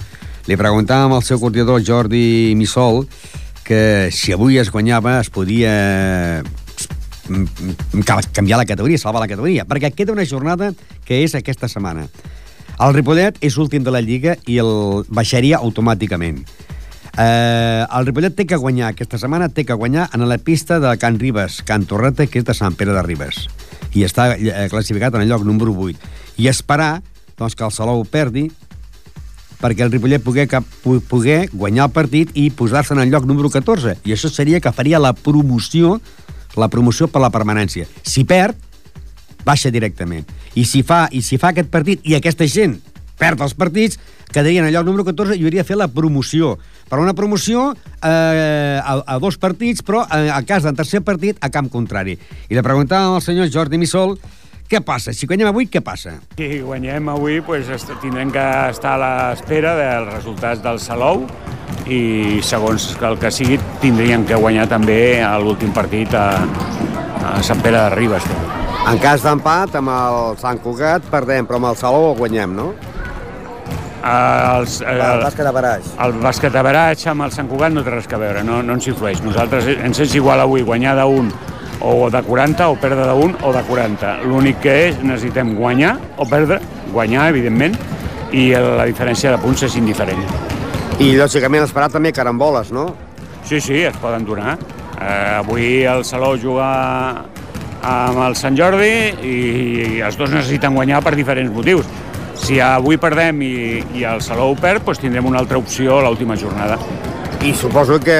li 0.48 0.56
preguntàvem 0.56 1.12
al 1.12 1.26
seu 1.26 1.36
coordinador 1.42 1.84
Jordi 1.84 2.54
Missol 2.56 3.02
que 3.68 4.08
si 4.10 4.32
avui 4.32 4.56
es 4.58 4.70
guanyava 4.72 5.18
es 5.20 5.28
podia 5.30 5.74
mm, 7.28 7.44
mm, 7.44 8.00
ca- 8.08 8.24
canviar 8.32 8.56
la 8.58 8.64
categoria, 8.64 8.98
salvar 8.98 9.20
la 9.20 9.28
categoria, 9.28 9.68
perquè 9.68 9.92
queda 9.92 10.16
una 10.16 10.24
jornada 10.24 10.72
que 11.04 11.20
és 11.26 11.36
aquesta 11.36 11.68
setmana. 11.68 12.08
El 12.80 12.96
Ripollet 12.96 13.36
és 13.44 13.60
últim 13.60 13.84
de 13.84 13.92
la 13.92 14.00
Lliga 14.00 14.38
i 14.48 14.56
el 14.64 15.04
baixaria 15.12 15.60
automàticament. 15.60 16.40
Eh, 17.18 17.84
el 17.84 18.06
Ripollet 18.06 18.36
té 18.38 18.46
que 18.46 18.58
guanyar 18.60 18.92
aquesta 18.92 19.18
setmana, 19.18 19.50
té 19.50 19.64
que 19.66 19.76
guanyar 19.76 20.08
en 20.14 20.26
la 20.28 20.38
pista 20.38 20.78
de 20.80 20.92
Can 20.98 21.18
Ribes, 21.18 21.62
Can 21.66 21.86
Torreta, 21.90 22.26
que 22.26 22.40
és 22.40 22.46
de 22.46 22.54
Sant 22.54 22.78
Pere 22.78 22.94
de 22.96 23.02
Ribes. 23.06 23.48
I 23.94 24.06
està 24.06 24.30
eh, 24.36 24.68
classificat 24.70 25.14
en 25.16 25.26
el 25.26 25.32
lloc 25.32 25.44
número 25.44 25.74
8. 25.74 25.98
I 26.38 26.48
esperar 26.48 27.00
doncs, 27.36 27.56
que 27.56 27.66
el 27.66 27.74
Salou 27.74 28.04
perdi 28.06 28.48
perquè 29.60 29.84
el 29.84 29.92
Ripollet 29.92 30.22
poguer, 30.24 30.46
cap, 30.48 30.64
poguer 31.10 31.50
guanyar 31.52 31.90
el 31.90 31.92
partit 31.92 32.30
i 32.38 32.48
posar-se 32.54 32.94
en 32.94 33.02
el 33.02 33.10
lloc 33.12 33.26
número 33.28 33.50
14. 33.52 33.98
I 34.08 34.14
això 34.16 34.30
seria 34.32 34.60
que 34.60 34.72
faria 34.72 35.02
la 35.02 35.12
promoció 35.12 35.98
la 36.56 36.68
promoció 36.68 37.08
per 37.08 37.22
la 37.22 37.30
permanència. 37.30 37.86
Si 38.02 38.24
perd, 38.24 38.56
baixa 39.44 39.70
directament. 39.70 40.26
I 40.54 40.64
si 40.66 40.82
fa, 40.86 41.06
i 41.12 41.22
si 41.22 41.38
fa 41.38 41.52
aquest 41.52 41.70
partit 41.70 42.02
i 42.06 42.16
aquesta 42.18 42.48
gent 42.50 42.78
perd 43.20 43.42
els 43.44 43.54
partits, 43.54 44.00
quedaria 44.32 44.60
en 44.60 44.66
el 44.68 44.74
lloc 44.74 44.86
número 44.86 45.04
14 45.04 45.36
i 45.36 45.44
hauria 45.44 45.62
de 45.64 45.68
fer 45.68 45.76
la 45.78 45.88
promoció. 45.88 46.56
Per 46.90 46.98
una 46.98 47.14
promoció 47.14 47.70
eh, 48.02 48.80
a, 48.82 48.96
a 49.06 49.18
dos 49.22 49.38
partits, 49.38 49.82
però 49.86 50.04
eh, 50.10 50.28
a 50.30 50.40
cas 50.46 50.62
del 50.66 50.74
tercer 50.78 51.02
partit 51.06 51.38
a 51.40 51.50
camp 51.50 51.68
contrari. 51.70 52.16
I 52.48 52.54
li 52.58 52.62
preguntàvem 52.62 53.16
al 53.18 53.22
senyor 53.24 53.50
Jordi 53.50 53.78
Missol 53.78 54.16
què 54.70 54.78
passa? 54.86 55.10
Si 55.10 55.26
guanyem 55.26 55.48
avui, 55.50 55.64
què 55.66 55.80
passa? 55.82 56.12
Si 56.38 56.60
guanyem 56.62 57.08
avui, 57.10 57.40
pues, 57.42 57.66
est- 57.74 57.90
tindrem 58.02 58.30
que 58.30 58.44
estar 58.70 58.92
a 58.94 59.00
l'espera 59.02 59.72
dels 59.74 60.12
resultats 60.14 60.62
del 60.62 60.78
Salou 60.78 61.24
i 61.90 62.38
segons 62.46 62.92
el 63.02 63.16
que 63.18 63.32
sigui 63.34 63.56
tindríem 63.82 64.22
que 64.28 64.38
guanyar 64.38 64.68
també 64.70 65.22
a 65.26 65.32
l'últim 65.42 65.72
partit 65.74 66.14
a, 66.14 66.26
a 67.18 67.40
Sant 67.42 67.58
Pere 67.64 67.80
de 67.82 67.90
Ribes. 67.96 68.22
En 68.90 68.98
cas 69.02 69.22
d'empat, 69.26 69.74
amb 69.80 69.90
el 69.92 70.38
Sant 70.40 70.62
Cugat 70.62 71.02
perdem, 71.10 71.46
però 71.50 71.58
amb 71.58 71.72
el 71.72 71.76
Salou 71.80 72.14
guanyem, 72.18 72.54
no? 72.54 72.70
Els, 74.00 74.80
el, 74.80 75.00
El 75.04 75.22
bàsquet 75.26 75.46
a 75.46 75.52
baraix. 75.52 75.88
el 76.00 76.14
bàsquet 76.22 76.54
a 76.56 76.62
baratge 76.64 77.10
amb 77.12 77.26
el 77.26 77.32
Sant 77.34 77.48
Cugat 77.50 77.74
no 77.74 77.82
té 77.84 77.92
res 77.92 78.08
a 78.08 78.20
veure, 78.20 78.42
no, 78.46 78.62
no 78.64 78.76
ens 78.78 78.86
influeix. 78.88 79.20
Nosaltres 79.22 79.68
ens 79.76 80.00
és 80.00 80.14
igual 80.16 80.40
avui 80.40 80.62
guanyar 80.64 80.96
d'un 81.02 81.28
o 81.80 82.08
de 82.12 82.22
40 82.22 82.68
o 82.68 82.76
perdre 82.80 83.06
d'un 83.08 83.36
o 83.44 83.52
de 83.52 83.62
40. 83.68 84.14
L'únic 84.24 84.60
que 84.64 84.76
és 84.88 85.02
necessitem 85.02 85.54
guanyar 85.56 85.98
o 86.16 86.26
perdre, 86.28 86.60
guanyar, 86.92 87.28
evidentment, 87.34 87.76
i 88.32 88.50
la 88.54 88.86
diferència 88.88 89.32
de 89.34 89.38
punts 89.42 89.62
és 89.68 89.76
indiferent. 89.76 90.20
I, 91.00 91.14
lògicament, 91.16 91.64
esperar 91.64 91.88
també 91.92 92.12
caramboles, 92.12 92.72
no? 92.72 92.90
Sí, 93.48 93.60
sí, 93.60 93.82
es 93.88 93.96
poden 94.00 94.24
donar. 94.28 94.58
Eh, 95.00 95.38
avui 95.40 95.82
el 95.88 96.04
Salou 96.04 96.36
juga 96.36 96.66
amb 97.80 98.20
el 98.26 98.36
Sant 98.36 98.56
Jordi 98.56 98.90
i, 99.24 99.36
i 99.96 100.00
els 100.04 100.18
dos 100.20 100.30
necessiten 100.30 100.76
guanyar 100.76 101.00
per 101.02 101.14
diferents 101.16 101.52
motius. 101.52 101.88
Si 102.50 102.58
avui 102.58 102.96
perdem 102.98 103.44
i, 103.46 103.78
i 103.94 104.00
el 104.10 104.18
Salou 104.26 104.56
perd, 104.58 104.82
doncs 104.82 104.98
tindrem 104.98 105.28
una 105.28 105.38
altra 105.38 105.54
opció 105.60 106.00
a 106.00 106.08
l'última 106.08 106.34
jornada. 106.34 106.80
I 107.46 107.52
suposo 107.54 108.00
que 108.02 108.16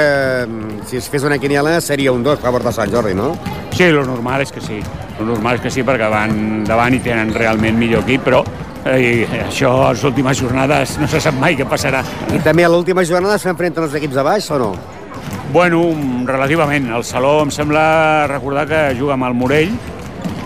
mm, 0.47 0.85
si 0.87 1.01
es 1.01 1.09
fes 1.11 1.27
una 1.27 1.41
quiniela 1.43 1.73
seria 1.83 2.13
un 2.15 2.23
2 2.23 2.39
a 2.39 2.43
favor 2.45 2.63
de 2.63 2.71
Sant 2.71 2.95
Jordi, 2.95 3.11
no? 3.19 3.33
Sí, 3.75 3.89
lo 3.91 4.05
normal 4.07 4.45
és 4.47 4.55
que 4.55 4.63
sí. 4.63 4.79
Lo 5.19 5.27
normal 5.33 5.59
és 5.59 5.67
que 5.67 5.75
sí, 5.75 5.83
perquè 5.83 6.07
van 6.15 6.63
davant 6.63 6.95
i 6.95 7.03
tenen 7.03 7.35
realment 7.35 7.75
millor 7.75 8.07
equip, 8.07 8.23
però 8.29 8.45
eh, 8.85 9.27
això 9.49 9.75
a 9.89 9.93
les 9.97 10.07
últimes 10.07 10.39
jornades 10.39 10.95
no 11.03 11.11
se 11.11 11.19
sap 11.27 11.35
mai 11.43 11.59
què 11.59 11.67
passarà. 11.67 12.07
I 12.31 12.39
també 12.47 12.63
a 12.63 12.71
l'última 12.71 13.03
jornada 13.03 13.35
s'enfrenten 13.43 13.91
els 13.91 13.99
equips 13.99 14.15
de 14.15 14.29
baix 14.31 14.47
o 14.55 14.63
no? 14.63 14.75
Bueno, 15.51 15.89
relativament. 16.31 16.87
El 16.87 17.03
Saló 17.03 17.41
em 17.43 17.51
sembla 17.51 18.29
recordar 18.31 18.71
que 18.71 18.91
juga 18.95 19.19
amb 19.19 19.27
el 19.27 19.35
Morell, 19.35 19.75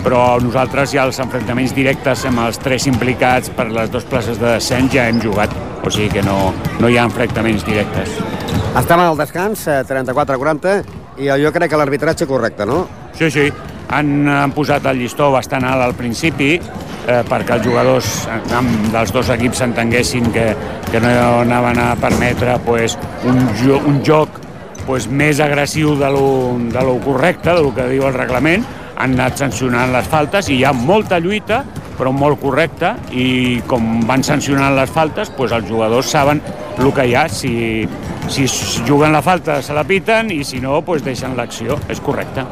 però 0.05 0.37
nosaltres 0.37 0.93
ja 0.93 1.07
els 1.09 1.17
enfrontaments 1.23 1.73
directes 1.73 2.27
amb 2.29 2.43
els 2.45 2.59
tres 2.61 2.85
implicats 2.85 3.49
per 3.57 3.71
les 3.73 3.89
dues 3.91 4.05
places 4.05 4.37
de 4.37 4.51
descens 4.53 4.93
ja 4.93 5.07
hem 5.09 5.17
jugat, 5.23 5.53
o 5.81 5.89
sigui 5.89 6.11
que 6.13 6.23
no, 6.25 6.53
no 6.79 6.91
hi 6.91 6.99
ha 6.99 7.07
enfrontaments 7.09 7.65
directes. 7.65 8.19
Estem 8.75 9.01
al 9.01 9.17
descans, 9.17 9.65
eh, 9.71 9.81
34-40, 9.87 10.75
i 11.25 11.31
jo 11.41 11.51
crec 11.55 11.71
que 11.71 11.79
l'arbitratge 11.79 12.27
correcte, 12.29 12.67
no? 12.69 12.83
Sí, 13.17 13.31
sí, 13.31 13.49
han, 13.89 14.27
han 14.29 14.53
posat 14.53 14.85
el 14.91 15.01
llistó 15.01 15.31
bastant 15.33 15.65
alt 15.65 15.87
al 15.87 15.97
principi 15.97 16.53
eh, 16.59 17.21
perquè 17.25 17.57
els 17.57 17.65
jugadors 17.65 18.13
eh, 18.27 18.39
amb, 18.57 18.89
dels 18.93 19.13
dos 19.15 19.29
equips 19.33 19.61
s'entenguessin 19.63 20.31
que, 20.35 20.47
que 20.91 21.01
no 21.01 21.11
anaven 21.41 21.81
a 21.81 21.93
permetre 22.01 22.57
pues, 22.65 22.97
un, 23.25 23.41
jo, 23.61 23.79
un 23.89 24.01
joc 24.05 24.41
pues, 24.85 25.09
més 25.09 25.41
agressiu 25.41 25.95
de 25.99 26.09
lo, 26.13 26.25
de 26.71 26.85
lo 26.85 26.97
correcte, 27.05 27.53
del 27.53 27.71
que 27.73 27.89
diu 27.93 28.05
el 28.09 28.17
reglament, 28.17 28.65
han 28.95 29.15
anat 29.17 29.39
sancionant 29.43 29.91
les 29.93 30.07
faltes 30.07 30.49
i 30.49 30.59
hi 30.59 30.63
ha 30.65 30.73
molta 30.75 31.19
lluita, 31.19 31.63
però 31.95 32.11
molt 32.11 32.41
correcta, 32.41 32.95
i 33.11 33.61
com 33.67 34.01
van 34.07 34.23
sancionant 34.23 34.75
les 34.75 34.91
faltes, 34.91 35.31
pues, 35.35 35.53
els 35.55 35.67
jugadors 35.69 36.11
saben 36.11 36.41
el 36.77 36.91
que 36.93 37.07
hi 37.07 37.15
ha. 37.15 37.27
Si, 37.31 37.85
si 38.27 38.47
juguen 38.87 39.13
la 39.13 39.21
falta 39.23 39.61
se 39.63 39.75
la 39.75 39.85
piten 39.87 40.31
i 40.33 40.43
si 40.43 40.59
no, 40.63 40.81
pues, 40.85 41.03
deixen 41.05 41.37
l'acció. 41.37 41.79
És 41.89 42.01
correcte. 42.03 42.43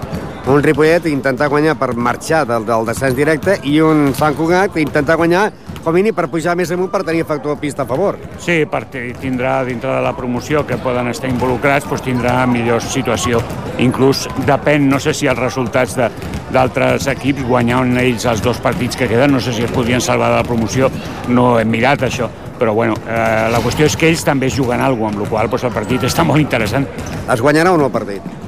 Un 0.47 0.63
Ripollet 0.63 1.05
intentar 1.07 1.47
guanyar 1.47 1.77
per 1.79 1.93
marxar 1.95 2.43
del, 2.47 2.65
del 2.67 2.87
descens 2.87 3.15
directe 3.15 3.61
i 3.63 3.77
un 3.79 4.09
Sant 4.17 4.35
Cugat 4.35 4.75
intentar 4.81 5.15
guanyar 5.15 5.45
com 5.83 5.91
a 5.91 5.95
mínim 5.97 6.15
per 6.15 6.29
pujar 6.31 6.55
més 6.55 6.71
amunt 6.71 6.87
per 6.91 7.03
tenir 7.03 7.25
factor 7.27 7.57
pista 7.59 7.83
a 7.83 7.87
favor. 7.89 8.17
Sí, 8.39 8.61
perquè 8.71 9.03
tindrà 9.19 9.57
dintre 9.67 9.91
de 9.97 10.03
la 10.05 10.13
promoció 10.15 10.63
que 10.67 10.77
poden 10.79 11.09
estar 11.11 11.27
involucrats, 11.31 11.87
doncs 11.89 12.05
tindrà 12.05 12.37
millor 12.47 12.81
situació. 12.83 13.41
Inclús 13.83 14.27
depèn, 14.47 14.87
no 14.89 15.01
sé 15.03 15.13
si 15.17 15.27
els 15.27 15.39
resultats 15.39 15.97
de, 15.99 16.07
d'altres 16.55 17.09
equips 17.11 17.43
guanyant 17.49 17.97
ells 17.99 18.27
els 18.29 18.43
dos 18.45 18.61
partits 18.63 18.95
que 18.99 19.09
queden, 19.11 19.35
no 19.35 19.41
sé 19.43 19.55
si 19.55 19.67
es 19.67 19.75
podrien 19.75 20.01
salvar 20.01 20.31
de 20.31 20.39
la 20.39 20.47
promoció, 20.47 20.91
no 21.27 21.57
hem 21.59 21.73
mirat 21.73 22.07
això, 22.07 22.29
però 22.59 22.73
bueno, 22.77 22.95
eh, 23.03 23.49
la 23.51 23.59
qüestió 23.63 23.89
és 23.89 23.97
que 23.99 24.07
ells 24.11 24.23
també 24.23 24.51
juguen 24.53 24.81
alguna 24.81 25.11
cosa, 25.11 25.19
amb 25.19 25.25
la 25.25 25.29
qual 25.35 25.51
cosa 25.51 25.67
el 25.67 25.75
partit 25.75 26.07
està 26.07 26.23
molt 26.23 26.39
interessant. 26.39 26.87
Es 27.27 27.43
guanyarà 27.43 27.73
o 27.73 27.77
no 27.77 27.91
el 27.91 27.95
partit? 27.95 28.42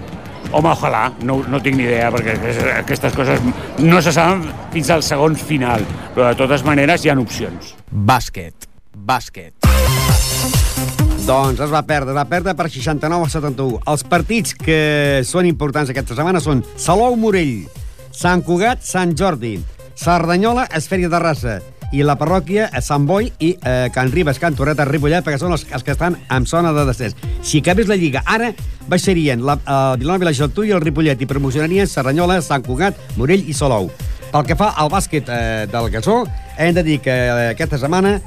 Home, 0.56 0.70
ojalà, 0.72 1.10
no, 1.28 1.42
no 1.52 1.60
tinc 1.60 1.76
ni 1.76 1.84
idea, 1.84 2.08
perquè 2.14 2.38
aquestes 2.78 3.16
coses 3.18 3.42
no 3.84 3.98
se 4.00 4.14
saben 4.16 4.46
fins 4.72 4.88
al 4.94 5.04
segon 5.04 5.36
final, 5.36 5.84
però 6.16 6.30
de 6.30 6.40
totes 6.40 6.64
maneres 6.64 7.04
hi 7.04 7.12
ha 7.12 7.16
opcions. 7.20 7.74
Bàsquet. 7.92 8.70
Bàsquet. 8.96 9.68
Doncs 11.26 11.60
es 11.60 11.74
va 11.74 11.84
perdre, 11.84 12.14
es 12.14 12.20
va 12.22 12.24
perdre 12.32 12.56
per 12.56 12.70
69 12.72 13.28
a 13.28 13.34
71. 13.36 13.84
Els 13.92 14.08
partits 14.08 14.56
que 14.56 14.80
són 15.28 15.52
importants 15.52 15.92
aquesta 15.92 16.16
setmana 16.16 16.40
són 16.40 16.64
Salou 16.80 17.20
Morell, 17.20 17.66
Sant 18.16 18.46
Cugat, 18.48 18.86
Sant 18.88 19.12
Jordi, 19.20 19.58
Cerdanyola, 20.00 20.70
Esfèria 20.80 21.12
de 21.12 21.20
Rassa 21.20 21.60
i 21.94 22.04
la 22.04 22.16
parròquia 22.20 22.70
a 22.74 22.82
Sant 22.82 23.06
Boi 23.08 23.30
i 23.40 23.52
eh, 23.56 23.90
Can 23.94 24.12
Ribes, 24.14 24.40
Can 24.42 24.56
Torreta, 24.58 24.86
Ripollet, 24.88 25.26
perquè 25.26 25.40
són 25.42 25.54
els, 25.56 25.66
els 25.72 25.86
que 25.86 25.94
estan 25.94 26.18
en 26.32 26.48
zona 26.50 26.74
de 26.76 26.86
descens. 26.88 27.16
Si 27.46 27.62
acabés 27.62 27.90
la 27.92 27.98
Lliga 28.00 28.24
ara, 28.26 28.52
baixarien 28.90 29.46
la, 29.46 29.58
el 29.60 30.02
Vilanova 30.02 30.26
i 30.26 30.30
la 30.30 30.36
Geltrú 30.38 30.66
i 30.66 30.74
el 30.76 30.84
Ripollet 30.84 31.22
i 31.22 31.30
promocionarien 31.30 31.90
Cerdanyola, 31.90 32.42
Sant 32.46 32.66
Cugat, 32.66 32.98
Morell 33.20 33.46
i 33.48 33.54
Salou. 33.54 33.92
Pel 34.32 34.48
que 34.48 34.58
fa 34.60 34.74
al 34.76 34.90
bàsquet 34.92 35.30
eh, 35.32 35.66
del 35.72 35.92
Gasó, 35.94 36.24
hem 36.58 36.74
de 36.76 36.84
dir 36.84 37.00
que 37.04 37.14
eh, 37.14 37.50
aquesta 37.54 37.80
setmana, 37.80 38.18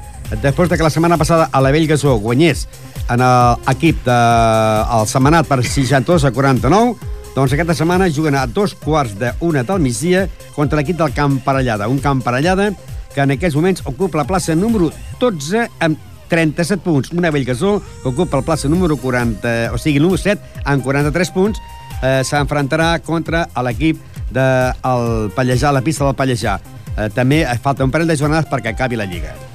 després 0.41 0.69
de 0.69 0.77
que 0.77 0.85
la 0.85 0.93
setmana 0.93 1.19
passada 1.21 1.49
a 1.51 1.61
la 1.61 1.73
Vell 1.75 1.87
Gasó 1.89 2.17
guanyés 2.21 2.67
en 3.09 3.21
l'equip 3.21 4.03
del 4.05 5.07
Setmanat 5.09 5.47
per 5.49 5.63
62 5.65 6.25
a 6.25 6.31
49, 6.33 7.09
doncs 7.35 7.53
aquesta 7.53 7.75
setmana 7.77 8.09
juguen 8.09 8.35
a 8.37 8.45
dos 8.49 8.73
quarts 8.77 9.15
d'una 9.17 9.63
del 9.65 9.81
migdia 9.81 10.27
contra 10.55 10.79
l'equip 10.79 10.97
del 10.97 11.13
Camp 11.13 11.39
Parellada. 11.45 11.87
Un 11.87 12.01
Camp 12.01 12.21
Parellada 12.25 12.71
que 13.13 13.21
en 13.21 13.35
aquests 13.35 13.57
moments 13.57 13.83
ocupa 13.85 14.21
la 14.21 14.27
plaça 14.29 14.55
número 14.55 14.91
12 15.19 15.67
amb 15.79 15.97
37 16.29 16.83
punts. 16.85 17.11
Una 17.11 17.31
Bellgasó 17.31 17.79
que 18.03 18.09
ocupa 18.09 18.37
la 18.37 18.45
plaça 18.45 18.69
número 18.69 18.97
40, 18.97 19.73
o 19.73 19.77
sigui, 19.77 19.99
número 19.99 20.21
7 20.21 20.63
amb 20.63 20.85
43 20.85 21.33
punts. 21.35 21.59
Eh, 22.03 22.21
S'enfrontarà 22.23 22.93
contra 23.03 23.47
l'equip 23.65 23.99
del 24.31 25.31
Pallejà, 25.35 25.73
la 25.73 25.83
pista 25.83 26.05
del 26.05 26.15
Pallejà. 26.15 26.59
Eh, 26.95 27.09
també 27.15 27.43
falta 27.61 27.83
un 27.83 27.91
parell 27.91 28.07
de 28.07 28.17
jornades 28.19 28.49
perquè 28.49 28.75
acabi 28.75 28.99
la 28.99 29.09
Lliga. 29.09 29.48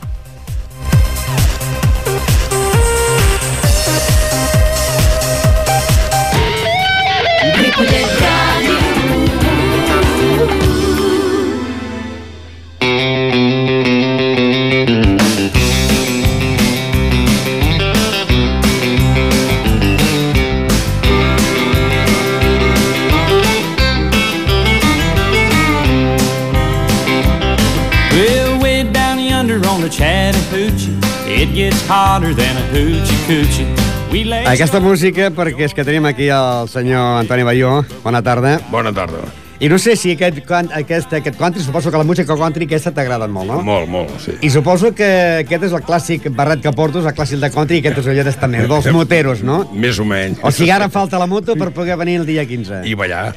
Aquesta 34.49 34.81
música, 34.81 35.29
perquè 35.35 35.67
és 35.67 35.75
que 35.77 35.85
tenim 35.85 36.07
aquí 36.09 36.31
el 36.33 36.69
senyor 36.73 37.19
Antoni 37.21 37.45
Bayó. 37.45 37.83
Bona 38.05 38.23
tarda. 38.25 38.57
Bona 38.73 38.93
tarda. 38.97 39.27
I 39.61 39.69
no 39.69 39.77
sé 39.79 39.95
si 39.97 40.15
aquest, 40.15 40.41
aquest, 40.73 41.13
aquest 41.21 41.39
country, 41.39 41.63
suposo 41.63 41.91
que 41.93 42.01
la 42.01 42.05
música 42.05 42.37
country 42.37 42.65
aquesta 42.65 42.95
t'agrada 42.97 43.29
molt, 43.29 43.53
no? 43.53 43.61
Molt, 43.63 43.89
molt, 43.89 44.17
sí. 44.25 44.39
I 44.41 44.51
suposo 44.51 44.95
que 44.97 45.11
aquest 45.45 45.69
és 45.69 45.77
el 45.77 45.85
clàssic 45.85 46.29
barret 46.35 46.65
que 46.65 46.73
portes, 46.73 47.05
el 47.05 47.15
clàssic 47.15 47.41
de 47.45 47.53
country, 47.53 47.79
i 47.79 47.85
aquest 47.85 48.01
és 48.03 48.13
allò 48.13 48.37
també, 48.41 48.65
dels 48.73 48.91
moteros, 48.97 49.45
no? 49.45 49.63
Més 49.73 50.01
o 50.01 50.09
menys. 50.09 50.41
O 50.43 50.53
sigui, 50.53 50.73
ara 50.75 50.89
falta 50.89 51.21
la 51.21 51.29
moto 51.31 51.57
per 51.61 51.75
poder 51.77 51.99
venir 52.01 52.23
el 52.23 52.27
dia 52.27 52.47
15. 52.49 52.87
I 52.89 52.97
ballar. 52.97 53.35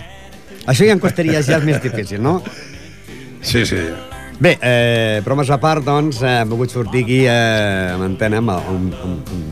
Això 0.65 0.87
ja 0.87 0.95
em 0.95 1.03
costaria, 1.03 1.43
ja 1.43 1.59
és 1.59 1.67
més 1.67 1.83
difícil, 1.83 2.23
no? 2.23 2.39
Sí, 3.41 3.65
sí. 3.67 3.83
Bé, 4.39 4.57
eh, 4.61 5.21
bromes 5.25 5.49
a 5.49 5.57
part, 5.57 5.81
doncs, 5.83 6.19
eh, 6.21 6.41
hem 6.43 6.49
volgut 6.51 6.69
sortir 6.69 7.01
aquí 7.07 7.23
eh, 7.25 7.93
amb 7.95 8.03
antena 8.05 8.37
amb 8.37 8.51
un, 8.69 8.83
un, 8.93 9.15
un, 9.33 9.45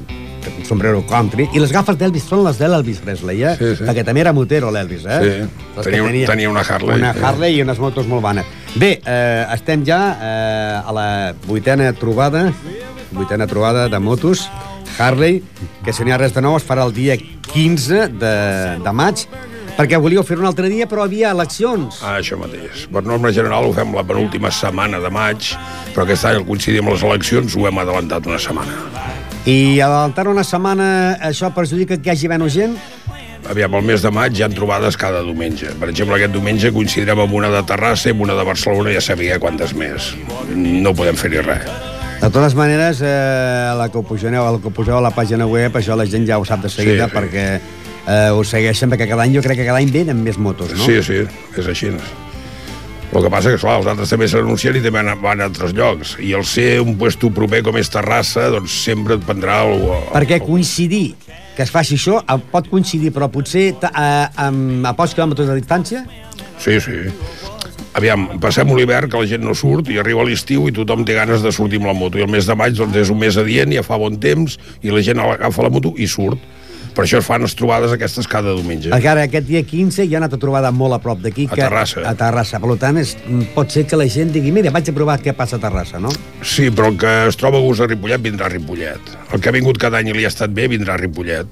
un 0.60 0.66
sombrero 0.68 1.02
country. 1.10 1.48
I 1.58 1.62
les 1.64 1.72
gafes 1.74 1.98
d'Elvis 1.98 2.28
són 2.30 2.44
les 2.46 2.60
de 2.62 2.70
l'Elvis 2.70 3.00
Presley, 3.02 3.42
eh? 3.42 3.56
Sí, 3.58 3.72
sí. 3.80 3.88
Perquè 3.88 4.04
també 4.06 4.22
era 4.22 4.34
motero, 4.38 4.70
l'Elvis, 4.74 5.08
eh? 5.10 5.18
Sí. 5.24 5.64
Les 5.80 5.88
que 5.90 5.96
Tenia- 5.98 6.30
tenia 6.30 6.52
una 6.54 6.62
Harley. 6.62 7.00
Una. 7.00 7.16
Harley 7.18 7.58
i 7.58 7.64
unes 7.66 7.82
motos 7.82 8.06
molt 8.12 8.22
bones. 8.28 8.46
Bé, 8.78 9.00
eh, 9.02 9.46
estem 9.58 9.82
ja 9.88 10.00
eh, 10.22 10.78
a 10.86 10.94
la 10.94 11.08
vuitena 11.48 11.90
trobada, 11.98 12.52
vuitena 13.12 13.48
trobada 13.50 13.88
de 13.90 14.00
motos, 14.00 14.46
Harley, 15.00 15.42
que 15.84 15.94
si 15.94 16.04
no 16.06 16.14
hi 16.14 16.14
ha 16.14 16.22
res 16.22 16.34
de 16.38 16.46
nou 16.46 16.56
es 16.60 16.64
farà 16.64 16.86
el 16.86 16.94
dia 16.94 17.18
15 17.18 18.06
de, 18.22 18.36
de 18.86 18.94
maig, 18.94 19.26
perquè 19.76 20.00
volíeu 20.00 20.24
fer 20.24 20.38
un 20.40 20.46
altre 20.48 20.70
dia, 20.72 20.88
però 20.88 21.04
havia 21.06 21.32
eleccions. 21.36 22.00
Ah, 22.04 22.18
això 22.22 22.38
mateix. 22.40 22.86
Per 22.92 23.04
norma 23.04 23.32
general 23.36 23.68
ho 23.68 23.74
fem 23.76 23.94
la 23.96 24.04
penúltima 24.08 24.52
setmana 24.52 25.02
de 25.04 25.12
maig, 25.12 25.52
però 25.94 26.06
aquest 26.06 26.26
any 26.30 26.40
al 26.42 26.46
coincidir 26.48 26.80
amb 26.84 26.94
les 26.94 27.04
eleccions 27.04 27.56
ho 27.58 27.68
hem 27.68 27.82
adelantat 27.84 28.28
una 28.32 28.40
setmana. 28.40 28.78
I 29.46 29.80
adelantar 29.84 30.28
una 30.32 30.44
setmana, 30.48 30.88
això 31.22 31.52
perjudica 31.54 31.98
que 32.00 32.10
hi 32.10 32.14
hagi 32.16 32.32
menys 32.32 32.56
gent? 32.56 32.78
Aviam, 33.46 33.76
el 33.78 33.84
mes 33.86 34.02
de 34.02 34.10
maig 34.10 34.34
hi 34.40 34.42
ha 34.42 34.50
trobades 34.50 34.96
cada 34.98 35.20
diumenge. 35.22 35.70
Per 35.78 35.92
exemple, 35.92 36.16
aquest 36.18 36.32
diumenge 36.34 36.72
coincidirem 36.74 37.20
amb 37.28 37.36
una 37.38 37.52
de 37.54 37.62
Terrassa 37.70 38.10
i 38.10 38.16
amb 38.16 38.24
una 38.26 38.34
de 38.34 38.46
Barcelona, 38.48 38.90
ja 38.96 39.04
sabia 39.06 39.38
quantes 39.44 39.76
més. 39.78 40.16
No 40.56 40.96
podem 40.98 41.14
fer-hi 41.20 41.44
res. 41.46 41.68
De 42.24 42.30
totes 42.34 42.56
maneres, 42.58 43.04
eh, 43.06 43.74
la 43.78 43.86
que 43.92 44.00
ho 44.00 44.04
poseu, 44.08 44.34
el 44.34 44.58
que 44.64 44.72
ho 44.72 44.74
poseu 44.74 44.98
a 44.98 45.02
la 45.04 45.12
pàgina 45.14 45.46
web, 45.46 45.76
això 45.78 45.94
la 46.00 46.08
gent 46.10 46.26
ja 46.26 46.40
ho 46.42 46.46
sap 46.48 46.64
de 46.64 46.70
seguida, 46.74 47.06
Sí, 47.06 47.12
sí. 47.12 47.16
perquè 47.20 47.46
eh, 48.08 48.30
ho 48.32 48.44
segueixen, 48.44 48.92
perquè 48.92 49.10
cada 49.10 49.26
any 49.26 49.36
jo 49.36 49.44
crec 49.46 49.62
que 49.62 49.68
cada 49.68 49.82
any 49.82 49.92
venen 49.94 50.22
més 50.24 50.38
motos, 50.38 50.72
no? 50.76 50.86
Sí, 50.86 51.02
sí, 51.06 51.26
és 51.58 51.68
així. 51.72 51.92
El 53.16 53.24
que 53.24 53.30
passa 53.32 53.52
que, 53.52 53.56
esclar, 53.60 53.78
els 53.80 53.88
altres 53.88 54.12
també 54.12 54.28
s'anuncien 54.28 54.76
i 54.76 54.82
també 54.84 55.00
van 55.00 55.14
a, 55.14 55.16
van 55.22 55.42
a 55.42 55.48
altres 55.48 55.72
llocs. 55.78 56.18
I 56.20 56.34
el 56.36 56.44
ser 56.50 56.82
un 56.84 56.98
puesto 57.00 57.30
proper 57.32 57.62
com 57.64 57.78
és 57.80 57.92
Terrassa, 57.94 58.50
doncs 58.52 58.76
sempre 58.88 59.16
et 59.16 59.24
prendrà 59.24 59.62
el... 59.70 59.86
Perquè 60.12 60.42
coincidir 60.44 61.14
que 61.56 61.64
es 61.64 61.72
faci 61.72 61.96
això, 61.96 62.20
pot 62.52 62.68
coincidir, 62.68 63.14
però 63.16 63.30
potser 63.32 63.70
eh, 63.72 64.26
amb, 64.44 64.84
a 64.86 64.92
pocs 64.98 65.16
quilòmetres 65.16 65.48
de 65.48 65.56
distància? 65.62 66.04
Sí, 66.60 66.82
sí. 66.84 67.06
Aviam, 67.96 68.28
passem 68.44 68.68
l'hivern 68.76 69.08
que 69.08 69.22
la 69.22 69.28
gent 69.30 69.46
no 69.48 69.54
surt 69.56 69.88
i 69.88 70.02
arriba 70.02 70.26
l'estiu 70.28 70.68
i 70.68 70.74
tothom 70.76 71.06
té 71.08 71.16
ganes 71.16 71.46
de 71.46 71.54
sortir 71.56 71.80
amb 71.80 71.88
la 71.88 71.96
moto. 71.96 72.20
I 72.20 72.26
el 72.26 72.32
mes 72.32 72.48
de 72.48 72.58
maig 72.60 72.76
doncs, 72.76 72.98
és 73.00 73.12
un 73.14 73.22
mes 73.22 73.40
adient, 73.40 73.72
ja 73.72 73.86
fa 73.88 74.00
bon 74.02 74.20
temps 74.20 74.60
i 74.84 74.92
la 74.92 75.04
gent 75.06 75.24
agafa 75.24 75.64
la 75.64 75.72
moto 75.72 75.94
i 75.96 76.10
surt. 76.12 76.44
Per 76.96 77.04
això 77.04 77.20
es 77.20 77.26
fan 77.28 77.44
les 77.44 77.54
trobades 77.60 77.92
aquestes 77.92 78.28
cada 78.32 78.54
diumenge. 78.56 78.90
Perquè 78.94 79.10
ara 79.12 79.26
aquest 79.28 79.46
dia 79.50 79.62
15 79.68 80.06
ja 80.08 80.16
ha 80.18 80.22
anat 80.24 80.34
a 80.38 80.40
trobada 80.40 80.72
molt 80.72 80.96
a 80.96 81.00
prop 81.04 81.20
d'aquí. 81.20 81.46
A 81.52 81.56
que- 81.56 81.62
Terrassa. 81.62 82.06
A 82.08 82.16
Terrassa. 82.16 82.60
Per 82.64 82.78
tant, 82.80 82.98
és, 82.98 83.16
pot 83.54 83.70
ser 83.70 83.86
que 83.86 83.98
la 84.00 84.08
gent 84.08 84.32
digui, 84.32 84.52
mira, 84.56 84.72
vaig 84.72 84.90
a 84.90 84.94
provar 84.94 85.20
què 85.22 85.34
passa 85.36 85.58
a 85.58 85.60
Terrassa, 85.60 86.00
no? 86.00 86.10
Sí, 86.42 86.70
però 86.72 86.88
el 86.94 86.98
que 86.98 87.28
es 87.28 87.36
troba 87.36 87.58
a 87.58 87.62
gust 87.62 87.82
a 87.82 87.88
Ripollet 87.88 88.22
vindrà 88.22 88.46
a 88.46 88.50
Ripollet. 88.50 89.00
El 89.34 89.42
que 89.42 89.50
ha 89.50 89.52
vingut 89.52 89.78
cada 89.78 89.98
any 89.98 90.10
i 90.10 90.14
li 90.14 90.24
ha 90.26 90.32
estat 90.32 90.50
bé 90.56 90.68
vindrà 90.72 90.94
a 90.96 90.98
Ripollet. 90.98 91.48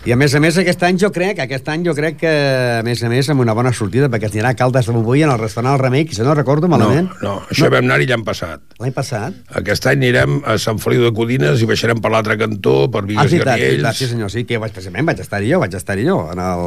I 0.00 0.14
a 0.14 0.16
més 0.16 0.32
a 0.32 0.40
més, 0.40 0.56
aquest 0.56 0.80
any 0.86 0.96
jo 0.96 1.10
crec, 1.12 1.42
aquest 1.44 1.66
any 1.68 1.82
jo 1.84 1.92
crec 1.92 2.14
que, 2.22 2.30
a 2.78 2.84
més 2.86 3.02
a 3.04 3.08
més, 3.12 3.26
amb 3.28 3.42
una 3.44 3.52
bona 3.52 3.68
sortida, 3.76 4.06
perquè 4.08 4.30
es 4.30 4.32
anirà 4.32 4.54
Caldes 4.56 4.86
de 4.88 4.94
Montbui 4.96 5.20
en 5.26 5.28
el 5.28 5.36
restaurant 5.42 5.74
El 5.74 5.82
Remei, 5.82 6.06
que 6.08 6.16
si 6.16 6.24
no 6.24 6.32
recordo 6.32 6.70
malament. 6.72 7.10
No, 7.20 7.34
no, 7.34 7.34
això 7.52 7.66
no. 7.66 7.74
vam 7.74 7.84
anar-hi 7.84 8.06
l'any 8.08 8.24
passat. 8.24 8.62
L'any 8.80 8.94
passat? 8.96 9.36
Aquest 9.60 9.90
any 9.92 10.00
anirem 10.00 10.38
a 10.48 10.56
Sant 10.62 10.80
Feliu 10.80 11.04
de 11.04 11.12
Codines 11.18 11.60
i 11.60 11.68
baixarem 11.68 12.00
per 12.00 12.14
l'altre 12.14 12.38
cantó, 12.40 12.78
per 12.88 13.02
Ah, 13.04 13.08
Vigues 13.10 13.28
sí, 13.28 13.36
i 13.36 13.44
veritat, 13.44 13.60
sí, 13.60 13.60
Riells. 13.60 13.76
veritat, 13.76 14.00
sí, 14.00 14.08
senyor, 14.14 14.32
sí, 14.32 14.46
que 14.48 14.62
vaig, 14.64 14.72
precisament 14.72 15.12
vaig 15.12 15.20
estar-hi 15.20 15.52
jo, 15.52 15.60
vaig 15.66 15.76
estar-hi 15.82 16.08
jo. 16.08 16.18
En 16.32 16.40
el... 16.48 16.66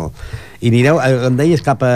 I 0.61 0.69
anireu, 0.75 1.01
eh, 1.01 1.11
em 1.33 1.41
deies, 1.41 1.65
cap 1.65 1.81
a... 1.81 1.93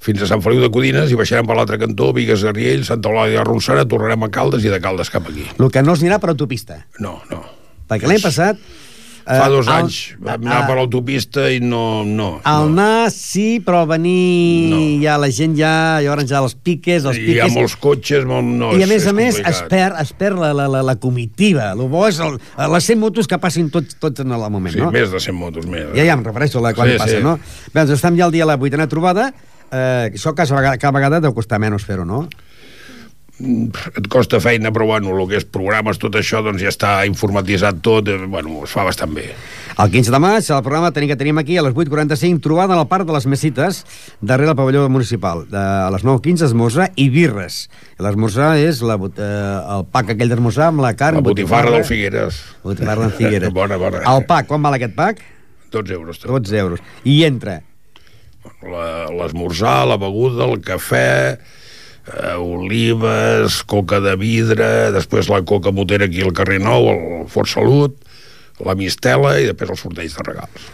fins 0.00 0.24
a 0.24 0.32
Sant 0.32 0.40
Feliu 0.40 0.64
de 0.64 0.72
Codines 0.72 1.12
i 1.12 1.20
baixarem 1.20 1.44
per 1.44 1.60
l'altre 1.60 1.76
cantó, 1.76 2.14
Vigues 2.16 2.40
de 2.40 2.76
Santa 2.88 3.12
Eulàlia 3.12 3.42
de 3.42 3.44
Ronçana, 3.44 3.84
tornarem 3.84 4.24
a 4.24 4.32
Caldes 4.32 4.64
i 4.64 4.72
de 4.72 4.80
Caldes 4.80 5.12
cap 5.12 5.28
aquí. 5.28 5.44
El 5.58 5.68
que 5.68 5.84
no 5.84 5.92
es 5.92 6.00
anirà 6.00 6.16
per 6.16 6.32
autopista. 6.32 6.86
No, 6.98 7.18
no. 7.28 7.44
Perquè 7.92 8.08
l'any 8.08 8.24
passat... 8.24 8.56
Fa 9.24 9.46
eh, 9.46 9.50
dos 9.52 9.66
el- 9.68 9.72
anys 9.74 9.96
vam 10.18 10.40
anar 10.46 10.62
eh, 10.62 10.66
per 10.66 10.76
l'autopista 10.78 11.44
i 11.52 11.60
no... 11.60 12.02
no, 12.08 12.28
Al 12.48 12.70
no. 12.70 12.80
anar 12.80 13.10
sí, 13.14 13.60
però 13.64 13.84
venir 13.86 14.70
No. 14.70 14.78
ja 15.02 15.16
la 15.20 15.28
gent 15.30 15.54
ja, 15.58 15.72
llavors 16.02 16.26
ja 16.30 16.40
els 16.42 16.54
piques, 16.56 17.04
els 17.04 17.18
Hi 17.18 17.26
piques... 17.26 17.44
ha 17.44 17.48
molts 17.54 17.76
cotxes, 17.80 18.24
molt, 18.28 18.44
no, 18.46 18.72
I 18.76 18.82
a 18.82 18.86
és- 18.86 18.90
més 18.94 19.06
a 19.06 19.10
és 19.12 19.16
més 19.20 19.38
es 19.52 19.62
perd, 19.70 19.98
es 20.00 20.12
perd 20.16 20.40
la, 20.40 20.52
la, 20.56 20.66
la, 20.72 20.82
la 20.82 20.96
comitiva. 21.00 21.70
El 21.76 21.84
bo 21.92 22.06
és 22.08 22.18
el, 22.24 22.38
les 22.74 22.88
100 22.90 22.98
motos 23.00 23.28
que 23.30 23.38
passin 23.38 23.70
tots, 23.70 23.96
tots 24.00 24.20
en 24.24 24.32
el 24.32 24.46
moment, 24.50 24.74
Sí, 24.74 24.80
no? 24.80 24.90
més 24.94 25.10
de 25.12 25.20
100 25.20 25.36
motos, 25.36 25.66
més. 25.70 25.88
Ja, 25.94 26.04
ja 26.08 26.16
em 26.18 26.24
refereixo 26.24 26.58
a 26.58 26.66
la 26.68 26.74
quan 26.74 26.90
Sí, 26.90 26.98
passa, 26.98 27.16
sí. 27.18 27.22
no? 27.22 27.36
Bé, 27.72 27.80
doncs 27.84 27.96
estem 28.00 28.16
ja 28.18 28.24
al 28.26 28.32
dia 28.34 28.44
de 28.46 28.52
la 28.54 28.56
vuitena 28.60 28.88
trobada. 28.88 29.30
Eh, 29.70 30.10
això 30.16 30.32
cada 30.34 30.56
vegada, 30.56 30.78
cada 30.82 30.96
vegada 30.96 31.20
deu 31.22 31.34
costar 31.36 31.60
menys 31.62 31.84
fer-ho, 31.86 32.04
no? 32.04 32.24
Et 33.40 34.06
costa 34.12 34.40
feina, 34.40 34.70
però 34.74 34.86
bueno, 34.90 35.14
el 35.16 35.28
que 35.30 35.38
és 35.40 35.46
programes, 35.48 35.98
tot 36.02 36.14
això, 36.18 36.42
doncs 36.44 36.60
ja 36.62 36.68
està 36.72 36.90
informatitzat 37.08 37.80
tot, 37.84 38.08
eh, 38.08 38.18
bueno, 38.28 38.60
es 38.66 38.74
fa 38.74 38.84
bastant 38.84 39.14
bé. 39.16 39.30
El 39.80 39.88
15 39.90 40.10
de 40.12 40.18
maig, 40.20 40.44
el 40.50 40.62
programa 40.66 40.90
tenim 40.92 41.08
que 41.08 41.16
tenim 41.16 41.38
aquí 41.40 41.56
a 41.56 41.62
les 41.64 41.72
8.45, 41.72 42.42
trobada 42.44 42.74
en 42.74 42.80
el 42.82 42.88
Parc 42.90 43.06
de 43.08 43.14
les 43.16 43.26
Mesites, 43.26 43.84
darrere 44.20 44.50
el 44.52 44.56
pavelló 44.58 44.82
municipal. 44.92 45.46
De, 45.48 45.56
a 45.56 45.88
les 45.94 46.04
9.15, 46.04 46.44
esmorzar 46.50 46.90
i 47.00 47.08
birres. 47.08 47.70
L'esmorzar 47.98 48.58
és 48.60 48.82
la, 48.84 48.98
eh, 49.00 49.30
el 49.78 49.86
pack 49.88 50.12
aquell 50.16 50.28
d'esmorzar 50.28 50.68
amb 50.74 50.84
la 50.84 50.92
carn... 50.98 51.22
La 51.22 51.24
botifarra 51.24 51.70
del 51.78 51.86
Figueres. 51.88 52.42
Botifarra 52.62 53.08
del 53.08 53.16
Figueres. 53.16 53.54
bona, 53.60 53.78
bona. 53.80 54.04
El 54.12 54.26
pack, 54.28 54.50
quan 54.50 54.60
val 54.62 54.76
aquest 54.76 54.94
pack? 54.98 55.24
12 55.72 55.96
euros. 55.96 56.20
12 56.26 56.58
euros. 56.58 56.80
I 57.08 57.22
entra 57.24 57.60
La- 58.64 59.08
L'esmorzar, 59.14 59.86
la 59.88 59.96
beguda, 60.00 60.44
el 60.50 60.60
cafè, 60.64 61.38
eh, 62.08 62.34
olives, 62.38 63.60
coca 63.68 64.00
de 64.04 64.16
vidre, 64.20 64.90
després 64.94 65.30
la 65.32 65.42
coca 65.46 65.72
motera 65.74 66.08
aquí 66.08 66.24
al 66.24 66.34
carrer 66.36 66.60
Nou, 66.62 66.90
el 66.92 67.28
Fort 67.30 67.50
Salut, 67.52 67.96
la 68.64 68.76
mistela 68.76 69.38
i 69.40 69.48
després 69.48 69.72
els 69.74 69.82
sorteig 69.86 70.14
de 70.16 70.26
regals. 70.26 70.68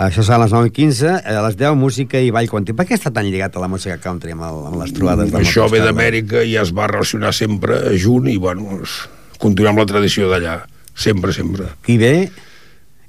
Això 0.00 0.22
serà 0.24 0.38
a 0.38 0.44
les 0.44 0.52
9.15, 0.54 1.14
a 1.28 1.40
les 1.44 1.56
10, 1.60 1.74
música 1.76 2.20
i 2.22 2.30
ball 2.32 2.48
country. 2.48 2.72
Per 2.76 2.86
què 2.88 2.96
està 2.96 3.10
tan 3.12 3.26
lligat 3.28 3.56
a 3.56 3.62
la 3.62 3.68
música 3.68 3.98
country 4.00 4.32
amb, 4.32 4.46
el, 4.46 4.60
amb 4.70 4.78
les 4.80 4.94
trobades 4.96 5.32
de 5.32 5.40
Això 5.42 5.66
ve 5.68 5.82
d'Amèrica 5.84 6.44
i 6.46 6.54
es 6.60 6.72
va 6.76 6.88
relacionar 6.88 7.34
sempre 7.36 7.82
junt 8.00 8.30
i, 8.30 8.38
bueno, 8.40 8.78
es, 8.80 9.02
continuem 9.42 9.80
la 9.80 9.88
tradició 9.90 10.30
d'allà. 10.30 10.60
Sempre, 10.96 11.34
sempre. 11.36 11.68
Qui 11.84 11.98
ve, 12.00 12.14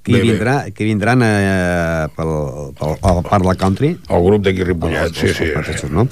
qui 0.01 0.15
Bé, 0.15 0.21
bé. 0.21 0.31
vindrà, 0.31 0.55
qui 0.73 0.87
vindran 0.87 1.21
eh, 1.25 2.07
pel, 2.15 2.31
pel, 2.79 2.95
pel 3.03 3.21
Parc 3.27 3.45
del 3.45 3.57
Country? 3.61 3.91
El 4.09 4.25
grup 4.25 4.47
d'aquí 4.47 4.65
Ripollet, 4.65 5.13
sí, 5.13 5.29
sí. 5.37 5.51
Mateixos, 5.53 5.91
no? 5.93 6.07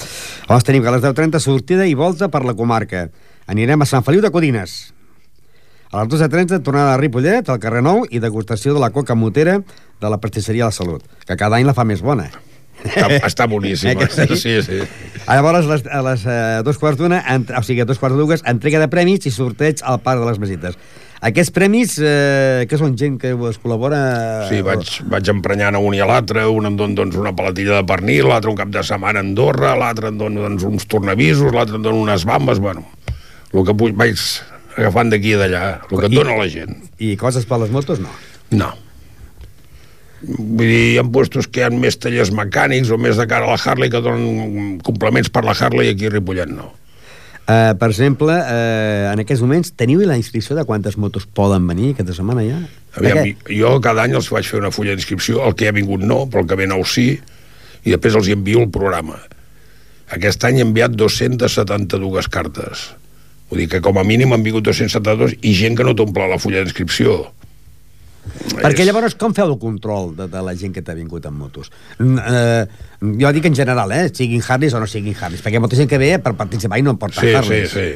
Llavors 0.46 0.68
tenim 0.68 0.86
que 0.86 0.92
a 0.92 0.94
les 0.94 1.06
10.30 1.06 1.42
sortida 1.42 1.88
i 1.90 1.96
volta 1.98 2.30
per 2.30 2.44
la 2.46 2.54
comarca. 2.54 3.08
Anirem 3.50 3.82
a 3.82 3.88
Sant 3.90 4.06
Feliu 4.06 4.22
de 4.22 4.30
Codines. 4.30 4.76
A 5.90 6.04
les 6.04 6.12
12.30 6.14 6.62
tornada 6.62 6.94
a 6.94 7.00
Ripollet, 7.02 7.50
al 7.50 7.58
carrer 7.58 7.82
Nou, 7.82 8.04
i 8.14 8.22
degustació 8.22 8.76
de 8.76 8.84
la 8.84 8.92
coca 8.94 9.18
motera 9.18 9.58
de 9.58 10.14
la 10.14 10.20
pastisseria 10.22 10.70
La 10.70 10.76
Salut, 10.76 11.02
que 11.26 11.36
cada 11.36 11.58
any 11.58 11.66
la 11.66 11.74
fa 11.74 11.88
més 11.88 12.06
bona. 12.06 12.30
Està, 12.86 13.08
està 13.26 13.48
boníssim. 13.50 13.90
Eh 13.92 13.96
que 13.98 14.08
sí? 14.14 14.38
sí, 14.38 14.54
sí. 14.64 14.80
A 15.26 15.36
llavors, 15.36 15.66
a 15.66 15.74
les, 15.74 15.84
a 15.90 16.02
les 16.06 16.26
eh, 16.30 16.62
dos 16.64 16.78
quarts 16.78 17.02
d'una, 17.02 17.24
o 17.58 17.64
sigui, 17.66 17.82
a 17.82 17.90
dos 17.90 17.98
quarts 18.00 18.16
de 18.16 18.22
dues, 18.22 18.46
entrega 18.46 18.80
de 18.80 18.88
premis 18.88 19.26
i 19.26 19.34
sorteig 19.34 19.82
al 19.84 20.00
Parc 20.06 20.22
de 20.22 20.30
les 20.30 20.40
Mesites. 20.40 20.78
Aquests 21.20 21.52
premis, 21.52 21.98
eh, 22.00 22.64
que 22.72 22.78
són 22.80 22.94
gent 23.00 23.18
que 23.20 23.34
es 23.50 23.58
col·labora... 23.60 23.98
Sí, 24.48 24.62
vaig, 24.64 24.88
vaig 25.12 25.32
emprenyant 25.34 25.76
a 25.76 25.82
un 25.84 25.98
i 25.98 26.00
a 26.00 26.08
l'altre, 26.08 26.46
un 26.48 26.70
em 26.70 26.78
dona 26.80 26.96
doncs, 26.96 27.18
una 27.20 27.34
palatilla 27.36 27.82
de 27.82 27.88
pernil, 27.90 28.30
l'altre 28.32 28.54
un 28.54 28.56
cap 28.60 28.72
de 28.72 28.84
setmana 28.88 29.20
a 29.20 29.26
Andorra, 29.26 29.74
l'altre 29.76 30.14
em 30.14 30.20
dona 30.22 30.46
doncs, 30.48 30.64
uns 30.64 30.88
tornavisos, 30.88 31.52
l'altre 31.52 31.76
em 31.76 31.84
dona 31.84 32.00
unes 32.06 32.24
bambes, 32.30 32.62
bueno, 32.64 32.86
el 33.52 33.66
que 33.68 33.76
puc, 33.76 33.92
vaig 34.00 34.16
agafant 34.78 35.12
d'aquí 35.12 35.34
i 35.36 35.40
d'allà, 35.42 35.64
el 35.90 35.98
que 35.98 36.06
et 36.08 36.14
I- 36.16 36.22
dona 36.22 36.38
la 36.40 36.48
gent. 36.48 36.78
I 37.04 37.16
coses 37.20 37.44
per 37.50 37.60
les 37.66 37.74
motos, 37.76 38.00
no. 38.00 38.16
No. 38.56 38.72
Vull 40.24 40.64
dir, 40.68 40.80
hi 40.94 40.98
ha 41.00 41.04
puestos 41.04 41.48
que 41.52 41.62
hi 41.62 41.68
ha 41.68 41.70
més 41.72 42.00
tallers 42.00 42.32
mecànics 42.36 42.90
o 42.92 42.98
més 43.00 43.20
de 43.20 43.28
cara 43.28 43.48
a 43.48 43.54
la 43.56 43.60
Harley 43.60 43.92
que 43.92 44.00
donen 44.04 44.80
complements 44.88 45.28
per 45.32 45.44
la 45.48 45.56
Harley 45.56 45.92
i 45.92 45.94
aquí 45.98 46.08
a 46.08 46.16
Ripollet 46.16 46.52
no. 46.52 46.72
Uh, 47.50 47.74
per 47.82 47.88
exemple, 47.90 48.30
uh, 48.30 49.10
en 49.10 49.24
aquests 49.24 49.42
moments, 49.42 49.72
teniu 49.74 50.04
la 50.06 50.20
inscripció 50.20 50.54
de 50.54 50.68
quantes 50.70 51.00
motos 51.02 51.26
poden 51.26 51.66
venir 51.66 51.96
aquesta 51.96 52.14
setmana 52.14 52.44
ja? 52.46 52.60
Aviam, 53.00 53.24
Perquè- 53.24 53.56
jo 53.58 53.72
cada 53.82 54.04
any 54.06 54.14
els 54.14 54.30
vaig 54.30 54.46
fer 54.46 54.60
una 54.60 54.70
fulla 54.70 54.94
d'inscripció, 54.94 55.42
el 55.48 55.56
que 55.58 55.66
ha 55.68 55.74
vingut 55.74 56.04
no, 56.06 56.28
però 56.30 56.44
el 56.44 56.50
que 56.52 56.60
ve 56.60 56.68
nou 56.70 56.86
sí, 56.86 57.08
i 57.82 57.90
després 57.90 58.20
els 58.20 58.30
hi 58.30 58.36
envio 58.38 58.62
el 58.62 58.70
programa. 58.70 59.18
Aquest 60.14 60.46
any 60.46 60.60
he 60.60 60.68
enviat 60.68 60.94
272 60.94 62.30
cartes. 62.30 62.86
Vull 63.50 63.64
dir 63.64 63.70
que 63.72 63.82
com 63.82 63.98
a 63.98 64.06
mínim 64.06 64.34
han 64.34 64.46
vingut 64.46 64.68
272 64.70 65.40
i 65.42 65.56
gent 65.58 65.78
que 65.78 65.86
no 65.88 65.96
t'omple 65.98 66.30
la 66.30 66.38
fulla 66.42 66.62
d'inscripció. 66.62 67.32
Perquè 68.60 68.86
llavors 68.86 69.16
com 69.20 69.34
feu 69.36 69.48
el 69.50 69.58
control 69.60 70.14
de, 70.18 70.28
de 70.32 70.42
la 70.46 70.54
gent 70.58 70.74
que 70.76 70.84
t'ha 70.86 70.96
vingut 70.98 71.26
amb 71.26 71.40
motos? 71.42 71.70
Eh, 72.00 72.64
jo 73.22 73.32
dic 73.36 73.46
en 73.50 73.56
general, 73.58 73.92
eh? 73.96 74.10
Siguin 74.14 74.44
Harleys 74.46 74.76
o 74.76 74.82
no 74.84 74.88
siguin 74.90 75.16
Harleys, 75.20 75.42
perquè 75.46 75.62
molta 75.62 75.80
gent 75.80 75.90
que 75.90 75.98
ve 76.02 76.18
per 76.24 76.36
participar 76.40 76.80
i 76.80 76.86
no 76.86 76.94
em 76.96 77.00
porta 77.02 77.22
Sí, 77.22 77.32
sí, 77.32 77.36
Harleys. 77.40 77.72
sí. 77.72 77.88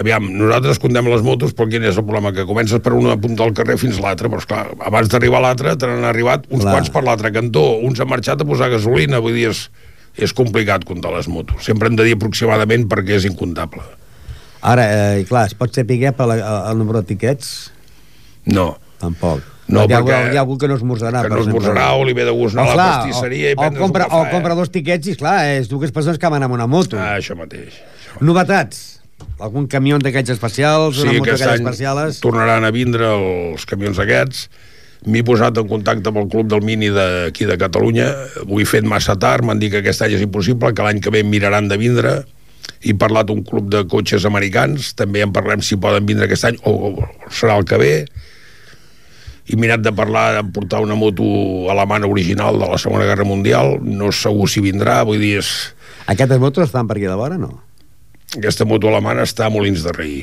Aviam, 0.00 0.28
nosaltres 0.38 0.78
condem 0.78 1.08
les 1.10 1.22
motos, 1.26 1.50
però 1.56 1.66
quin 1.66 1.82
és 1.82 1.96
el 1.98 2.04
problema? 2.06 2.30
Que 2.32 2.44
comences 2.46 2.78
per 2.82 2.92
una 2.94 3.16
punta 3.18 3.42
del 3.42 3.54
carrer 3.58 3.74
fins 3.80 3.98
a 3.98 4.04
l'altra, 4.04 4.28
però 4.30 4.38
esclar, 4.38 4.68
abans 4.86 5.10
d'arribar 5.10 5.40
a 5.40 5.44
l'altra 5.48 5.72
te 5.74 5.88
n'han 5.90 6.06
arribat 6.06 6.44
uns 6.48 6.62
Clar. 6.62 6.76
quants 6.76 6.92
per 6.94 7.02
l'altre 7.02 7.32
cantó, 7.34 7.64
uns 7.82 7.98
han 7.98 8.08
marxat 8.12 8.44
a 8.44 8.46
posar 8.46 8.68
gasolina, 8.70 9.18
vull 9.18 9.34
dir, 9.34 9.48
és, 9.50 9.64
és 10.14 10.32
complicat 10.36 10.86
comptar 10.86 11.10
les 11.16 11.26
motos. 11.26 11.64
Sempre 11.66 11.90
hem 11.90 11.98
de 11.98 12.06
dir 12.06 12.14
aproximadament 12.14 12.86
perquè 12.86 13.18
és 13.18 13.26
incontable. 13.26 13.82
Ara, 14.62 14.84
eh, 15.16 15.24
clar, 15.26 15.48
es 15.50 15.56
pot 15.58 15.74
saber 15.74 16.12
per 16.14 16.28
la, 16.30 16.38
el 16.70 16.78
número 16.78 17.02
de 17.02 17.10
tiquets? 17.10 17.72
No. 18.46 18.76
Tampoc. 19.00 19.40
No, 19.70 19.84
hi 19.86 19.92
ha, 19.94 20.00
perquè- 20.00 20.32
hi 20.32 20.36
ha 20.36 20.40
algú 20.42 20.56
que 20.58 20.66
no 20.68 20.74
esmorzarà. 20.76 21.22
Que 21.22 21.30
no 21.30 21.42
esmorzarà 21.44 21.92
o 21.96 22.04
li 22.04 22.12
ve 22.12 22.24
de 22.26 22.32
gust 22.34 22.56
anar 22.58 22.72
a 22.72 22.74
la 22.76 22.86
pastisseria 23.00 23.52
i 23.52 23.54
o, 23.54 23.58
o, 23.58 23.60
prendre's 23.62 23.82
compra, 23.84 24.06
un 24.06 24.10
cafè. 24.10 24.28
o 24.28 24.30
compra 24.34 24.54
dos 24.58 24.70
tiquets 24.74 25.06
i, 25.12 25.14
clar, 25.16 25.36
és 25.60 25.68
dues 25.70 25.92
persones 25.94 26.18
que 26.18 26.28
van 26.32 26.42
amb 26.42 26.54
una 26.56 26.66
moto. 26.66 26.98
Ah, 26.98 27.16
això 27.20 27.36
mateix. 27.38 27.78
Novetats? 28.20 29.00
Algun 29.40 29.66
camió 29.68 29.98
d'aquests 30.00 30.34
especials? 30.34 30.98
una 30.98 31.12
Sí, 31.12 31.18
moto 31.18 31.30
aquest 31.30 31.44
d'aquelles 31.44 31.60
any 31.60 31.66
especials? 31.68 32.20
tornaran 32.24 32.64
a 32.64 32.70
vindre 32.74 33.06
els 33.14 33.64
camions 33.68 33.98
aquests. 34.02 34.48
M'he 35.06 35.22
posat 35.24 35.56
en 35.56 35.68
contacte 35.68 36.10
amb 36.10 36.18
el 36.20 36.26
Club 36.28 36.48
del 36.50 36.60
Mini 36.66 36.90
d'aquí 36.92 37.46
de 37.48 37.56
Catalunya. 37.56 38.10
Ho 38.48 38.58
he 38.60 38.66
fet 38.68 38.84
massa 38.84 39.14
tard, 39.16 39.44
m'han 39.44 39.58
dit 39.62 39.70
que 39.72 39.78
aquest 39.80 40.02
any 40.02 40.12
és 40.18 40.20
impossible, 40.26 40.74
que 40.74 40.82
l'any 40.84 41.00
que 41.00 41.10
ve 41.14 41.22
miraran 41.24 41.68
de 41.70 41.78
vindre. 41.80 42.24
He 42.84 42.92
parlat 42.96 43.26
d'un 43.28 43.40
club 43.44 43.70
de 43.72 43.84
cotxes 43.88 44.24
americans, 44.28 44.94
també 44.96 45.22
en 45.24 45.32
parlem 45.32 45.62
si 45.64 45.76
poden 45.76 46.04
vindre 46.08 46.26
aquest 46.26 46.44
any, 46.50 46.58
o, 46.64 46.72
o 46.90 47.08
serà 47.32 47.56
el 47.60 47.64
que 47.64 47.78
ve. 47.80 47.94
He 49.50 49.56
mirat 49.58 49.82
de 49.82 49.90
parlar 49.96 50.28
de 50.36 50.44
portar 50.54 50.78
una 50.84 50.94
moto 50.94 51.24
alemana 51.72 52.06
original 52.06 52.58
de 52.60 52.68
la 52.70 52.78
Segona 52.78 53.04
Guerra 53.08 53.24
Mundial, 53.26 53.78
no 53.82 54.12
segur 54.14 54.46
si 54.48 54.62
vindrà, 54.62 55.00
vull 55.08 55.18
dir, 55.18 55.40
és... 55.42 55.50
Aquestes 56.10 56.38
motos 56.38 56.68
estan 56.68 56.86
per 56.86 56.96
aquí 57.00 57.08
de 57.10 57.16
vora, 57.18 57.38
no? 57.38 57.56
Aquesta 58.38 58.64
moto 58.68 58.86
alemana 58.90 59.24
està 59.26 59.48
a 59.48 59.50
Molins 59.50 59.82
de 59.82 59.92
Rei. 59.96 60.20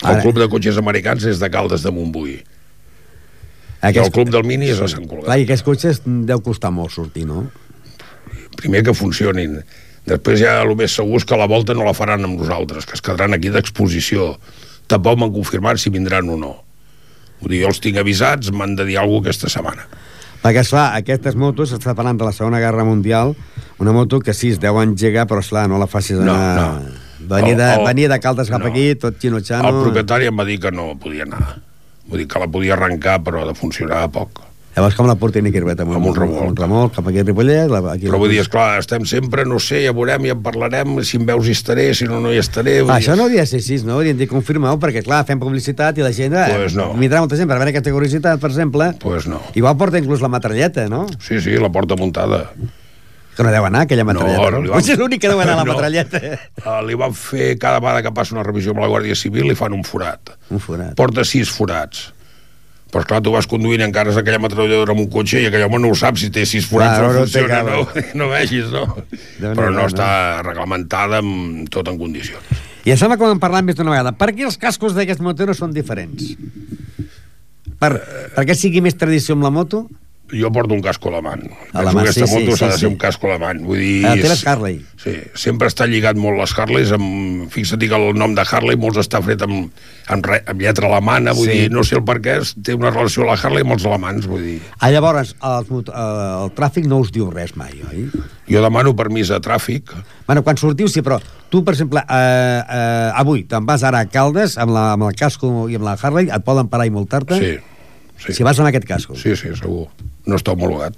El 0.00 0.08
Ara- 0.14 0.22
club 0.24 0.40
de 0.40 0.48
cotxes 0.52 0.80
americans 0.80 1.24
és 1.28 1.40
de 1.40 1.50
Caldes 1.52 1.84
de 1.84 1.92
Montbui. 1.92 2.38
I 3.86 3.98
el 4.00 4.10
club 4.10 4.32
del 4.32 4.44
Mini 4.48 4.70
és 4.72 4.80
a 4.82 4.88
Sant 4.90 5.04
Cugat. 5.06 5.28
Clar, 5.28 5.36
i 5.38 5.44
aquests 5.44 5.64
cotxes 5.66 6.00
deu 6.04 6.40
costar 6.42 6.72
molt 6.74 6.90
sortir, 6.96 7.26
no? 7.28 7.44
Primer 8.56 8.80
que 8.86 8.94
funcionin. 8.96 9.60
Després 10.08 10.40
ja 10.40 10.56
el 10.64 10.72
més 10.78 10.94
segur 10.96 11.20
és 11.20 11.26
que 11.28 11.36
la 11.38 11.46
volta 11.50 11.74
no 11.76 11.84
la 11.86 11.92
faran 11.94 12.24
amb 12.24 12.40
nosaltres, 12.40 12.86
que 12.88 12.96
es 12.96 13.04
quedaran 13.04 13.36
aquí 13.36 13.52
d'exposició. 13.52 14.32
Tampoc 14.88 15.18
m'han 15.20 15.34
confirmat 15.34 15.78
si 15.82 15.92
vindran 15.92 16.30
o 16.32 16.38
no. 16.40 16.52
Vull 17.40 17.50
dir, 17.52 17.62
jo 17.64 17.68
els 17.72 17.80
tinc 17.84 17.98
avisats, 18.00 18.50
m'han 18.52 18.76
de 18.78 18.84
dir 18.88 18.98
alguna 18.98 19.26
cosa 19.26 19.30
aquesta 19.30 19.52
setmana. 19.58 19.86
Perquè, 20.42 20.60
esclar, 20.62 20.86
aquestes 20.96 21.34
motos, 21.34 21.72
s'està 21.72 21.94
parlant 21.98 22.18
de 22.20 22.24
la 22.28 22.32
Segona 22.32 22.60
Guerra 22.62 22.84
Mundial, 22.86 23.34
una 23.82 23.92
moto 23.92 24.20
que 24.20 24.32
sí, 24.34 24.52
es 24.54 24.60
deu 24.62 24.78
engegar, 24.80 25.26
però, 25.26 25.40
esclar, 25.42 25.66
no 25.68 25.78
la 25.80 25.88
facis 25.90 26.18
No, 26.20 26.32
anar... 26.32 26.56
no. 26.86 27.02
Venir, 27.26 27.56
de, 27.56 27.64
El- 27.74 27.80
el- 27.80 27.86
venir 27.88 28.08
de 28.12 28.20
Caldes 28.20 28.50
cap 28.52 28.60
no. 28.62 28.68
aquí, 28.70 28.94
tot 28.94 29.16
xino-xano... 29.18 29.68
El 29.72 29.82
propietari 29.82 30.28
em 30.30 30.36
va 30.38 30.44
dir 30.46 30.60
que 30.62 30.70
no 30.70 30.92
podia 31.00 31.24
anar. 31.26 31.56
Vull 32.06 32.20
dir 32.22 32.28
que 32.30 32.38
la 32.38 32.46
podia 32.46 32.76
arrencar, 32.76 33.16
però 33.26 33.42
de 33.48 33.54
funcionar 33.58 34.04
a 34.04 34.10
poc. 34.12 34.42
Llavors, 34.76 34.92
com 34.94 35.06
la 35.08 35.14
portin 35.16 35.46
aquí, 35.48 35.56
Ribet? 35.56 35.80
Amb, 35.80 35.94
Amb 35.96 36.04
un 36.10 36.14
remolc. 36.14 36.42
Amb 36.42 36.50
un 36.52 36.56
remolc, 36.58 36.90
cap 36.98 37.06
aquí 37.08 37.22
a 37.22 37.24
Ripollet... 37.24 37.70
La, 37.72 37.78
aquí 37.94 38.10
Però 38.10 38.18
vull 38.20 38.28
dir, 38.34 38.42
esclar, 38.42 38.74
estem 38.82 39.06
sempre, 39.08 39.46
no 39.48 39.56
sé, 39.62 39.78
ja 39.86 39.94
veurem, 39.96 40.26
ja 40.28 40.34
en 40.36 40.42
parlarem, 40.44 40.98
si 41.08 41.16
em 41.16 41.24
veus 41.24 41.48
hi 41.48 41.54
estaré, 41.56 41.86
si 41.96 42.04
no, 42.04 42.18
no 42.20 42.28
hi 42.34 42.36
estaré. 42.42 42.74
Ah, 42.84 42.98
això 42.98 43.16
no 43.16 43.24
hauria 43.24 43.46
de 43.46 43.48
ser 43.48 43.62
així, 43.62 43.78
no? 43.88 43.94
Haurien 43.96 44.18
de 44.20 44.28
confirmar 44.28 44.74
clar, 44.82 44.92
clar, 45.06 45.22
fem 45.30 45.40
publicitat 45.40 45.96
i 45.96 46.04
la 46.04 46.12
gent... 46.12 46.36
eh, 46.36 46.50
Pues 46.58 46.76
no. 46.76 46.90
Vindrà 47.00 47.22
molta 47.24 47.38
gent 47.40 47.48
per 47.48 47.56
veure 47.56 47.72
aquesta 47.72 47.94
curiositat, 47.96 48.42
per 48.42 48.50
exemple. 48.52 48.90
Pues 49.00 49.24
no. 49.32 49.40
Igual 49.56 49.78
porta 49.80 49.96
inclús 50.02 50.20
la 50.20 50.28
matralleta, 50.28 50.84
no? 50.92 51.06
Sí, 51.24 51.40
sí, 51.40 51.56
la 51.56 51.72
porta 51.72 51.96
muntada. 51.96 52.42
Que 53.36 53.44
no 53.44 53.50
deu 53.52 53.64
anar, 53.68 53.82
aquella 53.88 54.04
matralleta, 54.08 54.50
no? 54.50 54.60
no? 54.60 54.70
van- 54.74 54.76
Potser 54.80 54.94
és 54.94 55.00
l'únic 55.00 55.20
que 55.24 55.28
deu 55.32 55.40
anar, 55.40 55.56
la 55.56 55.64
No. 55.68 55.72
matralleta. 55.72 56.20
Uh, 56.62 56.82
li 56.88 56.96
van 57.00 57.16
fer, 57.16 57.54
cada 57.60 57.80
vegada 57.80 58.04
que 58.04 58.12
passa 58.16 58.36
una 58.36 58.44
revisió 58.44 58.72
amb 58.76 58.84
la 58.84 58.88
Guàrdia 58.92 59.16
Civil, 59.16 59.48
li 59.48 59.56
fan 59.56 59.72
un 59.76 59.84
forat. 59.88 60.36
Un 60.52 60.60
forat. 60.60 60.92
Porta 61.00 61.24
sis 61.24 61.48
forats. 61.52 62.10
Però 62.96 63.04
esclar, 63.04 63.18
tu 63.20 63.32
vas 63.34 63.44
conduint 63.44 63.82
encara 63.84 64.08
és 64.08 64.16
aquella 64.16 64.38
metralladora 64.40 64.94
amb 64.94 65.02
un 65.02 65.08
cotxe 65.12 65.42
i 65.42 65.48
aquell 65.50 65.66
home 65.66 65.82
no 65.82 65.90
ho 65.92 65.96
sap 65.98 66.16
si 66.16 66.30
té 66.32 66.46
sis 66.48 66.64
forats 66.64 66.96
Clar, 66.96 67.10
no, 67.10 67.10
no 67.12 67.24
funciona, 67.26 67.58
no, 67.66 68.04
no 68.16 68.28
vegis, 68.30 68.70
no? 68.72 68.86
Déu-n'hi-do, 68.96 69.50
Però 69.50 69.66
no 69.68 69.82
no? 69.82 69.84
està 69.90 70.08
reglamentada 70.46 71.20
amb 71.20 71.68
tot 71.74 71.90
en 71.92 71.98
condicions. 72.00 72.64
I 72.88 72.96
sembla 72.96 73.18
que 73.20 73.26
ho 73.26 73.34
hem 73.34 73.42
parlat 73.42 73.66
més 73.66 73.76
d'una 73.76 73.92
vegada. 73.92 74.14
Per 74.16 74.30
què 74.32 74.46
els 74.48 74.56
cascos 74.62 74.96
d'aquests 74.96 75.20
moteros 75.20 75.60
són 75.60 75.76
diferents? 75.76 76.32
Per, 77.76 77.92
per 78.32 78.46
què 78.48 78.56
sigui 78.56 78.80
més 78.80 78.96
tradició 78.96 79.36
amb 79.36 79.44
la 79.44 79.52
moto? 79.52 79.84
Jo 80.32 80.48
porto 80.50 80.74
un 80.74 80.80
casco 80.82 81.08
alemany. 81.12 81.44
Penso 81.70 81.92
que 81.92 82.00
aquesta 82.00 82.26
sí, 82.26 82.32
sí, 82.32 82.38
moto 82.40 82.52
sí, 82.52 82.58
s'ha 82.58 82.66
de 82.66 82.72
sí. 82.74 82.80
ser 82.80 82.88
un 82.88 82.96
casco 82.98 83.28
alemany. 83.30 83.60
Vull 83.62 83.78
dir... 83.78 84.06
Ah, 84.08 84.14
és- 84.18 84.42
Harley. 84.46 84.80
Sí, 84.98 85.12
sempre 85.38 85.68
està 85.70 85.86
lligat 85.86 86.18
molt 86.18 86.40
les 86.40 86.50
Harleys 86.58 86.90
amb... 86.96 87.44
Fixa't 87.54 87.78
que 87.86 87.94
el 87.94 88.08
nom 88.18 88.34
de 88.34 88.42
Harley 88.42 88.74
molts 88.80 88.98
està 88.98 89.20
fet 89.22 89.44
amb, 89.46 89.68
amb, 90.10 90.26
re, 90.26 90.40
amb 90.50 90.64
lletra 90.64 90.88
alemana, 90.90 91.30
vull 91.36 91.46
Sí. 91.46 91.60
dir, 91.60 91.68
no 91.70 91.84
sé 91.86 91.94
el 92.00 92.02
per 92.08 92.16
què, 92.24 92.34
té 92.66 92.74
una 92.74 92.90
relació 92.90 93.22
la 93.28 93.36
Harley 93.38 93.62
amb 93.62 93.76
els 93.76 93.86
alemans, 93.86 94.26
vull 94.26 94.42
dir... 94.42 94.56
Ah, 94.80 94.90
llavors, 94.90 95.36
el, 95.46 95.68
mot- 95.70 95.92
eh, 95.94 96.42
el 96.42 96.50
tràfic 96.58 96.90
no 96.90 96.98
us 97.04 97.12
diu 97.14 97.30
res 97.30 97.54
mai, 97.54 97.78
oi? 97.92 98.08
Jo 98.50 98.64
demano 98.66 98.96
permís 98.98 99.30
a 99.30 99.38
tràfic, 99.44 99.94
Bueno, 100.26 100.42
quan 100.42 100.58
sortiu, 100.58 100.88
sí, 100.90 101.04
però 101.06 101.20
tu, 101.52 101.60
per 101.62 101.76
exemple, 101.76 102.02
eh, 102.02 102.58
eh, 102.66 103.10
avui 103.14 103.44
te'n 103.46 103.62
vas 103.68 103.84
ara 103.86 104.00
a 104.02 104.10
Caldes 104.10 104.58
amb, 104.58 104.74
la, 104.74 104.88
amb 104.96 105.06
el 105.06 105.14
casco 105.14 105.68
i 105.70 105.78
amb 105.78 105.86
la 105.86 105.94
Harley, 106.02 106.26
et 106.34 106.42
poden 106.42 106.66
parar 106.66 106.88
i 106.90 106.90
multar-te? 106.90 107.38
sí, 107.38 107.52
sí. 108.18 108.34
Si 108.36 108.46
vas 108.46 108.58
amb 108.60 108.70
aquest 108.70 108.86
casco. 108.88 109.16
Sí, 109.18 109.36
sí, 109.36 109.52
segur. 109.58 109.86
No 110.26 110.38
està 110.38 110.56
homologat. 110.56 110.96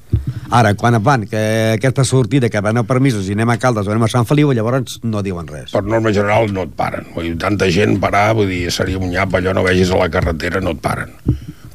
Ara, 0.56 0.72
quan 0.78 0.96
et 0.96 1.04
van, 1.04 1.26
que 1.28 1.40
aquesta 1.74 2.04
sortida, 2.08 2.48
que 2.48 2.62
veneu 2.64 2.86
permisos 2.88 3.26
i 3.28 3.34
anem 3.36 3.52
a 3.52 3.58
Caldes 3.60 3.88
o 3.88 3.92
anem 3.92 4.06
a 4.06 4.12
Sant 4.12 4.24
Feliu, 4.28 4.54
llavors 4.56 5.00
no 5.04 5.20
diuen 5.24 5.50
res. 5.50 5.74
Per 5.74 5.84
norma 5.84 6.14
general 6.16 6.48
no 6.54 6.64
et 6.64 6.72
paren. 6.78 7.10
Vull 7.16 7.28
dir, 7.28 7.34
tanta 7.42 7.68
gent 7.74 7.98
parar, 8.00 8.30
vull 8.38 8.48
dir, 8.48 8.62
seria 8.72 8.96
un 8.96 9.12
nyap, 9.12 9.36
allò 9.36 9.52
no 9.52 9.66
vegis 9.66 9.92
a 9.92 10.00
la 10.00 10.08
carretera, 10.12 10.64
no 10.64 10.72
et 10.76 10.80
paren. 10.80 11.12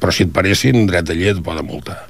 Però 0.02 0.12
si 0.12 0.26
et 0.26 0.34
paressin, 0.34 0.82
dret 0.90 1.06
de 1.06 1.14
llet, 1.20 1.38
et 1.38 1.46
poden 1.46 1.70
multar. 1.70 2.00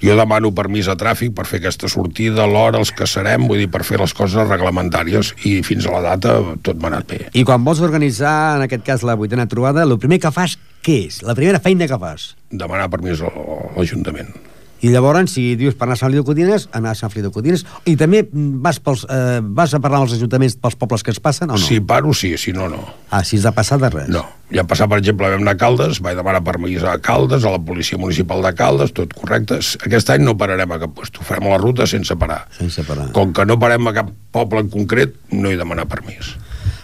Jo 0.00 0.14
demano 0.16 0.48
permís 0.56 0.88
a 0.88 0.96
tràfic 0.96 1.34
per 1.36 1.44
fer 1.48 1.60
aquesta 1.60 1.88
sortida, 1.92 2.46
l'hora, 2.48 2.80
els 2.80 2.92
que 2.96 3.08
serem, 3.08 3.44
vull 3.48 3.60
dir, 3.60 3.68
per 3.72 3.82
fer 3.84 4.00
les 4.00 4.14
coses 4.16 4.48
reglamentàries 4.48 5.34
i 5.48 5.58
fins 5.66 5.86
a 5.86 5.92
la 5.96 6.00
data 6.14 6.38
tot 6.64 6.80
m'ha 6.80 6.88
anat 6.88 7.08
bé. 7.10 7.20
I 7.36 7.44
quan 7.44 7.64
vols 7.66 7.82
organitzar, 7.84 8.56
en 8.56 8.64
aquest 8.64 8.84
cas, 8.86 9.04
la 9.04 9.16
vuitena 9.20 9.48
trobada, 9.48 9.84
el 9.84 9.98
primer 10.00 10.20
que 10.22 10.32
fas, 10.32 10.56
què 10.84 11.00
és? 11.06 11.20
La 11.26 11.36
primera 11.36 11.60
feina 11.60 11.88
que 11.88 11.98
fas? 12.00 12.30
Demanar 12.50 12.88
permís 12.92 13.20
a 13.20 13.32
l'Ajuntament. 13.76 14.32
I 14.80 14.88
llavors, 14.88 15.34
si 15.34 15.42
dius 15.60 15.74
per 15.76 15.84
anar 15.84 15.98
a 15.98 16.00
Sant 16.00 16.08
Feliu 16.08 16.22
de 16.22 16.26
Codines, 16.30 16.62
anar 16.76 16.94
a 16.94 16.96
Sant 16.96 17.12
Feliu 17.12 17.26
de 17.28 17.32
Codines, 17.34 17.66
i 17.84 17.98
també 18.00 18.22
vas, 18.32 18.78
pels, 18.80 19.02
eh, 19.12 19.42
vas 19.44 19.74
a 19.76 19.80
parlar 19.84 20.00
amb 20.00 20.08
els 20.08 20.14
ajuntaments 20.16 20.56
pels 20.56 20.78
pobles 20.80 21.04
que 21.04 21.12
es 21.12 21.20
passen 21.20 21.52
o 21.52 21.58
no? 21.58 21.60
Si 21.60 21.82
paro, 21.84 22.14
sí, 22.16 22.32
si 22.40 22.54
no, 22.56 22.70
no. 22.72 22.80
Ah, 23.10 23.20
si 23.20 23.36
has 23.36 23.44
de 23.44 23.52
passar 23.52 23.76
de 23.82 23.90
res. 23.92 24.08
No. 24.08 24.24
Ja 24.50 24.64
passar, 24.66 24.88
per 24.88 24.98
exemple, 25.02 25.28
vam 25.28 25.44
anar 25.44 25.52
a 25.58 25.60
Caldes, 25.60 26.00
vaig 26.00 26.16
demanar 26.16 26.40
permís 26.46 26.82
a 26.82 26.96
Caldes, 26.98 27.44
a 27.44 27.52
la 27.52 27.60
policia 27.60 28.00
municipal 28.00 28.40
de 28.42 28.54
Caldes, 28.56 28.94
tot 28.96 29.12
correcte. 29.14 29.60
Aquest 29.84 30.16
any 30.16 30.24
no 30.24 30.38
pararem 30.40 30.72
a 30.72 30.80
cap 30.80 30.96
lloc, 30.96 31.20
farem 31.28 31.50
la 31.52 31.60
ruta 31.60 31.86
sense 31.86 32.16
parar. 32.16 32.46
Sense 32.56 32.82
parar. 32.88 33.10
Com 33.12 33.36
que 33.36 33.44
no 33.44 33.60
parem 33.60 33.92
a 33.92 33.98
cap 34.00 34.14
poble 34.32 34.64
en 34.64 34.72
concret, 34.72 35.12
no 35.30 35.52
hi 35.52 35.60
demanar 35.60 35.90
permís. 35.92 36.38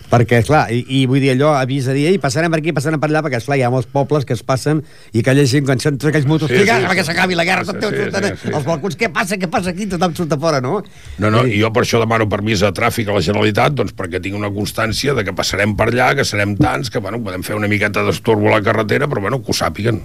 Perquè, 0.06 0.38
clar, 0.46 0.68
i, 0.70 0.84
i 1.00 1.00
vull 1.10 1.18
dir 1.18 1.32
allò, 1.32 1.48
avís 1.58 1.88
a 1.90 1.94
dir, 1.96 2.04
ei, 2.12 2.18
passarem 2.22 2.52
per 2.52 2.60
aquí, 2.60 2.70
passarem 2.76 3.00
per 3.02 3.08
allà, 3.10 3.24
perquè, 3.26 3.40
esclar, 3.40 3.56
hi 3.58 3.64
ha 3.66 3.70
molts 3.74 3.88
pobles 3.90 4.26
que 4.26 4.36
es 4.36 4.42
passen 4.46 4.84
i 5.10 5.22
aquella 5.24 5.42
gent, 5.50 5.64
quan 5.66 5.80
tots 5.82 6.10
aquells 6.12 6.28
motos, 6.30 6.52
Sí, 6.52 6.60
sí, 6.62 6.68
sí, 6.70 6.92
que 6.94 7.04
s'acabi 7.08 7.34
la 7.34 7.46
guerra, 7.48 7.64
Sí, 7.66 7.72
tot 7.74 7.90
sí, 7.90 7.90
sí, 7.90 8.04
surten 8.04 8.28
sí, 8.28 8.36
sí. 8.44 8.52
els 8.54 8.68
balcons, 8.68 8.98
què 9.00 9.10
passa, 9.14 9.38
què 9.40 9.50
passa 9.50 9.72
aquí, 9.74 9.88
tothom 9.90 10.14
surt 10.14 10.36
a 10.36 10.38
fora, 10.38 10.60
no? 10.62 10.76
No, 11.18 11.32
no, 11.34 11.42
i 11.42 11.58
jo 11.58 11.72
per 11.74 11.82
això 11.82 11.98
demano 12.02 12.28
permís 12.30 12.62
a 12.62 12.70
tràfic 12.76 13.10
a 13.10 13.18
la 13.18 13.24
Generalitat, 13.26 13.74
doncs 13.80 13.96
perquè 13.98 14.22
tinc 14.22 14.38
una 14.38 14.52
constància 14.54 15.16
de 15.18 15.26
que 15.26 15.34
passarem 15.34 15.74
per 15.74 15.90
allà, 15.90 16.12
que 16.20 16.28
serem 16.28 16.54
tants, 16.60 16.92
que, 16.94 17.02
bueno, 17.02 17.18
podem 17.26 17.42
fer 17.46 17.58
una 17.58 17.70
miqueta 17.72 18.06
d'estorbo 18.06 18.52
a 18.52 18.60
la 18.60 18.62
carretera, 18.62 19.10
però, 19.10 19.26
bueno, 19.26 19.42
que 19.42 19.50
ho 19.50 19.58
sàpiguen. 19.58 20.04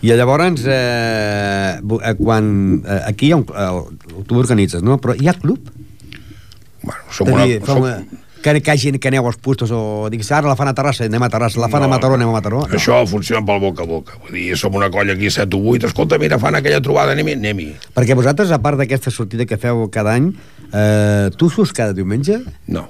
I 0.00 0.14
llavors, 0.16 0.62
eh, 0.64 1.76
eh, 1.76 2.14
quan... 2.16 2.46
Eh, 2.86 3.02
aquí 3.10 3.28
hi 3.28 3.34
ha 3.34 3.42
un, 3.42 3.44
el, 3.52 4.24
tu 4.24 4.38
organitzes, 4.40 4.86
no? 4.86 4.96
Però 5.02 5.18
hi 5.18 5.28
ha 5.28 5.34
club? 5.36 5.66
Bueno, 6.80 7.02
som 7.12 7.28
a 7.28 7.34
una... 7.36 7.44
dir, 7.50 7.60
fa 7.66 7.74
som... 7.76 8.19
que, 8.42 8.54
que 8.60 8.70
hi 8.72 8.76
hagi 8.76 8.92
que 8.98 9.08
aneu 9.10 9.26
als 9.28 9.36
puestos 9.36 9.70
o 9.74 10.08
diguis, 10.10 10.30
ara 10.32 10.48
la 10.48 10.56
fan 10.56 10.68
a 10.70 10.74
Terrassa, 10.74 11.04
anem 11.04 11.22
a 11.22 11.28
Terrassa, 11.32 11.60
la 11.60 11.68
fan 11.68 11.82
No. 11.84 11.88
a 11.88 11.94
Mataró, 11.94 12.14
anem 12.16 12.28
a 12.28 12.32
Mataró. 12.38 12.62
No. 12.66 12.76
Això 12.78 13.00
funciona 13.06 13.44
pel 13.46 13.60
boca 13.60 13.82
a 13.82 13.86
boca. 13.86 14.18
Vull 14.22 14.32
dir, 14.38 14.56
som 14.56 14.74
una 14.74 14.90
colla 14.90 15.12
aquí, 15.14 15.30
7 15.30 15.56
o 15.56 15.60
8, 15.74 15.86
escolta, 15.92 16.18
mira, 16.18 16.38
fan 16.38 16.54
aquella 16.56 16.80
trobada, 16.80 17.12
anem-hi, 17.12 17.34
anem-hi. 17.38 17.68
Perquè 17.96 18.16
vosaltres, 18.16 18.50
a 18.52 18.58
part 18.62 18.78
d'aquesta 18.80 19.10
sortida 19.10 19.44
que 19.46 19.56
feu 19.60 19.88
cada 19.92 20.14
any, 20.16 20.32
eh, 20.72 21.28
tu 21.36 21.50
surts 21.50 21.72
cada 21.76 21.92
diumenge? 21.92 22.40
No. 22.68 22.88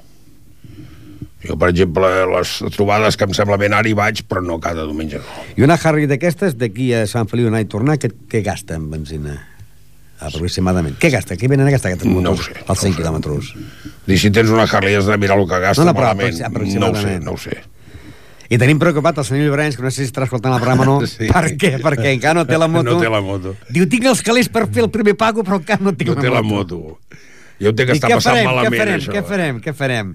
Jo, 1.40 1.54
per 1.56 1.70
exemple, 1.72 2.04
les 2.36 2.50
trobades 2.76 3.16
que 3.16 3.24
em 3.24 3.32
sembla 3.32 3.56
ben 3.56 3.72
ara 3.72 3.88
hi 3.88 3.94
vaig, 3.96 4.24
però 4.28 4.42
no 4.44 4.58
cada 4.60 4.84
diumenge 4.84 5.22
no. 5.22 5.44
I 5.56 5.64
una 5.64 5.78
Harley 5.80 6.04
d'aquestes, 6.06 6.58
d'aquí 6.60 6.90
a 6.92 7.06
Sant 7.08 7.26
Feliu 7.30 7.48
anar 7.48 7.62
i 7.64 7.68
tornar, 7.70 7.96
què, 7.96 8.10
què 8.28 8.42
gasta 8.44 8.76
en 8.76 8.90
benzina? 8.92 9.38
Aproximadament. 10.20 10.98
Què 11.00 11.10
gasta? 11.14 11.36
Què 11.40 11.48
venen 11.48 11.66
a 11.66 11.72
gastar 11.72 11.90
aquests 11.92 12.04
No 12.06 12.18
ho 12.18 12.20
motors 12.20 12.46
sé, 12.50 12.54
als 12.66 12.80
100 12.84 12.96
quilòmetres? 12.98 13.50
Dir, 14.06 14.18
si 14.20 14.30
tens 14.30 14.50
una 14.52 14.66
Harley 14.68 14.94
has 14.98 15.06
de 15.08 15.16
mirar 15.18 15.38
el 15.40 15.46
que 15.48 15.60
gasta 15.64 15.82
No, 15.84 15.90
no, 15.92 15.96
però 15.96 16.10
malament. 16.12 16.78
No 16.80 16.90
ho 16.90 16.96
sé, 17.00 17.18
no 17.24 17.32
ho 17.32 17.40
sé. 17.40 17.56
I 18.50 18.58
tenim 18.58 18.80
preocupat 18.82 19.18
el 19.22 19.24
senyor 19.24 19.46
Llorenç, 19.52 19.76
que 19.78 19.84
no 19.86 19.90
sé 19.94 20.02
si 20.02 20.08
estarà 20.10 20.26
escoltant 20.26 20.56
el 20.56 20.58
programa 20.60 20.82
o 20.82 20.86
no. 20.88 21.06
Sí. 21.10 21.28
Per 21.30 21.54
què? 21.56 21.76
Perquè 21.80 22.12
encara 22.16 22.40
no 22.40 22.46
té 22.48 22.58
la 22.58 22.66
moto. 22.74 22.96
No 22.96 23.00
té 23.00 23.08
la 23.12 23.20
moto. 23.22 23.54
Diu, 23.70 23.86
tinc 23.88 24.08
els 24.10 24.22
calés 24.26 24.48
per 24.50 24.66
fer 24.68 24.82
el 24.82 24.90
primer 24.90 25.14
pago, 25.16 25.44
però 25.46 25.60
encara 25.62 25.84
no 25.86 25.92
tinc 25.94 26.10
No 26.10 26.18
té 26.20 26.32
la 26.34 26.42
moto. 26.42 26.98
Jo 27.60 27.70
ho 27.70 27.76
té 27.76 27.86
que 27.86 27.94
I 27.94 28.00
estar 28.00 28.10
passant 28.10 28.34
farem, 28.40 28.48
malament, 28.50 28.72
què 28.74 28.80
farem, 28.82 28.98
això. 29.00 29.12
què 29.14 29.22
farem, 29.28 29.60
què 29.62 29.74
farem? 29.76 30.12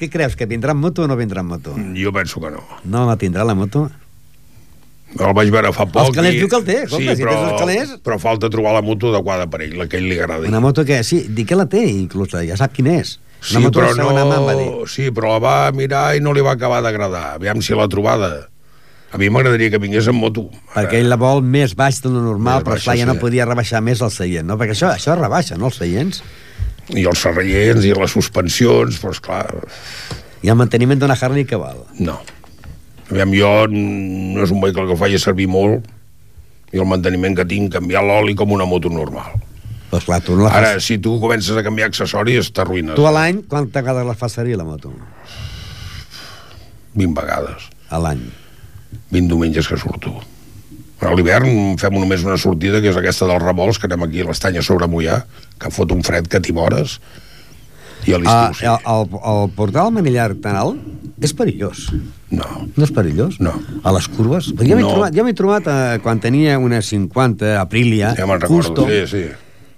Què 0.00 0.08
creus, 0.08 0.34
que 0.34 0.46
vindrà 0.48 0.72
amb 0.72 0.80
moto 0.80 1.04
o 1.04 1.08
no 1.10 1.16
vindrà 1.18 1.42
amb 1.44 1.52
moto? 1.52 1.74
Jo 1.94 2.10
penso 2.12 2.40
que 2.40 2.50
no. 2.54 2.62
No 2.88 3.02
la 3.06 3.16
tindrà 3.20 3.44
la 3.44 3.54
moto? 3.54 3.86
El 5.18 5.32
vaig 5.34 5.50
veure 5.50 5.72
fa 5.74 5.86
poc. 5.90 6.04
Els 6.06 6.16
calés 6.16 6.34
i- 6.34 6.38
diu 6.38 6.48
que 6.48 6.56
el 6.56 6.64
té, 6.64 6.76
escolta, 6.84 7.10
sí, 7.10 7.16
si 7.16 7.22
però, 7.24 7.32
tens 7.34 7.50
els 7.52 7.60
calés- 7.62 7.96
Però 8.04 8.18
falta 8.22 8.48
trobar 8.50 8.74
la 8.74 8.82
moto 8.82 9.10
adequada 9.14 9.48
per 9.50 9.62
ell, 9.62 9.76
la 9.78 9.86
que 9.88 9.96
ell 9.98 10.04
li 10.08 10.18
agradi. 10.18 10.46
Una 10.48 10.60
moto 10.60 10.84
que, 10.84 11.02
sí, 11.02 11.26
di 11.28 11.44
que 11.44 11.56
la 11.56 11.66
té, 11.66 11.82
inclús, 11.82 12.30
ja 12.46 12.56
sap 12.56 12.72
quina 12.72 12.94
és. 13.00 13.18
Sí, 13.40 13.56
Una 13.56 13.66
moto 13.66 13.80
però 13.80 13.94
segona 13.96 14.24
mà, 14.24 14.38
va 14.44 14.54
dir. 14.54 14.66
no... 14.70 14.86
Sí, 14.86 15.10
però 15.10 15.32
la 15.32 15.38
va 15.40 15.72
mirar 15.72 16.14
i 16.14 16.20
no 16.20 16.32
li 16.32 16.40
va 16.42 16.52
acabar 16.52 16.82
d'agradar. 16.82 17.34
Aviam 17.40 17.60
si 17.62 17.74
l'ha 17.74 17.88
trobada. 17.88 18.48
A 19.12 19.18
mi 19.18 19.28
m'agradaria 19.28 19.70
que 19.72 19.78
vingués 19.82 20.06
amb 20.06 20.20
moto. 20.20 20.44
Perquè 20.74 21.00
ell 21.00 21.08
la 21.10 21.16
vol 21.16 21.40
més 21.42 21.74
baix 21.74 22.00
de 22.04 22.08
lo 22.12 22.20
normal, 22.22 22.60
Més 22.60 22.68
però 22.68 22.76
esclar, 22.76 22.96
ja 23.00 23.06
no 23.06 23.14
sí. 23.14 23.18
podia 23.18 23.44
rebaixar 23.48 23.80
més 23.82 24.00
el 24.02 24.10
seient, 24.12 24.46
no? 24.46 24.56
Perquè 24.56 24.76
això, 24.76 24.92
això 24.94 25.16
rebaixa, 25.18 25.56
no, 25.58 25.66
els 25.66 25.76
seients? 25.80 26.22
I 26.94 27.04
els 27.06 27.18
serrellents 27.18 27.84
i 27.84 27.92
les 27.94 28.10
suspensions, 28.10 29.00
però 29.02 29.10
esclar, 29.10 29.46
I 30.42 30.48
el 30.48 30.56
manteniment 30.56 31.00
d'una 31.00 31.16
Harley 31.20 31.44
que 31.44 31.56
val? 31.56 31.82
no. 31.98 32.20
Aviam, 33.10 33.32
jo 33.34 33.50
no 33.72 34.44
és 34.44 34.50
un 34.54 34.60
vehicle 34.62 34.86
que 34.86 34.96
faci 34.98 35.18
servir 35.18 35.48
molt 35.50 35.86
i 36.70 36.78
el 36.78 36.86
manteniment 36.86 37.34
que 37.34 37.46
tinc, 37.50 37.72
canviar 37.74 38.04
l'oli 38.06 38.36
com 38.38 38.52
una 38.54 38.66
moto 38.70 38.88
normal. 38.92 39.32
Doncs 39.90 40.04
clar, 40.06 40.20
tu 40.22 40.36
no 40.38 40.44
la 40.46 40.52
fas... 40.52 40.58
Ara, 40.60 40.80
si 40.84 41.00
tu 41.02 41.16
comences 41.18 41.56
a 41.58 41.64
canviar 41.66 41.88
accessoris, 41.90 42.52
t'arruïnes. 42.54 42.94
Tu 42.94 43.06
a 43.08 43.10
l'any, 43.10 43.40
quantes 43.50 43.74
vegades 43.74 44.06
la 44.06 44.14
fas 44.14 44.36
servir, 44.38 44.54
la 44.60 44.62
moto? 44.68 44.92
20 46.94 47.14
vegades. 47.18 47.66
A 47.90 47.98
l'any. 48.02 48.22
20 49.10 49.26
diumenges 49.30 49.66
que 49.70 49.78
surto. 49.78 50.14
A 51.00 51.10
l'hivern 51.16 51.78
fem 51.80 51.94
només 51.96 52.22
una 52.26 52.36
sortida, 52.38 52.78
que 52.84 52.90
és 52.92 52.98
aquesta 53.00 53.26
dels 53.26 53.42
revolts, 53.42 53.78
que 53.80 53.88
anem 53.88 54.04
aquí 54.06 54.22
a 54.22 54.28
l'estany 54.28 54.58
a 54.60 54.62
sobre 54.62 54.86
Mollà, 54.90 55.22
que 55.58 55.70
fot 55.72 55.90
un 55.94 56.02
fred 56.06 56.28
que 56.30 56.38
t'hi 56.44 56.52
mores. 56.54 56.98
I 58.06 58.14
a 58.14 58.18
Ah, 58.20 58.50
l'estiu 58.50 58.58
sí. 58.60 58.66
el, 58.68 58.78
el, 58.94 59.18
el 59.32 59.50
portal 59.56 59.90
Manillar 59.92 60.30
tan 60.44 60.56
alt 60.56 61.09
és 61.20 61.34
perillós. 61.36 61.86
No. 62.30 62.46
No 62.76 62.84
és 62.86 62.92
perillós? 62.94 63.38
No. 63.42 63.52
A 63.84 63.92
les 63.96 64.08
curves? 64.08 64.52
Jo 64.56 64.76
m'he 64.76 64.82
No. 64.82 64.90
trobat, 64.94 65.14
m'he 65.26 65.34
trobat 65.36 65.66
eh, 65.68 65.98
quan 66.02 66.20
tenia 66.20 66.58
una 66.58 66.80
50 66.82 67.56
Aprilia, 67.60 68.14
Ja 68.16 68.26
custom, 68.46 68.88
sí, 68.88 69.06
sí. 69.06 69.24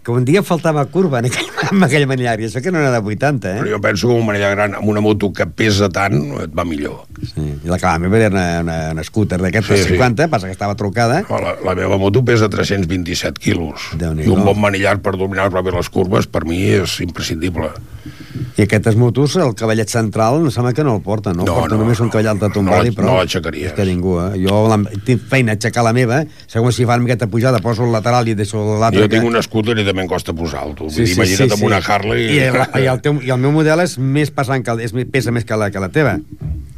que 0.03 0.11
un 0.11 0.25
dia 0.25 0.43
faltava 0.43 0.85
curva 0.87 1.21
en 1.21 1.27
aquell, 1.27 1.47
en 1.73 1.83
aquell 1.87 2.07
Manillar, 2.11 2.41
i 2.43 2.47
això 2.49 2.63
que 2.63 2.73
no 2.75 2.79
era 2.83 2.91
de 2.91 2.99
80, 2.99 3.51
eh? 3.53 3.61
Però 3.63 3.71
jo 3.77 3.81
penso 3.81 4.09
que 4.09 4.15
un 4.19 4.27
manella 4.27 4.51
gran 4.51 4.75
amb 4.75 4.89
una 4.91 5.01
moto 5.01 5.33
que 5.33 5.47
pesa 5.47 5.89
tant 5.95 6.17
et 6.43 6.51
va 6.55 6.65
millor. 6.67 7.05
Sí. 7.23 7.43
I 7.65 7.71
la, 7.71 7.79
clar, 7.79 7.95
la 7.95 8.03
meva 8.03 8.19
era 8.19 8.31
una, 8.35 8.47
una, 8.63 8.79
una 8.97 9.05
scooter 9.07 9.39
d'aquestes 9.43 9.79
Sí, 9.85 9.85
sí. 9.85 9.95
50, 9.99 10.27
passa 10.29 10.47
que 10.51 10.57
estava 10.57 10.75
trucada. 10.75 11.23
La, 11.31 11.55
la 11.65 11.75
meva 11.79 11.99
moto 11.99 12.25
pesa 12.25 12.49
327 12.51 13.39
quilos. 13.41 13.91
I 13.99 14.27
un 14.31 14.43
bon 14.45 14.59
manillar 14.61 14.99
per 15.03 15.15
dominar 15.17 15.51
les 15.53 15.89
curves, 15.91 16.27
per 16.27 16.45
mi 16.47 16.63
és 16.83 16.99
imprescindible. 17.01 17.71
I 18.57 18.63
aquestes 18.65 18.97
motos, 18.97 19.35
el 19.37 19.55
cavallet 19.59 19.91
central, 19.93 20.39
em 20.41 20.51
sembla 20.55 20.73
que 20.73 20.85
no 20.87 20.95
el 20.97 21.03
porta, 21.05 21.35
no? 21.37 21.45
No, 21.45 21.55
porta 21.61 21.77
no, 21.77 21.83
només 21.83 22.01
un 22.01 22.09
cavallet 22.13 22.41
de 22.41 22.49
tombali, 22.55 22.93
no, 22.93 22.97
però... 22.97 23.09
no 23.11 23.17
l'aixecaries. 23.21 23.71
És 23.71 23.77
que 23.77 23.85
ningú, 23.89 24.15
eh? 24.23 24.41
Jo 24.47 24.63
la, 24.73 24.79
tinc 25.05 25.27
feina 25.29 25.53
a 25.53 25.59
aixecar 25.59 25.85
la 25.85 25.93
meva, 25.97 26.23
segons 26.49 26.77
si 26.79 26.87
fa 26.89 26.97
una 26.97 27.05
miqueta 27.05 27.29
pujada, 27.33 27.61
poso 27.65 27.85
el 27.85 27.93
lateral 27.93 28.29
i 28.33 28.37
deixo 28.39 28.63
l'altre... 28.81 29.05
Jo 29.05 29.11
tinc 29.13 29.29
un 29.29 29.41
scooter 29.45 29.77
i 29.79 29.85
també 29.85 30.07
em 30.07 30.11
costa 30.11 30.33
posar-lo. 30.37 30.89
Sí, 30.89 31.07
sí, 31.07 31.17
Imagina't 31.19 31.51
sí, 31.51 31.51
amb 31.53 31.61
sí. 31.61 31.69
una 31.69 31.81
Harley... 31.85 32.29
I 32.37 32.45
el, 32.49 32.61
i, 32.81 32.87
el 32.93 33.03
teu, 33.05 33.21
I 33.21 33.35
el 33.37 33.43
meu 33.45 33.53
model 33.53 33.85
és 33.85 33.99
més 33.99 34.33
pesant 34.33 34.65
que 34.65 34.79
és, 34.87 34.97
pesa 35.13 35.35
més 35.35 35.45
que 35.49 35.59
la, 35.61 35.71
que 35.75 35.83
la 35.83 35.93
teva, 35.93 36.19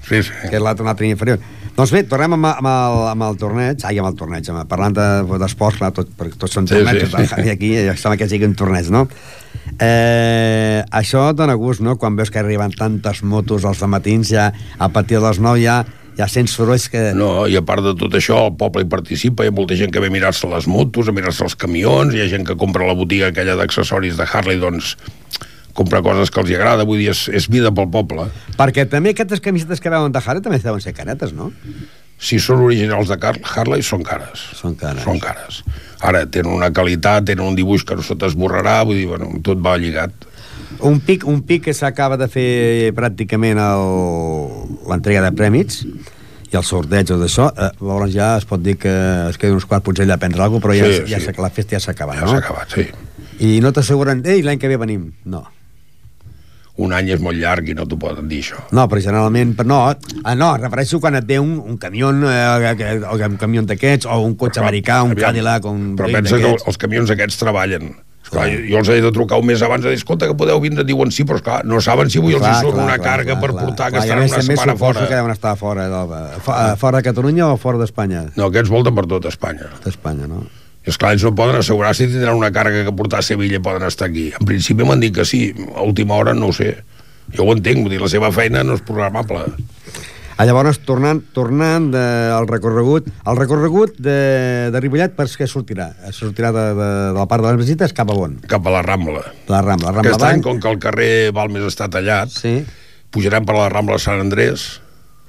Sí, 0.04 0.18
sí. 0.22 0.32
que 0.50 0.58
és 0.58 0.62
l'altre 0.62 0.84
l'altre 0.84 1.06
inferior. 1.08 1.38
Doncs 1.74 1.90
bé, 1.94 2.02
tornem 2.06 2.34
amb, 2.36 2.46
amb, 2.50 2.68
el, 2.70 2.98
amb 3.14 3.24
el 3.26 3.38
torneig, 3.40 3.80
ai, 3.88 3.96
amb 3.98 4.10
el 4.10 4.18
torneig, 4.18 4.50
amb, 4.52 4.66
parlant 4.70 4.94
de- 4.94 5.38
d'esports, 5.40 5.78
clar, 5.80 5.90
tot, 5.96 6.10
perquè 6.18 6.36
tots 6.38 6.52
són 6.54 6.68
Sí, 6.68 6.76
torneigs, 6.76 7.08
sí. 7.10 7.24
sí, 7.30 7.46
i 7.48 7.50
aquí 7.54 7.70
ja 7.88 7.96
sembla 7.98 8.18
que 8.20 8.28
sigui 8.30 8.46
un 8.46 8.54
torneig, 8.58 8.90
no? 8.94 9.06
Eh, 9.80 10.84
això 10.94 11.26
dona 11.34 11.56
gust, 11.58 11.82
no?, 11.82 11.96
quan 11.98 12.16
veus 12.16 12.30
que 12.30 12.40
arriben 12.42 12.72
tantes 12.76 13.22
motos 13.26 13.64
als 13.64 13.82
matins 13.88 14.30
ja, 14.30 14.52
a 14.78 14.88
partir 14.88 15.18
de 15.18 15.24
les 15.26 15.40
9 15.42 15.62
ja, 15.62 15.82
ja 16.18 16.28
sents 16.30 16.54
sorolls 16.54 16.86
que... 16.92 17.10
No, 17.16 17.46
i 17.50 17.56
a 17.58 17.64
part 17.66 17.82
de 17.84 17.94
tot 17.98 18.14
això, 18.14 18.44
el 18.48 18.54
poble 18.60 18.84
hi 18.84 18.90
participa, 18.90 19.44
hi 19.44 19.50
ha 19.50 19.56
molta 19.56 19.78
gent 19.78 19.92
que 19.94 20.02
ve 20.02 20.12
a 20.12 20.14
mirar-se 20.14 20.50
les 20.50 20.68
motos, 20.70 21.10
a 21.10 21.16
mirar-se 21.16 21.44
els 21.46 21.58
camions, 21.58 22.14
hi 22.14 22.22
ha 22.22 22.30
gent 22.30 22.46
que 22.46 22.58
compra 22.60 22.86
la 22.86 22.96
botiga 22.98 23.32
aquella 23.32 23.58
d'accessoris 23.58 24.18
de 24.20 24.28
Harley, 24.30 24.60
doncs 24.62 24.94
compra 25.74 26.04
coses 26.06 26.30
que 26.30 26.38
els 26.38 26.52
hi 26.52 26.56
agrada, 26.60 26.86
vull 26.86 27.02
dir, 27.02 27.10
és, 27.10 27.26
és 27.34 27.50
vida 27.50 27.74
pel 27.74 27.90
poble. 27.90 28.28
Perquè 28.58 28.86
també 28.90 29.10
aquestes 29.10 29.42
camisetes 29.42 29.82
que 29.82 29.90
veuen 29.90 30.14
de 30.14 30.22
Harley 30.22 30.44
també 30.44 30.62
deuen 30.62 30.84
ser 30.84 30.94
caretes, 30.94 31.34
no? 31.34 31.50
Si 32.24 32.38
són 32.40 32.62
originals 32.64 33.10
de 33.12 33.18
Harley, 33.20 33.82
són 33.84 34.02
cares. 34.06 34.40
Són 34.56 34.74
cares. 34.80 35.02
Són 35.04 35.18
cares. 35.20 35.58
Ara, 36.04 36.24
tenen 36.26 36.52
una 36.56 36.70
qualitat, 36.72 37.26
tenen 37.28 37.44
un 37.44 37.56
dibuix 37.58 37.84
que 37.84 37.96
no 37.98 38.04
se 38.04 38.16
t'esborrarà, 38.16 38.78
vull 38.88 38.96
dir, 38.96 39.06
bueno, 39.10 39.28
tot 39.44 39.60
va 39.64 39.76
lligat. 39.80 40.12
Un 40.84 40.98
pic, 41.04 41.26
un 41.28 41.42
pic 41.46 41.64
que 41.68 41.74
s'acaba 41.76 42.16
de 42.20 42.26
fer 42.28 42.92
pràcticament 42.96 43.60
el- 43.60 44.74
l'entrega 44.90 45.22
de 45.22 45.30
prèmits 45.36 45.84
i 45.84 46.56
el 46.56 46.64
sorteig 46.64 47.10
o 47.14 47.18
d'això, 47.20 47.50
eh, 47.56 47.70
llavors 47.80 48.12
ja 48.14 48.36
es 48.38 48.44
pot 48.48 48.60
dir 48.62 48.76
que 48.78 48.90
es 49.28 49.38
queden 49.38 49.54
uns 49.60 49.66
quarts 49.66 49.84
potser 49.86 50.04
allà 50.06 50.14
a 50.18 50.22
prendre 50.22 50.42
alguna 50.42 50.60
cosa, 50.60 50.68
però 50.72 50.78
ja, 50.80 50.90
Sí, 51.04 51.10
ja 51.12 51.18
sí. 51.20 51.26
s'ha- 51.26 51.42
la 51.42 51.50
festa 51.50 51.76
ja 51.76 51.80
s'ha 51.80 51.92
acabat, 51.92 52.16
Ja 52.18 52.24
no? 52.24 52.30
s'ha 52.32 52.38
acabat, 52.38 52.68
sí. 52.74 52.88
I 53.40 53.60
no 53.60 53.72
t'asseguren, 53.72 54.22
ei, 54.26 54.42
l'any 54.42 54.58
que 54.58 54.68
ve 54.68 54.76
venim. 54.76 55.12
No. 55.24 55.44
Un 56.76 56.90
any 56.92 57.12
és 57.14 57.20
molt 57.22 57.38
llarg 57.38 57.68
i 57.70 57.74
no 57.78 57.84
t'ho 57.86 57.94
poden 58.02 58.26
dir, 58.26 58.40
això. 58.42 58.58
No, 58.74 58.88
però 58.90 58.98
generalment... 59.02 59.52
però 59.54 59.68
No, 59.70 59.76
ah, 60.24 60.34
no, 60.34 60.48
refereixo 60.58 60.98
quan 61.00 61.14
et 61.14 61.26
ve 61.28 61.38
un, 61.38 61.52
un 61.62 61.76
camió, 61.78 62.10
eh, 62.10 62.72
que- 62.76 62.96
o 63.06 63.14
un 63.28 63.36
camió 63.38 63.62
d'aquests, 63.62 64.08
o 64.10 64.18
un 64.26 64.34
cotxe 64.34 64.58
americà, 64.58 65.04
un 65.04 65.12
Aviam, 65.14 65.28
Cadillac, 65.28 65.68
un 65.70 65.94
Però 65.96 66.10
pensa 66.10 66.40
que 66.42 66.50
els 66.56 66.78
camions 66.82 67.14
aquests 67.14 67.38
treballen. 67.38 67.94
Esclar, 68.24 68.48
jo, 68.48 68.58
jo 68.72 68.78
els 68.80 68.88
he 68.88 68.96
de 69.04 69.12
trucar 69.12 69.38
un 69.38 69.46
mes 69.46 69.62
abans 69.62 69.84
de 69.84 69.92
dir, 69.92 69.98
escolta, 70.00 70.26
que 70.26 70.34
podeu 70.34 70.58
vindre, 70.58 70.82
diuen 70.88 71.12
sí, 71.12 71.26
però 71.28 71.36
esclar, 71.38 71.60
no 71.68 71.78
saben 71.84 72.10
si 72.10 72.18
avui 72.18 72.34
els 72.34 72.42
hi 72.48 72.54
surt 72.64 72.80
una 72.80 72.96
càrrega 72.98 73.36
per 73.38 73.52
portar, 73.52 73.92
que 73.92 74.00
clar, 74.00 74.02
a 74.02 74.04
estaran 74.08 74.24
una 74.24 74.42
setmana 74.42 74.76
fora. 74.80 75.06
que 75.06 75.14
deuen 75.14 75.30
estar 75.36 75.54
fora, 75.60 75.86
de, 75.92 76.40
fora, 76.80 76.98
de 76.98 77.02
Catalunya 77.04 77.52
o 77.52 77.56
fora 77.60 77.78
d'Espanya? 77.78 78.30
No, 78.34 78.48
aquests 78.48 78.72
volten 78.72 78.96
per 78.96 79.06
tot 79.12 79.28
Espanya. 79.30 79.68
D'Espanya, 79.84 80.26
no? 80.26 80.46
I 80.84 80.92
esclar, 80.92 81.14
ells 81.14 81.24
no 81.24 81.32
poden 81.36 81.56
assegurar 81.56 81.94
si 81.96 82.10
tindran 82.10 82.36
una 82.36 82.52
càrrega 82.52 82.84
que 82.84 82.92
portar 82.96 83.22
a 83.22 83.24
Sevilla 83.24 83.56
i 83.56 83.64
poden 83.64 83.86
estar 83.88 84.10
aquí. 84.10 84.28
En 84.36 84.48
principi 84.48 84.84
m'han 84.84 85.00
dit 85.00 85.14
que 85.16 85.24
sí, 85.24 85.46
a 85.72 85.80
última 85.80 86.18
hora 86.20 86.34
no 86.36 86.50
ho 86.50 86.56
sé. 86.56 86.74
Jo 87.32 87.46
ho 87.46 87.54
entenc, 87.56 87.80
vull 87.80 87.94
dir, 87.94 88.02
la 88.02 88.10
seva 88.12 88.28
feina 88.34 88.60
no 88.66 88.76
és 88.76 88.84
programable. 88.84 89.46
Ah, 90.34 90.44
llavors, 90.48 90.80
tornant, 90.82 91.20
tornant 91.32 91.92
de, 91.94 92.02
al 92.34 92.48
recorregut, 92.50 93.06
el 93.06 93.36
recorregut 93.38 93.94
de, 94.02 94.16
de 94.74 94.80
Ripollet 94.82 95.14
per 95.14 95.28
què 95.30 95.46
sortirà? 95.46 95.92
Sortirà 96.12 96.50
de, 96.52 96.64
de, 96.74 96.88
de 97.14 97.20
la 97.20 97.26
part 97.30 97.44
de 97.44 97.52
les 97.52 97.60
visites 97.62 97.94
cap 97.94 98.10
a 98.10 98.16
on? 98.18 98.40
Cap 98.50 98.66
a 98.66 98.72
la 98.74 98.80
Rambla. 98.82 99.22
La 99.48 99.62
Rambla. 99.62 99.92
La 99.92 99.94
Rambla 99.94 100.10
Aquest 100.10 100.26
any, 100.26 100.42
com 100.42 100.58
que 100.58 100.72
el 100.72 100.80
carrer 100.82 101.12
Balmes 101.36 101.68
està 101.70 101.86
tallat, 101.92 102.34
sí. 102.34 102.56
pujarem 103.14 103.46
per 103.46 103.54
la 103.56 103.68
Rambla 103.70 104.00
Sant 104.02 104.24
Andrés, 104.24 104.66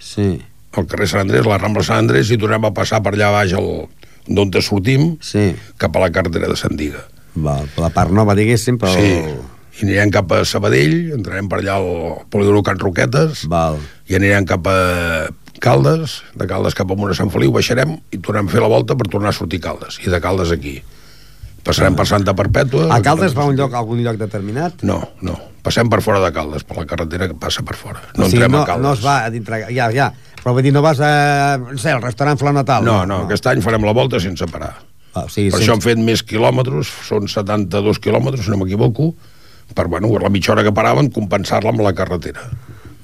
sí. 0.02 0.32
el 0.42 0.90
carrer 0.90 1.08
Sant 1.12 1.28
Andrés, 1.28 1.46
la 1.46 1.62
Rambla 1.62 1.86
Sant 1.86 2.02
Andrés, 2.08 2.34
i 2.34 2.42
tornem 2.42 2.66
a 2.66 2.74
passar 2.74 3.04
per 3.06 3.14
allà 3.14 3.30
baix 3.38 3.54
el, 3.62 3.70
d'on 4.28 4.52
te 4.54 4.62
sortim, 4.66 5.16
sí. 5.22 5.52
cap 5.82 5.96
a 5.96 6.06
la 6.06 6.12
carretera 6.14 6.50
de 6.52 6.58
Sant 6.60 6.78
Diga. 6.80 7.04
Val, 7.36 7.68
la 7.82 7.92
part 7.94 8.14
nova, 8.16 8.36
diguéssim, 8.38 8.80
però... 8.82 8.94
Sí, 8.96 9.12
i 9.76 9.84
anirem 9.84 10.12
cap 10.14 10.30
a 10.32 10.44
Sabadell, 10.48 11.16
entrarem 11.18 11.50
per 11.52 11.60
allà 11.60 11.80
al 11.82 11.90
polígono 12.32 12.62
Can 12.64 12.80
Roquetes, 12.80 13.44
Val. 13.52 13.82
i 14.08 14.16
anirem 14.16 14.48
cap 14.48 14.68
a 14.72 14.78
Caldes, 15.60 16.22
de 16.36 16.48
Caldes 16.48 16.78
cap 16.78 16.92
a 16.92 16.96
Mona 16.96 17.16
Sant 17.18 17.32
Feliu, 17.34 17.52
baixarem 17.56 17.98
i 18.16 18.20
tornem 18.24 18.48
a 18.48 18.54
fer 18.54 18.64
la 18.64 18.72
volta 18.72 18.96
per 18.96 19.10
tornar 19.12 19.34
a 19.34 19.36
sortir 19.36 19.60
Caldes, 19.64 20.00
i 20.06 20.12
de 20.12 20.22
Caldes 20.24 20.54
aquí. 20.56 20.78
Passarem 21.66 21.96
per 21.98 22.06
Santa 22.06 22.36
Perpètua... 22.38 22.88
A 22.94 23.02
Caldes 23.04 23.34
va 23.36 23.44
a 23.44 23.50
un 23.50 23.58
lloc, 23.58 23.74
a 23.74 23.82
algun 23.82 24.04
lloc 24.06 24.20
determinat? 24.22 24.84
No, 24.86 25.00
no. 25.26 25.36
Passem 25.66 25.90
per 25.90 26.00
fora 26.06 26.22
de 26.22 26.30
Caldes, 26.32 26.64
per 26.64 26.78
la 26.78 26.86
carretera 26.86 27.28
que 27.32 27.38
passa 27.42 27.66
per 27.66 27.76
fora. 27.80 28.04
No 28.14 28.28
o 28.28 28.30
sigui, 28.30 28.44
entrem 28.44 28.54
no, 28.54 28.62
a 28.62 28.70
Caldes. 28.70 28.86
no 28.86 28.94
es 28.94 29.02
va 29.02 29.16
a 29.26 29.32
dintre... 29.34 29.64
Ja, 29.74 29.90
ja. 29.96 30.12
Però 30.46 30.54
vull 30.54 30.62
dir, 30.68 30.72
no 30.76 30.84
vas 30.86 31.00
a... 31.02 31.58
No 31.58 31.74
sé, 31.82 31.90
al 31.96 32.04
restaurant 32.04 32.38
Flor 32.38 32.54
Natal. 32.54 32.86
No, 32.86 33.00
no, 33.10 33.24
aquest 33.26 33.48
any 33.50 33.64
farem 33.66 33.82
la 33.88 33.96
volta 33.98 34.20
sense 34.22 34.46
parar. 34.52 34.76
Ah, 35.16 35.24
sigui, 35.26 35.50
per 35.50 35.58
sense- 35.58 35.64
això 35.64 35.74
hem 35.74 35.82
fet 35.82 36.02
més 36.06 36.22
quilòmetres, 36.28 36.92
són 37.08 37.26
72 37.32 37.98
quilòmetres, 38.04 38.46
si 38.46 38.54
no 38.54 38.60
m'equivoco, 38.62 39.10
per, 39.74 39.88
bueno, 39.90 40.12
la 40.22 40.30
mitja 40.30 40.54
hora 40.54 40.62
que 40.68 40.74
paraven, 40.76 41.10
compensar-la 41.16 41.72
amb 41.74 41.82
la 41.82 41.96
carretera. 41.98 42.46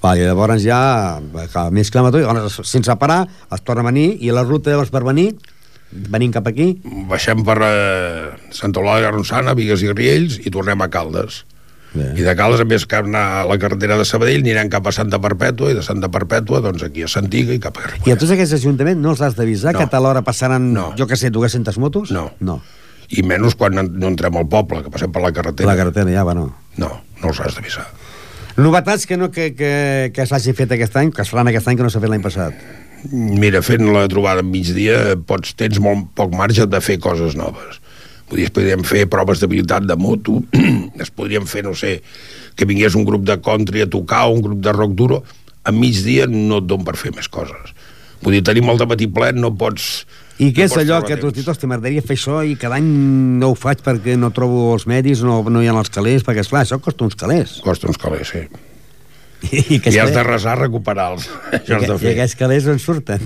Val, 0.04 0.18
i 0.22 0.28
llavors 0.28 0.62
ja, 0.62 0.82
que 1.54 1.64
més 1.74 1.90
quilòmetres, 1.94 2.60
sense 2.70 2.94
parar, 3.02 3.24
es 3.54 3.66
torna 3.66 3.82
a 3.86 3.90
venir, 3.90 4.12
i 4.22 4.30
la 4.34 4.46
ruta 4.46 4.70
llavors 4.74 4.94
per 4.94 5.02
venir, 5.06 5.32
venint 6.14 6.32
cap 6.38 6.46
aquí, 6.48 6.76
Baixem 7.10 7.42
per 7.48 7.58
eh, 7.66 8.30
Santa 8.54 8.80
Eulàlia 8.84 9.10
de 9.10 9.16
Ronçana, 9.18 9.58
Vigues 9.58 9.82
i 9.86 9.90
Riells, 9.94 10.38
i 10.46 10.54
tornem 10.54 10.82
a 10.86 10.90
Caldes. 10.94 11.42
Bé. 11.94 12.14
I 12.16 12.24
de 12.24 12.34
Caldes, 12.40 12.62
en 12.64 12.70
vez 12.72 12.86
que 12.88 12.96
anar 12.96 13.42
a 13.42 13.46
la 13.46 13.58
carretera 13.60 13.98
de 14.00 14.06
Sabadell, 14.08 14.40
anirem 14.46 14.70
cap 14.72 14.86
a 14.88 14.94
Santa 14.96 15.20
Perpètua, 15.20 15.72
i 15.74 15.76
de 15.76 15.82
Santa 15.84 16.08
Perpètua, 16.08 16.62
doncs 16.64 16.84
aquí 16.88 17.04
a 17.04 17.10
Santiga 17.12 17.52
i 17.54 17.60
cap 17.60 17.76
a 17.78 17.84
Ripollet. 17.84 18.08
i 18.08 18.12
a 18.14 18.18
tots 18.22 18.32
aquests 18.32 18.54
ajuntaments 18.62 19.02
no 19.02 19.12
els 19.12 19.22
has 19.22 19.36
d'avisar 19.36 19.74
No. 19.74 19.80
que 19.80 19.84
a 19.90 19.90
tal 19.92 20.06
hora 20.06 20.22
passaran, 20.22 20.72
no. 20.74 20.94
jo 20.98 21.08
que 21.08 21.18
sé, 21.20 21.30
200 21.30 21.78
motos? 21.78 22.12
No. 22.16 22.32
No. 22.40 22.62
I 23.12 23.24
menys 23.28 23.56
quan 23.60 23.76
no- 23.76 23.84
no 23.84 24.08
entrem 24.08 24.38
al 24.40 24.48
poble, 24.48 24.84
que 24.84 24.90
passem 24.90 25.12
per 25.12 25.22
la 25.22 25.34
carretera. 25.34 25.68
La 25.68 25.76
carretera 25.76 26.10
ja 26.10 26.24
va, 26.24 26.34
no. 26.34 26.54
No, 26.78 27.02
no 27.22 27.28
els 27.28 27.40
has 27.44 27.56
d'avisar. 27.60 27.84
Novetats 28.56 29.06
que, 29.06 29.18
no, 29.18 29.30
que, 29.32 29.54
que, 29.56 30.12
que 30.16 30.26
s'hagi 30.28 30.54
fet 30.56 30.72
aquest 30.72 30.96
any, 30.96 31.12
que 31.12 31.22
es 31.24 31.30
faran 31.30 31.48
aquest 31.52 31.68
any 31.68 31.76
que 31.76 31.84
no 31.84 31.90
s'ha 31.92 32.00
fet 32.00 32.10
l'any 32.12 32.24
passat. 32.24 32.54
Mira, 33.12 33.62
fent 33.66 33.84
la 33.92 34.08
trobada 34.08 34.40
en 34.44 34.52
migdia 34.52 35.18
pots, 35.28 35.56
tens 35.60 35.80
molt 35.84 36.12
poc 36.16 36.32
marge 36.38 36.68
de 36.70 36.80
fer 36.84 37.00
coses 37.04 37.36
noves. 37.36 37.80
Es 38.40 38.54
podríem 38.54 38.86
fer 38.88 39.06
proves 39.12 39.42
d'habilitat 39.42 39.84
de 39.90 39.98
moto, 40.00 40.40
es 41.04 41.12
podríem 41.12 41.48
fer, 41.50 41.66
no 41.68 41.76
sé, 41.76 41.98
que 42.56 42.68
vingués 42.70 42.96
un 42.96 43.06
grup 43.08 43.26
de 43.28 43.38
country 43.44 43.84
a 43.84 43.90
tocar 43.92 44.28
o 44.30 44.38
un 44.38 44.42
grup 44.46 44.62
de 44.64 44.74
rock 44.76 44.96
duro. 44.96 45.24
A 45.64 45.72
migdia 45.76 46.26
no 46.26 46.58
et 46.58 46.70
don 46.70 46.86
per 46.88 46.96
fer 46.98 47.12
més 47.14 47.28
coses. 47.30 47.76
Vull 48.22 48.38
dir, 48.38 48.44
tenim 48.46 48.70
el 48.70 48.80
dematí 48.82 49.08
ple, 49.12 49.32
no 49.38 49.52
pots... 49.58 50.06
I 50.42 50.50
què 50.56 50.66
no 50.66 50.72
és 50.72 50.78
allò 50.82 51.02
que 51.06 51.18
tu 51.22 51.30
has 51.30 51.36
dit, 51.36 51.46
hosti, 51.46 51.68
m'agradaria 51.70 52.02
fer 52.02 52.16
això 52.18 52.40
i 52.42 52.56
cada 52.58 52.80
any 52.80 52.88
no 53.42 53.52
ho 53.52 53.58
faig 53.58 53.84
perquè 53.86 54.16
no 54.18 54.32
trobo 54.34 54.72
els 54.74 54.88
medis, 54.90 55.22
no, 55.26 55.42
no 55.54 55.62
hi 55.62 55.70
ha 55.70 55.76
els 55.78 55.92
calés, 55.94 56.26
perquè, 56.26 56.42
esclar, 56.46 56.64
això 56.66 56.80
costa 56.82 57.06
uns 57.06 57.18
calés. 57.20 57.60
Costa 57.66 57.90
uns 57.92 58.02
calés, 58.02 58.32
sí. 58.34 58.48
I, 59.52 59.62
i, 59.78 59.82
I 59.82 60.00
has 60.02 60.14
de 60.14 60.24
resar 60.26 60.58
recuperar-los. 60.62 61.30
De 61.52 61.78
I 61.78 61.86
fer. 61.92 62.16
aquests 62.16 62.38
calés 62.40 62.70
on 62.70 62.82
surten? 62.82 63.22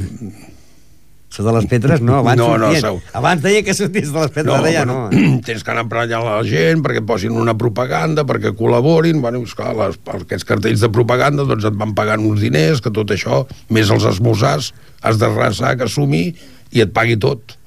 Sota 1.36 1.52
les 1.52 1.66
pedres, 1.68 2.00
no, 2.00 2.22
abans 2.22 2.40
No, 2.40 2.46
no, 2.58 2.70
sortien. 2.72 2.82
seu. 2.86 3.00
Abans 3.20 3.42
deia 3.44 3.62
que 3.68 3.74
sortís 3.76 4.08
de 4.14 4.22
les 4.22 4.32
pedres, 4.32 4.48
No, 4.54 4.56
ara 4.62 4.72
ja 4.72 4.86
no. 4.88 5.10
bueno, 5.12 5.42
tens 5.48 5.66
que 5.68 5.74
anar 5.74 5.84
emprenyant 5.84 6.24
la 6.24 6.38
gent 6.48 6.80
perquè 6.86 7.02
posin 7.06 7.36
una 7.36 7.58
propaganda, 7.60 8.24
perquè 8.24 8.54
col·laborin, 8.56 9.20
bueno, 9.22 9.42
esclar, 9.44 9.74
les, 9.76 10.00
aquests 10.16 10.48
cartells 10.48 10.80
de 10.86 10.90
propaganda 10.96 11.44
doncs 11.44 11.68
et 11.68 11.76
van 11.76 11.92
pagant 11.98 12.24
uns 12.24 12.40
diners, 12.46 12.80
que 12.82 12.94
tot 12.96 13.12
això, 13.12 13.44
més 13.70 13.92
els 13.92 14.08
esmorzars, 14.08 14.72
has 15.04 15.20
de 15.20 15.28
resar 15.36 15.76
que 15.78 15.90
sumi 15.92 16.30
i 16.72 16.82
et 16.86 16.94
pagui 16.96 17.20
tot. 17.20 17.58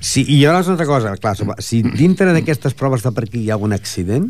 Sí, 0.00 0.22
I 0.28 0.42
llavors 0.44 0.66
una 0.68 0.74
altra 0.76 0.86
cosa, 0.86 1.14
clar, 1.18 1.36
si 1.62 1.80
dintre 1.82 2.32
d'aquestes 2.34 2.74
proves 2.78 3.02
de 3.06 3.10
per 3.14 3.24
aquí 3.26 3.40
hi 3.46 3.50
ha 3.50 3.56
algun 3.56 3.72
accident, 3.74 4.28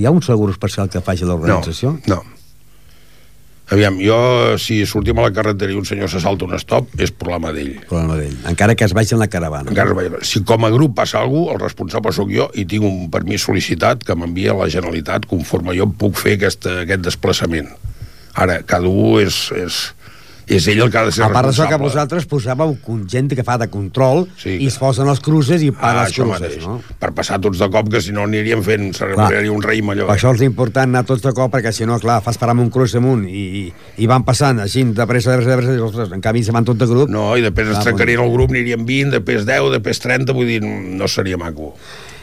hi 0.00 0.06
ha 0.08 0.10
un 0.12 0.20
segur 0.24 0.48
especial 0.52 0.88
que 0.92 1.00
faci 1.04 1.24
l'organització? 1.28 1.98
No. 2.08 2.22
Aviam, 3.72 3.96
jo, 4.04 4.16
si 4.60 4.82
sortim 4.84 5.16
a 5.22 5.24
la 5.24 5.32
carretera 5.32 5.72
i 5.72 5.76
un 5.78 5.86
senyor 5.88 6.10
se 6.12 6.20
salta 6.20 6.44
un 6.44 6.52
stop, 6.60 6.90
és 7.00 7.08
problema 7.16 7.54
d'ell. 7.56 7.78
Problema 7.88 8.18
d'ell. 8.18 8.34
Encara 8.50 8.74
que 8.76 8.84
es 8.84 8.92
vagi 8.92 9.14
en 9.16 9.22
la 9.22 9.30
caravana. 9.32 9.72
Encara, 9.72 9.94
vaja, 9.96 10.20
si 10.28 10.42
com 10.44 10.66
a 10.68 10.70
grup 10.74 10.92
passa 10.98 11.22
alguna 11.22 11.46
cosa, 11.46 11.56
el 11.56 11.62
responsable 11.62 12.12
sóc 12.12 12.28
jo 12.34 12.50
i 12.52 12.66
tinc 12.68 12.84
un 12.84 13.08
permís 13.14 13.46
sol·licitat 13.48 14.04
que 14.04 14.16
m'envia 14.18 14.52
la 14.58 14.68
Generalitat 14.68 15.24
conforme 15.30 15.72
jo 15.78 15.88
puc 15.88 16.20
fer 16.20 16.36
aquest, 16.36 16.68
aquest 16.84 17.06
desplaçament. 17.06 17.72
Ara, 18.36 18.60
cada 18.68 18.92
un 18.92 19.22
és, 19.22 19.40
és, 19.56 19.80
és 20.46 20.66
ell 20.68 20.80
el 20.82 20.90
que 20.90 20.98
ha 20.98 21.04
de 21.06 21.12
ser 21.14 21.22
A 21.24 21.28
part 21.32 21.48
d'això 21.48 21.68
que 21.70 21.78
vosaltres 21.78 22.26
posàveu 22.28 22.76
gent 23.08 23.28
que 23.30 23.44
fa 23.46 23.56
de 23.58 23.68
control 23.70 24.26
sí, 24.36 24.56
i 24.58 24.66
es 24.66 24.76
posen 24.78 25.08
els 25.08 25.20
cruces 25.20 25.62
i 25.62 25.70
paga 25.70 26.02
Ah, 26.02 26.06
els 26.06 26.14
cruces, 26.16 26.40
mateix. 26.40 26.66
no? 26.66 26.80
Per 26.98 27.12
passar 27.14 27.38
tots 27.40 27.58
de 27.58 27.68
cop, 27.70 27.88
que 27.92 28.00
si 28.00 28.12
no 28.12 28.24
aniríem 28.24 28.62
fent, 28.62 28.90
Clar. 28.96 29.28
seria 29.30 29.52
un 29.52 29.62
raïm 29.62 29.90
allò. 29.94 30.06
Per 30.10 30.16
això 30.16 30.34
és 30.34 30.42
important 30.42 30.88
anar 30.90 31.04
tots 31.06 31.22
de 31.22 31.32
cop, 31.32 31.52
perquè 31.52 31.72
si 31.72 31.86
no, 31.86 31.98
clar, 31.98 32.20
fas 32.22 32.38
parar 32.38 32.52
amb 32.56 32.62
un 32.66 32.70
cruç 32.70 32.94
amunt 32.96 33.26
i, 33.28 33.44
i, 33.62 33.72
i 33.98 34.06
van 34.06 34.24
passant 34.24 34.58
així, 34.60 34.84
de 34.84 35.06
pressa, 35.06 35.30
de 35.32 35.36
pressa, 35.42 35.50
de 35.50 35.56
pressa, 35.62 35.74
i, 35.78 35.80
ostres, 35.80 36.12
en 36.12 36.20
canvi 36.20 36.42
se 36.44 36.52
van 36.52 36.64
tot 36.64 36.76
de 36.76 36.86
grup. 36.86 37.08
No, 37.08 37.36
i 37.36 37.42
després 37.42 37.68
es 37.68 37.78
trencarien 37.84 38.20
el 38.20 38.32
grup, 38.32 38.50
anirien 38.50 38.84
20, 38.86 39.10
després 39.18 39.46
10, 39.46 39.70
després 39.78 39.98
30, 40.00 40.32
vull 40.32 40.46
dir, 40.46 40.60
no 40.62 41.08
seria 41.08 41.38
maco. 41.38 41.74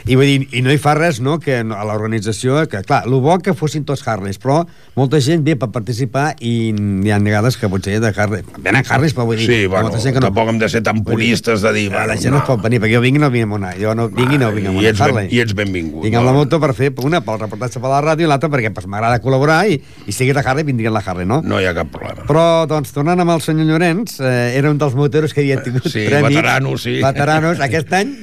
I, 0.10 0.16
vull 0.18 0.26
dir, 0.26 0.48
I 0.58 0.64
no 0.66 0.72
hi 0.74 0.80
fa 0.82 0.96
res, 0.98 1.20
no?, 1.22 1.36
que 1.40 1.60
no- 1.64 1.78
a 1.78 1.84
l'organització, 1.86 2.64
que 2.72 2.82
clar, 2.88 3.04
el 3.06 3.14
bo 3.22 3.36
que 3.46 3.54
fossin 3.54 3.84
tots 3.86 4.02
Harleys, 4.10 4.40
però 4.42 4.64
molta 4.98 5.20
gent 5.22 5.44
ve 5.46 5.54
per 5.62 5.70
participar 5.70 6.32
i 6.42 6.72
hi 6.74 7.12
ha 7.14 7.20
vegades 7.22 7.58
que 7.62 7.70
potser 7.70 8.00
de 8.02 8.10
Harley... 8.16 8.42
Venen 8.58 8.84
Harleys, 8.90 9.14
però 9.14 9.28
vull 9.30 9.38
dir... 9.38 9.46
Sí, 9.46 9.60
bueno, 9.70 9.88
molta 9.92 10.02
gent 10.02 10.16
que 10.18 10.24
no... 10.24 10.32
tampoc 10.32 10.50
hem 10.50 10.60
de 10.64 10.70
ser 10.74 10.82
tan 10.88 11.04
puristes 11.06 11.62
de 11.62 11.74
dir... 11.78 11.86
La 11.94 12.06
Bueno, 12.08 12.18
gent 12.24 12.34
no. 12.34 12.42
pot 12.48 12.64
venir, 12.66 12.80
perquè 12.82 12.96
jo 12.98 13.04
vinc 13.06 13.20
i 13.20 13.22
no 13.22 13.30
vinc 13.30 13.46
amb 13.48 13.58
una... 13.60 13.74
Jo 13.78 13.94
no 13.96 14.08
vinc 14.10 14.34
i 14.34 14.42
no 14.42 14.50
vinc 14.56 14.72
amb 14.72 14.82
una 14.82 14.90
ets, 14.90 14.98
ben, 15.00 15.08
Harley. 15.12 15.30
I 15.36 15.44
ets 15.46 15.54
benvingut. 15.58 16.02
Vinc 16.08 16.18
amb 16.18 16.26
la 16.32 16.34
moto 16.40 16.60
per 16.64 16.72
fer 16.78 16.90
una 17.06 17.22
pel 17.22 17.40
reportatge 17.44 17.80
per 17.84 17.94
la 17.94 18.02
ràdio 18.08 18.26
i 18.26 18.32
l'altra 18.32 18.50
perquè 18.50 18.74
pues, 18.74 18.90
m'agrada 18.90 19.22
col·laborar 19.22 19.60
i, 19.70 19.78
i 20.10 20.16
si 20.16 20.32
la 20.34 20.42
Harley, 20.42 20.66
vindria 20.66 20.90
la 20.96 21.04
Harley, 21.06 21.30
no? 21.30 21.42
No 21.46 21.62
hi 21.62 21.70
ha 21.70 21.76
cap 21.78 21.94
problema. 21.94 22.26
Però, 22.26 22.48
doncs, 22.70 22.92
tornant 22.98 23.22
amb 23.22 23.36
el 23.38 23.46
senyor 23.46 23.70
Llorenç, 23.70 24.18
eh, 24.26 24.58
era 24.58 24.72
un 24.74 24.82
dels 24.82 24.98
moteros 24.98 25.34
que 25.38 25.46
havia 25.46 25.62
tingut 25.62 25.86
Sí, 25.86 26.08
premis. 26.10 26.34
veteranos, 26.36 26.82
sí. 26.88 26.98
Veteranos. 27.04 27.60
Aquest 27.62 27.94
any, 27.94 28.16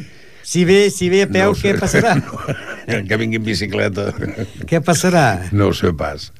si 0.47 0.63
ve, 0.69 0.79
si 0.95 1.09
ve 1.11 1.25
a 1.27 1.29
peu, 1.31 1.51
No 1.51 1.57
ho 1.57 1.59
sé. 1.59 1.73
què 1.75 1.81
passarà? 1.83 2.15
que 2.87 3.17
vingui 3.19 3.41
en 3.43 3.47
bicicleta. 3.47 4.13
què 4.71 4.79
passarà? 4.85 5.27
No 5.51 5.73
ho 5.73 5.75
sé 5.75 5.91
pas. 5.99 6.31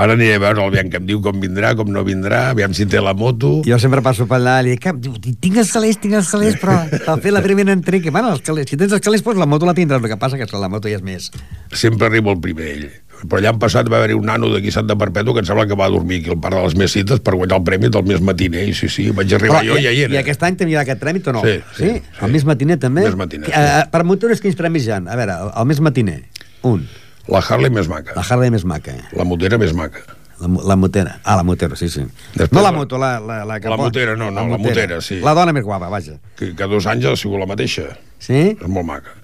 Ara 0.00 0.14
aniré 0.16 0.38
a 0.38 0.40
veure 0.40 0.62
el 0.64 0.70
Bian 0.72 0.88
que 0.88 0.96
em 0.96 1.04
diu 1.04 1.18
com 1.20 1.36
vindrà, 1.42 1.74
com 1.76 1.90
no 1.92 2.00
vindrà, 2.06 2.38
aviam 2.54 2.72
si 2.72 2.86
té 2.88 3.02
la 3.04 3.12
moto. 3.12 3.58
Jo 3.66 3.76
sempre 3.82 4.00
passo 4.00 4.24
per 4.30 4.38
allà 4.38 4.54
i 4.64 4.70
dic, 4.70 4.80
"Cap, 4.86 4.96
diu, 4.96 5.12
tinc 5.20 5.58
els 5.60 5.72
calés, 5.74 5.98
tinc 6.00 6.14
els 6.16 6.30
calés, 6.30 6.56
però 6.62 6.78
al 7.12 7.20
fer 7.20 7.32
la 7.34 7.42
primera 7.44 7.74
entrega, 7.76 8.10
bueno, 8.10 8.30
els 8.32 8.40
calés, 8.40 8.64
si 8.70 8.78
tens 8.80 8.92
els 8.96 9.02
calés, 9.04 9.20
doncs 9.22 9.36
la 9.42 9.44
moto 9.50 9.66
la 9.66 9.74
tindràs, 9.76 10.00
el 10.02 10.08
que 10.08 10.16
passa 10.16 10.38
que 10.40 10.46
la 10.56 10.70
moto 10.72 10.88
ja 10.88 10.96
és 10.96 11.02
més. 11.02 11.30
Sempre 11.70 12.06
arribo 12.06 12.32
el 12.32 12.40
primer 12.40 12.64
ell. 12.70 12.86
Però 13.24 13.38
allà 13.40 13.50
han 13.54 13.58
passat 13.62 13.88
va 13.88 13.96
haver-hi 14.00 14.14
un 14.18 14.26
nano 14.28 14.48
d'aquí 14.52 14.68
a 14.68 14.76
Santa 14.78 14.96
Perpètua 15.00 15.32
que 15.36 15.40
em 15.44 15.46
sembla 15.48 15.64
que 15.70 15.76
va 15.80 15.88
dormir 15.88 16.20
aquí 16.20 16.30
al 16.34 16.38
parc 16.44 16.58
de 16.58 16.62
les 16.66 16.74
Mesites 16.76 17.20
per 17.24 17.34
guanyar 17.38 17.58
el 17.60 17.64
premi 17.64 17.88
del 17.88 18.04
més 18.04 18.20
matiner. 18.20 18.66
I 18.68 18.74
sí, 18.76 18.88
sí, 18.92 19.06
vaig 19.16 19.32
arribar 19.38 19.62
jo 19.64 19.78
i 19.78 19.84
ja 19.86 19.92
hi 19.94 20.02
I 20.02 20.08
era. 20.08 20.18
aquest 20.20 20.42
any 20.44 20.58
tenia 20.60 20.80
aquest 20.82 21.00
tràmit 21.02 21.26
o 21.30 21.36
no? 21.38 21.44
Sí, 21.46 21.54
sí, 21.78 21.88
sí? 21.94 22.02
El 22.20 22.34
més 22.34 22.44
matiner 22.44 22.76
també? 22.82 23.06
Més 23.06 23.16
matiner, 23.16 23.48
Que, 23.48 23.62
eh, 23.62 23.86
per 23.90 24.02
motores 24.04 24.40
quins 24.44 24.56
premis 24.58 24.84
hi 24.86 24.92
ha? 24.92 25.00
A 25.00 25.16
veure, 25.16 25.38
el, 25.54 25.66
més 25.70 25.80
matiner, 25.80 26.18
un. 26.62 26.84
La 27.32 27.40
Harley 27.40 27.70
més 27.72 27.88
maca. 27.88 28.12
La 28.18 28.22
Harley 28.28 28.50
més 28.52 28.64
maca. 28.68 28.92
La 29.16 29.24
motera 29.24 29.56
més 29.58 29.72
maca. 29.72 30.02
La, 30.42 30.48
la 30.66 30.76
motera. 30.76 31.20
Ah, 31.24 31.36
la 31.38 31.44
motera, 31.46 31.76
sí, 31.78 31.88
sí. 31.88 32.02
Després 32.34 32.52
no 32.52 32.60
la 32.60 32.70
la- 32.72 32.76
moto, 32.76 32.98
la, 32.98 33.20
la, 33.20 33.44
la 33.48 33.60
que 33.60 33.70
La 33.70 33.76
motera, 33.78 34.16
no, 34.16 34.30
no, 34.34 34.44
la 34.50 34.58
motera, 34.58 35.00
sí. 35.00 35.20
La 35.24 35.32
dona 35.32 35.52
més 35.56 35.64
guapa, 35.64 35.88
vaja. 35.88 36.18
Que, 36.36 36.50
que 36.58 36.66
dos 36.68 36.84
anys 36.90 37.06
ha 37.06 37.16
sigut 37.16 37.38
la 37.40 37.46
mateixa. 37.46 37.86
Sí? 38.18 38.40
És 38.60 38.66
molt 38.68 38.84
maca. 38.84 39.14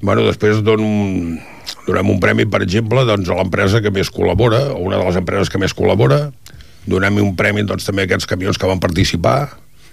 Bueno, 0.00 0.22
després 0.26 0.62
dono 0.64 0.84
un, 0.86 1.40
donem 1.86 2.10
un 2.14 2.20
premi, 2.22 2.46
per 2.50 2.62
exemple, 2.64 3.04
doncs, 3.08 3.28
a 3.30 3.38
l'empresa 3.38 3.82
que 3.84 3.92
més 3.94 4.10
col·labora, 4.12 4.66
o 4.74 4.80
una 4.86 5.00
de 5.00 5.04
les 5.08 5.20
empreses 5.20 5.52
que 5.52 5.60
més 5.62 5.74
col·labora. 5.76 6.26
Donem 6.86 7.22
un 7.22 7.34
premi 7.36 7.64
doncs, 7.64 7.86
també 7.88 8.04
a 8.04 8.08
aquests 8.10 8.28
camions 8.28 8.60
que 8.60 8.68
van 8.68 8.82
participar, 8.82 9.38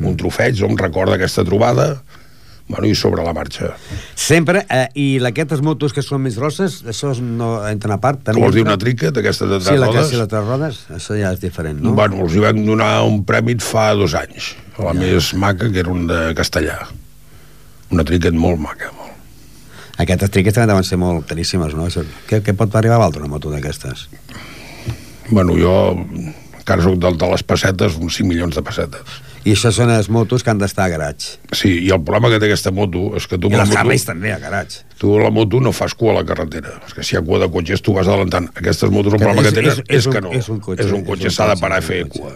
un 0.01 0.17
trofeig, 0.17 0.63
un 0.67 0.77
record 0.79 1.13
d'aquesta 1.13 1.45
trobada, 1.47 2.01
bueno, 2.71 2.87
i 2.87 2.95
sobre 2.95 3.23
la 3.23 3.33
marxa. 3.35 3.73
Sempre, 4.15 4.63
eh, 4.69 4.87
i 4.95 5.05
aquestes 5.27 5.61
motos 5.63 5.93
que 5.93 6.03
són 6.05 6.23
més 6.23 6.37
grosses, 6.39 6.79
això 6.87 7.11
no 7.19 7.53
entren 7.67 7.95
a 7.97 7.99
part? 8.01 8.23
Que 8.29 8.35
vols 8.39 8.55
dir 8.55 8.63
una 8.63 8.77
trica 8.79 9.11
d'aquestes 9.11 9.49
de 9.49 9.59
tres 9.59 9.67
Sí, 9.67 9.77
la 9.79 9.89
que 9.91 9.99
rodes? 9.99 10.09
sí, 10.13 10.19
de 10.21 10.27
tres 10.31 10.47
rodes, 10.47 10.81
això 10.95 11.17
ja 11.19 11.33
és 11.35 11.43
diferent, 11.43 11.81
no? 11.83 11.93
Bueno, 11.97 12.23
els 12.23 12.35
hi 12.35 12.43
vam 12.45 12.63
donar 12.65 12.93
un 13.07 13.23
premi 13.27 13.57
fa 13.59 13.91
dos 13.99 14.15
anys, 14.15 14.53
a 14.77 14.87
la 14.87 14.95
més 14.97 15.33
maca, 15.35 15.69
que 15.71 15.83
era 15.83 15.91
un 15.91 16.07
de 16.07 16.21
castellà. 16.37 16.79
Una 17.91 18.07
trica 18.07 18.31
molt 18.31 18.59
maca, 18.63 18.91
molt. 18.95 19.10
Aquestes 19.97 20.29
triques 20.31 20.53
també 20.53 20.67
deuen 20.71 20.83
ser 20.87 20.97
molt 20.97 21.27
caríssimes, 21.27 21.73
no? 21.75 21.87
Què, 22.29 22.41
què 22.41 22.53
pot 22.57 22.75
arribar 22.75 22.95
a 22.95 23.03
valdre 23.03 23.21
una 23.21 23.29
moto 23.29 23.51
d'aquestes? 23.51 24.07
Bueno, 25.29 25.53
jo 25.59 25.73
encara 26.61 26.83
soc 26.83 26.95
del 27.01 27.17
de 27.17 27.27
les 27.31 27.43
pessetes, 27.43 27.95
uns 27.97 28.15
5 28.17 28.27
milions 28.29 28.55
de 28.55 28.61
pessetes. 28.63 29.19
I 29.43 29.55
això 29.55 29.71
són 29.73 29.89
les 29.89 30.07
motos 30.13 30.43
que 30.45 30.51
han 30.51 30.59
d'estar 30.61 30.85
a 30.85 30.89
garatge. 30.93 31.39
Sí, 31.57 31.71
i 31.87 31.89
el 31.89 32.01
problema 32.05 32.29
que 32.29 32.37
té 32.39 32.45
aquesta 32.45 32.69
moto 32.71 33.15
és 33.17 33.25
que 33.27 33.39
tu 33.41 33.49
I 33.49 33.55
les 33.57 33.67
moto, 33.69 33.79
Harleys 33.79 34.05
també, 34.05 34.31
a 34.33 34.37
garatge. 34.39 34.83
tu 35.01 35.15
la 35.19 35.31
moto 35.33 35.59
no 35.59 35.71
fas 35.73 35.95
cua 35.97 36.11
a 36.13 36.15
la 36.19 36.25
carretera. 36.25 36.75
És 36.87 36.93
que 36.93 37.03
si 37.03 37.15
hi 37.15 37.17
ha 37.17 37.23
cua 37.25 37.39
de 37.41 37.49
cotxes 37.49 37.81
tu 37.81 37.93
vas 37.97 38.07
adelantant. 38.07 38.49
Aquestes 38.55 38.91
motos 38.93 39.13
el 39.13 39.19
Que 39.19 39.25
problema 39.25 39.41
és- 39.41 39.47
que 39.49 39.55
tenen 39.55 39.71
és- 39.71 39.79
és, 39.87 40.05
és 40.05 40.07
que 40.13 40.21
no. 40.21 40.31
és 40.31 40.49
un 40.49 40.59
cotxe, 40.59 40.85
és 40.85 40.91
un 40.91 41.03
cotxe, 41.03 41.29
s'ha 41.31 41.47
de 41.55 41.59
parar 41.59 41.79
a 41.79 41.81
fer 41.81 42.07
cua. 42.07 42.33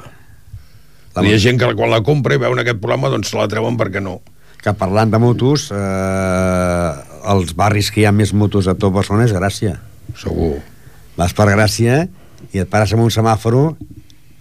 La 1.16 1.24
Hi 1.24 1.34
ha 1.34 1.38
gent 1.40 1.60
que 1.60 1.74
quan 1.76 1.90
la 1.92 2.02
compra 2.02 2.34
i 2.36 2.38
veuen 2.38 2.60
aquest 2.60 2.80
problema 2.82 3.08
doncs 3.10 3.30
se 3.30 3.38
la 3.38 3.48
treuen 3.48 3.78
perquè 3.78 4.02
no. 4.02 4.22
Que 4.62 4.74
parlant 4.74 5.12
de 5.12 5.20
motos, 5.20 5.70
eh, 5.72 6.92
els 7.34 7.56
barris 7.58 7.92
que 7.92 8.02
hi 8.04 8.06
ha 8.10 8.14
més 8.16 8.34
motos 8.34 8.68
a 8.68 8.76
tot 8.78 8.94
Barcelona 8.94 9.26
és 9.28 9.34
Gràcia. 9.36 9.78
Segur. 10.20 10.58
Vas 11.18 11.34
per 11.34 11.48
Gràcia 11.54 12.06
i 12.54 12.62
et 12.62 12.70
pares 12.70 12.94
amb 12.94 13.06
un 13.06 13.12
semàforo 13.14 13.76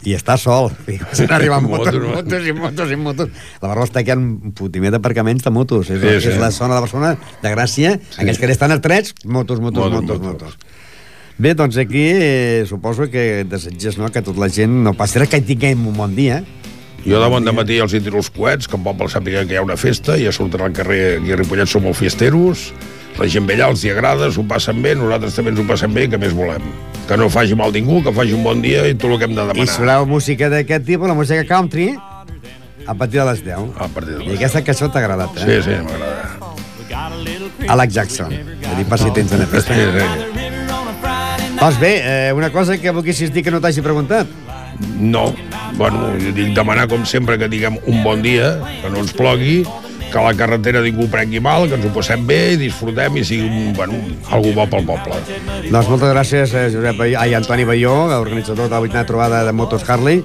i 0.04 0.12
estàs 0.12 0.42
sol. 0.44 0.68
I 0.92 0.98
comencen 1.00 1.30
a 1.32 1.36
arribar 1.38 1.62
motos, 1.64 1.94
Motos, 1.96 2.10
motos 2.16 2.46
i 2.50 2.52
motos 2.52 2.90
i 2.92 2.96
motos. 3.00 3.30
La 3.62 3.68
Barcelona 3.70 3.88
està 3.88 4.02
quedant 4.04 4.24
un 4.50 4.52
putimer 4.58 4.90
d'aparcaments 4.92 5.44
de 5.46 5.52
motos. 5.54 5.88
És, 5.90 6.00
Sí, 6.02 6.20
sí. 6.20 6.32
és 6.34 6.40
la 6.42 6.50
zona 6.52 6.76
de 6.76 6.84
Barcelona 6.84 7.14
de 7.42 7.52
Gràcia. 7.54 7.94
Sí. 8.10 8.20
Aquells 8.20 8.38
que 8.42 8.50
estan 8.52 8.74
estrets, 8.76 9.14
motos, 9.24 9.60
motos, 9.64 9.86
Motos, 9.88 10.02
motos, 10.02 10.20
motos. 10.20 10.56
motos. 10.58 10.82
Bé, 11.36 11.54
doncs 11.58 11.74
aquí 11.82 12.04
eh, 12.14 12.62
suposo 12.68 13.08
que 13.10 13.42
desitges 13.48 13.96
no, 13.98 14.06
que 14.14 14.20
tota 14.22 14.38
la 14.44 14.50
gent 14.54 14.70
no 14.84 14.92
passi 14.94 15.18
res, 15.18 15.32
que 15.32 15.40
tinguem 15.42 15.80
un 15.90 15.96
bon 15.98 16.12
dia. 16.14 16.42
Jo 17.04 17.20
de 17.20 17.28
bon 17.28 17.44
matí 17.52 17.76
els 17.84 17.92
hi 17.92 18.00
tiro 18.00 18.16
els 18.22 18.30
coets, 18.32 18.68
que 18.68 18.78
en 18.78 18.84
poble 18.84 19.10
sàpiga 19.12 19.44
que 19.44 19.52
hi 19.54 19.58
ha 19.60 19.64
una 19.64 19.76
festa, 19.76 20.16
ja 20.16 20.32
surten 20.32 20.62
al 20.64 20.72
carrer, 20.72 21.18
aquí 21.18 21.34
a 21.34 21.36
Ripollet 21.36 21.68
som 21.68 21.84
molt 21.84 21.98
fiesteros, 21.98 22.70
la 23.18 23.28
gent 23.30 23.44
ve 23.46 23.58
allà, 23.58 23.68
els 23.74 23.84
hi 23.84 23.92
agrada, 23.92 24.30
s'ho 24.32 24.42
passen 24.48 24.80
bé, 24.82 24.94
nosaltres 24.96 25.36
també 25.36 25.52
ens 25.52 25.60
ho 25.60 25.66
passem 25.68 25.92
bé, 25.94 26.08
que 26.08 26.18
més 26.18 26.32
volem? 26.34 26.64
Que 27.04 27.18
no 27.20 27.28
faci 27.28 27.54
mal 27.54 27.74
ningú, 27.76 28.00
que 28.02 28.12
faci 28.16 28.32
un 28.32 28.42
bon 28.46 28.64
dia 28.64 28.86
i 28.88 28.96
tot 28.96 29.12
el 29.12 29.20
que 29.20 29.28
hem 29.28 29.36
de 29.36 29.44
I 29.44 29.52
demanar. 29.52 29.68
si 29.74 29.82
voleu 29.84 30.06
música 30.08 30.48
d'aquest 30.48 30.86
tipus, 30.88 31.08
la 31.12 31.14
música 31.18 31.44
country, 31.44 31.92
a 32.86 32.94
partir 32.94 33.20
de 33.20 33.26
les 33.30 33.44
10. 33.44 33.76
A 33.78 33.88
partir 33.88 34.16
de 34.16 34.24
I 34.24 34.36
aquesta 34.38 34.64
cançó 34.64 34.88
t'ha 34.88 35.04
agradat, 35.04 35.36
eh? 35.36 35.44
Sí, 35.44 35.62
sí, 35.68 35.76
m'agrada. 35.84 36.54
Alex 37.68 37.94
Jackson. 37.94 38.32
Que 38.60 38.74
dir 38.76 38.84
per 38.88 38.98
si 39.00 39.10
tens 39.16 39.32
en 39.32 39.44
aquesta. 39.44 39.74
Sí, 39.74 39.84
sí. 39.92 40.04
Doncs 41.60 41.78
bé, 41.80 41.92
eh, 42.02 42.32
una 42.36 42.50
cosa 42.52 42.76
que 42.78 42.90
volguessis 42.90 43.32
dir 43.32 43.44
que 43.44 43.52
no 43.52 43.60
t'hagi 43.60 43.80
preguntat. 43.80 44.26
No, 44.98 45.32
bueno, 45.76 46.12
jo 46.20 46.34
dic 46.36 46.54
demanar 46.56 46.86
com 46.90 47.04
sempre 47.08 47.38
que 47.40 47.48
diguem 47.50 47.78
un 47.86 48.04
bon 48.04 48.22
dia, 48.22 48.54
que 48.82 48.92
no 48.92 49.02
ens 49.02 49.14
plogui, 49.16 49.62
que 50.14 50.22
la 50.22 50.34
carretera 50.38 50.82
ningú 50.84 51.08
prengui 51.10 51.40
mal, 51.42 51.66
que 51.66 51.74
ens 51.74 51.88
ho 51.88 51.90
passem 51.94 52.22
bé 52.26 52.54
i 52.54 52.60
disfrutem 52.60 53.18
i 53.18 53.24
sigui 53.26 53.48
un, 53.48 53.72
bueno, 53.74 53.98
algú 54.30 54.52
bo 54.54 54.68
pel 54.70 54.86
poble. 54.86 55.18
Doncs 55.66 55.90
moltes 55.90 56.14
gràcies, 56.14 56.54
eh, 56.54 56.68
Josep 56.70 57.02
ai, 57.08 57.34
Antoni 57.34 57.66
Baió, 57.66 57.96
organitzador 58.20 58.68
de 58.68 58.76
la 58.76 58.82
vuitena 58.84 59.04
trobada 59.08 59.42
de 59.44 59.52
motos 59.52 59.82
Harley, 59.88 60.22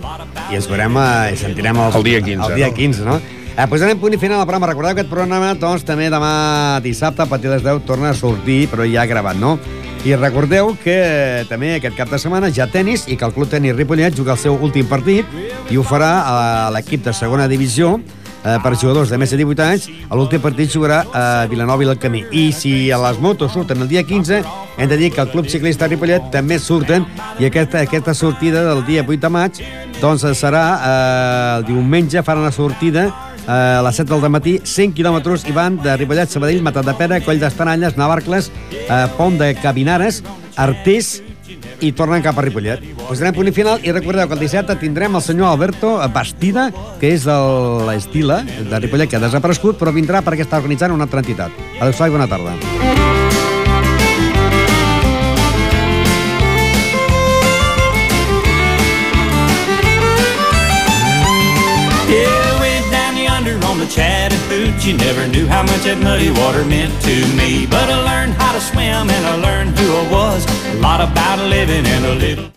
i 0.52 0.60
ens 0.60 0.70
veurem 0.70 1.02
eh, 1.02 1.34
i 1.34 1.42
sentirem 1.42 1.82
el, 1.82 1.98
El 1.98 2.06
dia 2.06 2.22
15, 2.22 2.52
El 2.52 2.62
dia 2.62 2.70
no? 2.70 2.78
15, 2.78 3.06
no? 3.10 3.20
Eh, 3.60 3.66
posarem 3.68 4.00
punt 4.00 4.14
i 4.14 4.22
final 4.22 4.40
al 4.40 4.46
programa. 4.46 4.70
Recordeu 4.70 4.94
que 4.94 5.02
aquest 5.02 5.12
programa, 5.12 5.56
doncs, 5.60 5.84
també 5.84 6.08
demà 6.14 6.80
dissabte, 6.86 7.26
a 7.26 7.28
partir 7.28 7.50
de 7.50 7.58
les 7.58 7.66
10, 7.66 7.82
torna 7.90 8.14
a 8.14 8.16
sortir, 8.16 8.68
però 8.72 8.86
ja 8.88 9.10
gravat, 9.10 9.42
no? 9.42 9.58
I 10.06 10.16
recordeu 10.16 10.72
que 10.80 10.96
eh, 10.96 11.42
també 11.50 11.74
aquest 11.76 11.98
cap 11.98 12.08
de 12.08 12.20
setmana 12.22 12.48
ja 12.56 12.70
tenis 12.72 13.04
i 13.12 13.18
que 13.20 13.28
el 13.28 13.34
Club 13.36 13.50
Tenis 13.52 13.76
Ripollet 13.76 14.16
juga 14.16 14.38
el 14.38 14.40
seu 14.40 14.56
últim 14.56 14.88
partit 14.88 15.28
i 15.70 15.76
ho 15.76 15.84
farà 15.84 16.14
a 16.24 16.38
l'equip 16.72 17.04
de 17.04 17.12
segona 17.14 17.50
divisió 17.52 17.98
eh, 17.98 18.56
per 18.64 18.78
jugadors 18.78 19.12
de 19.12 19.20
més 19.20 19.34
de 19.34 19.42
18 19.42 19.66
anys, 19.66 19.90
l'últim 20.12 20.42
partit 20.42 20.72
jugarà 20.72 21.02
a 21.12 21.46
Vilanova 21.52 21.84
i 21.84 21.98
Camí. 22.00 22.24
I 22.32 22.52
si 22.56 22.92
a 22.92 22.98
les 22.98 23.20
motos 23.20 23.52
surten 23.52 23.82
el 23.82 23.90
dia 23.92 24.04
15, 24.04 24.44
hem 24.78 24.90
de 24.90 24.98
dir 24.98 25.12
que 25.12 25.22
el 25.22 25.32
Club 25.32 25.50
Ciclista 25.52 25.88
Ripollet 25.88 26.32
també 26.32 26.60
surten 26.60 27.06
i 27.40 27.46
aquesta, 27.46 27.84
aquesta 27.84 28.14
sortida 28.14 28.64
del 28.64 28.86
dia 28.86 29.04
8 29.04 29.20
de 29.20 29.30
maig 29.30 29.64
doncs 30.00 30.24
serà 30.40 30.64
eh, 30.80 31.58
el 31.60 31.66
diumenge, 31.68 32.24
faran 32.24 32.48
la 32.48 32.56
sortida 32.56 33.10
eh, 33.10 33.29
a 33.50 33.82
les 33.82 33.98
7 33.98 34.14
del 34.14 34.30
matí, 34.30 34.60
100 34.64 34.94
quilòmetres 34.94 35.48
i 35.50 35.56
van 35.56 35.80
de 35.82 35.96
Ripollet, 35.98 36.30
Sabadell, 36.30 36.62
Matadepera, 36.62 37.20
Coll 37.26 37.42
d'Estanalles, 37.42 37.98
Navarcles, 37.98 38.52
eh, 38.72 39.08
Pont 39.18 39.40
de 39.40 39.56
Cabinares, 39.58 40.22
Artés 40.56 41.24
i 41.82 41.92
tornen 41.98 42.22
cap 42.22 42.38
a 42.38 42.46
Ripollet. 42.46 42.84
Posarem 43.08 43.34
punt 43.34 43.50
final 43.56 43.82
i 43.82 43.94
recordeu 43.96 44.28
que 44.28 44.38
el 44.38 44.44
dissabte 44.46 44.76
tindrem 44.78 45.16
el 45.16 45.26
senyor 45.26 45.50
Alberto 45.50 45.96
Bastida, 46.14 46.70
que 47.02 47.16
és 47.16 47.26
de 47.26 47.38
l'Estila, 47.88 48.44
de 48.44 48.84
Ripollet, 48.84 49.10
que 49.10 49.18
ha 49.18 49.24
desaparegut, 49.26 49.80
però 49.80 49.96
vindrà 49.96 50.22
perquè 50.22 50.46
està 50.46 50.62
organitzant 50.62 50.94
una 50.94 51.10
altra 51.10 51.26
entitat. 51.26 51.66
Adéu-siau 51.80 52.12
i 52.12 52.20
bona 52.20 52.30
tarda. 52.30 53.19
Chattahoochee, 64.00 64.94
never 64.94 65.28
knew 65.28 65.46
how 65.46 65.62
much 65.62 65.84
that 65.84 66.00
muddy 66.02 66.32
water 66.32 66.64
meant 66.64 66.94
to 67.02 67.16
me. 67.36 67.68
But 67.68 67.90
I 67.90 68.00
learned 68.00 68.34
how 68.40 68.54
to 68.54 68.62
swim 68.62 69.10
and 69.12 69.26
I 69.26 69.36
learned 69.36 69.78
who 69.78 69.94
I 69.94 70.10
was. 70.10 70.46
A 70.74 70.80
lot 70.80 71.02
about 71.02 71.40
living 71.50 71.86
and 71.86 72.06
a 72.06 72.16
little. 72.16 72.50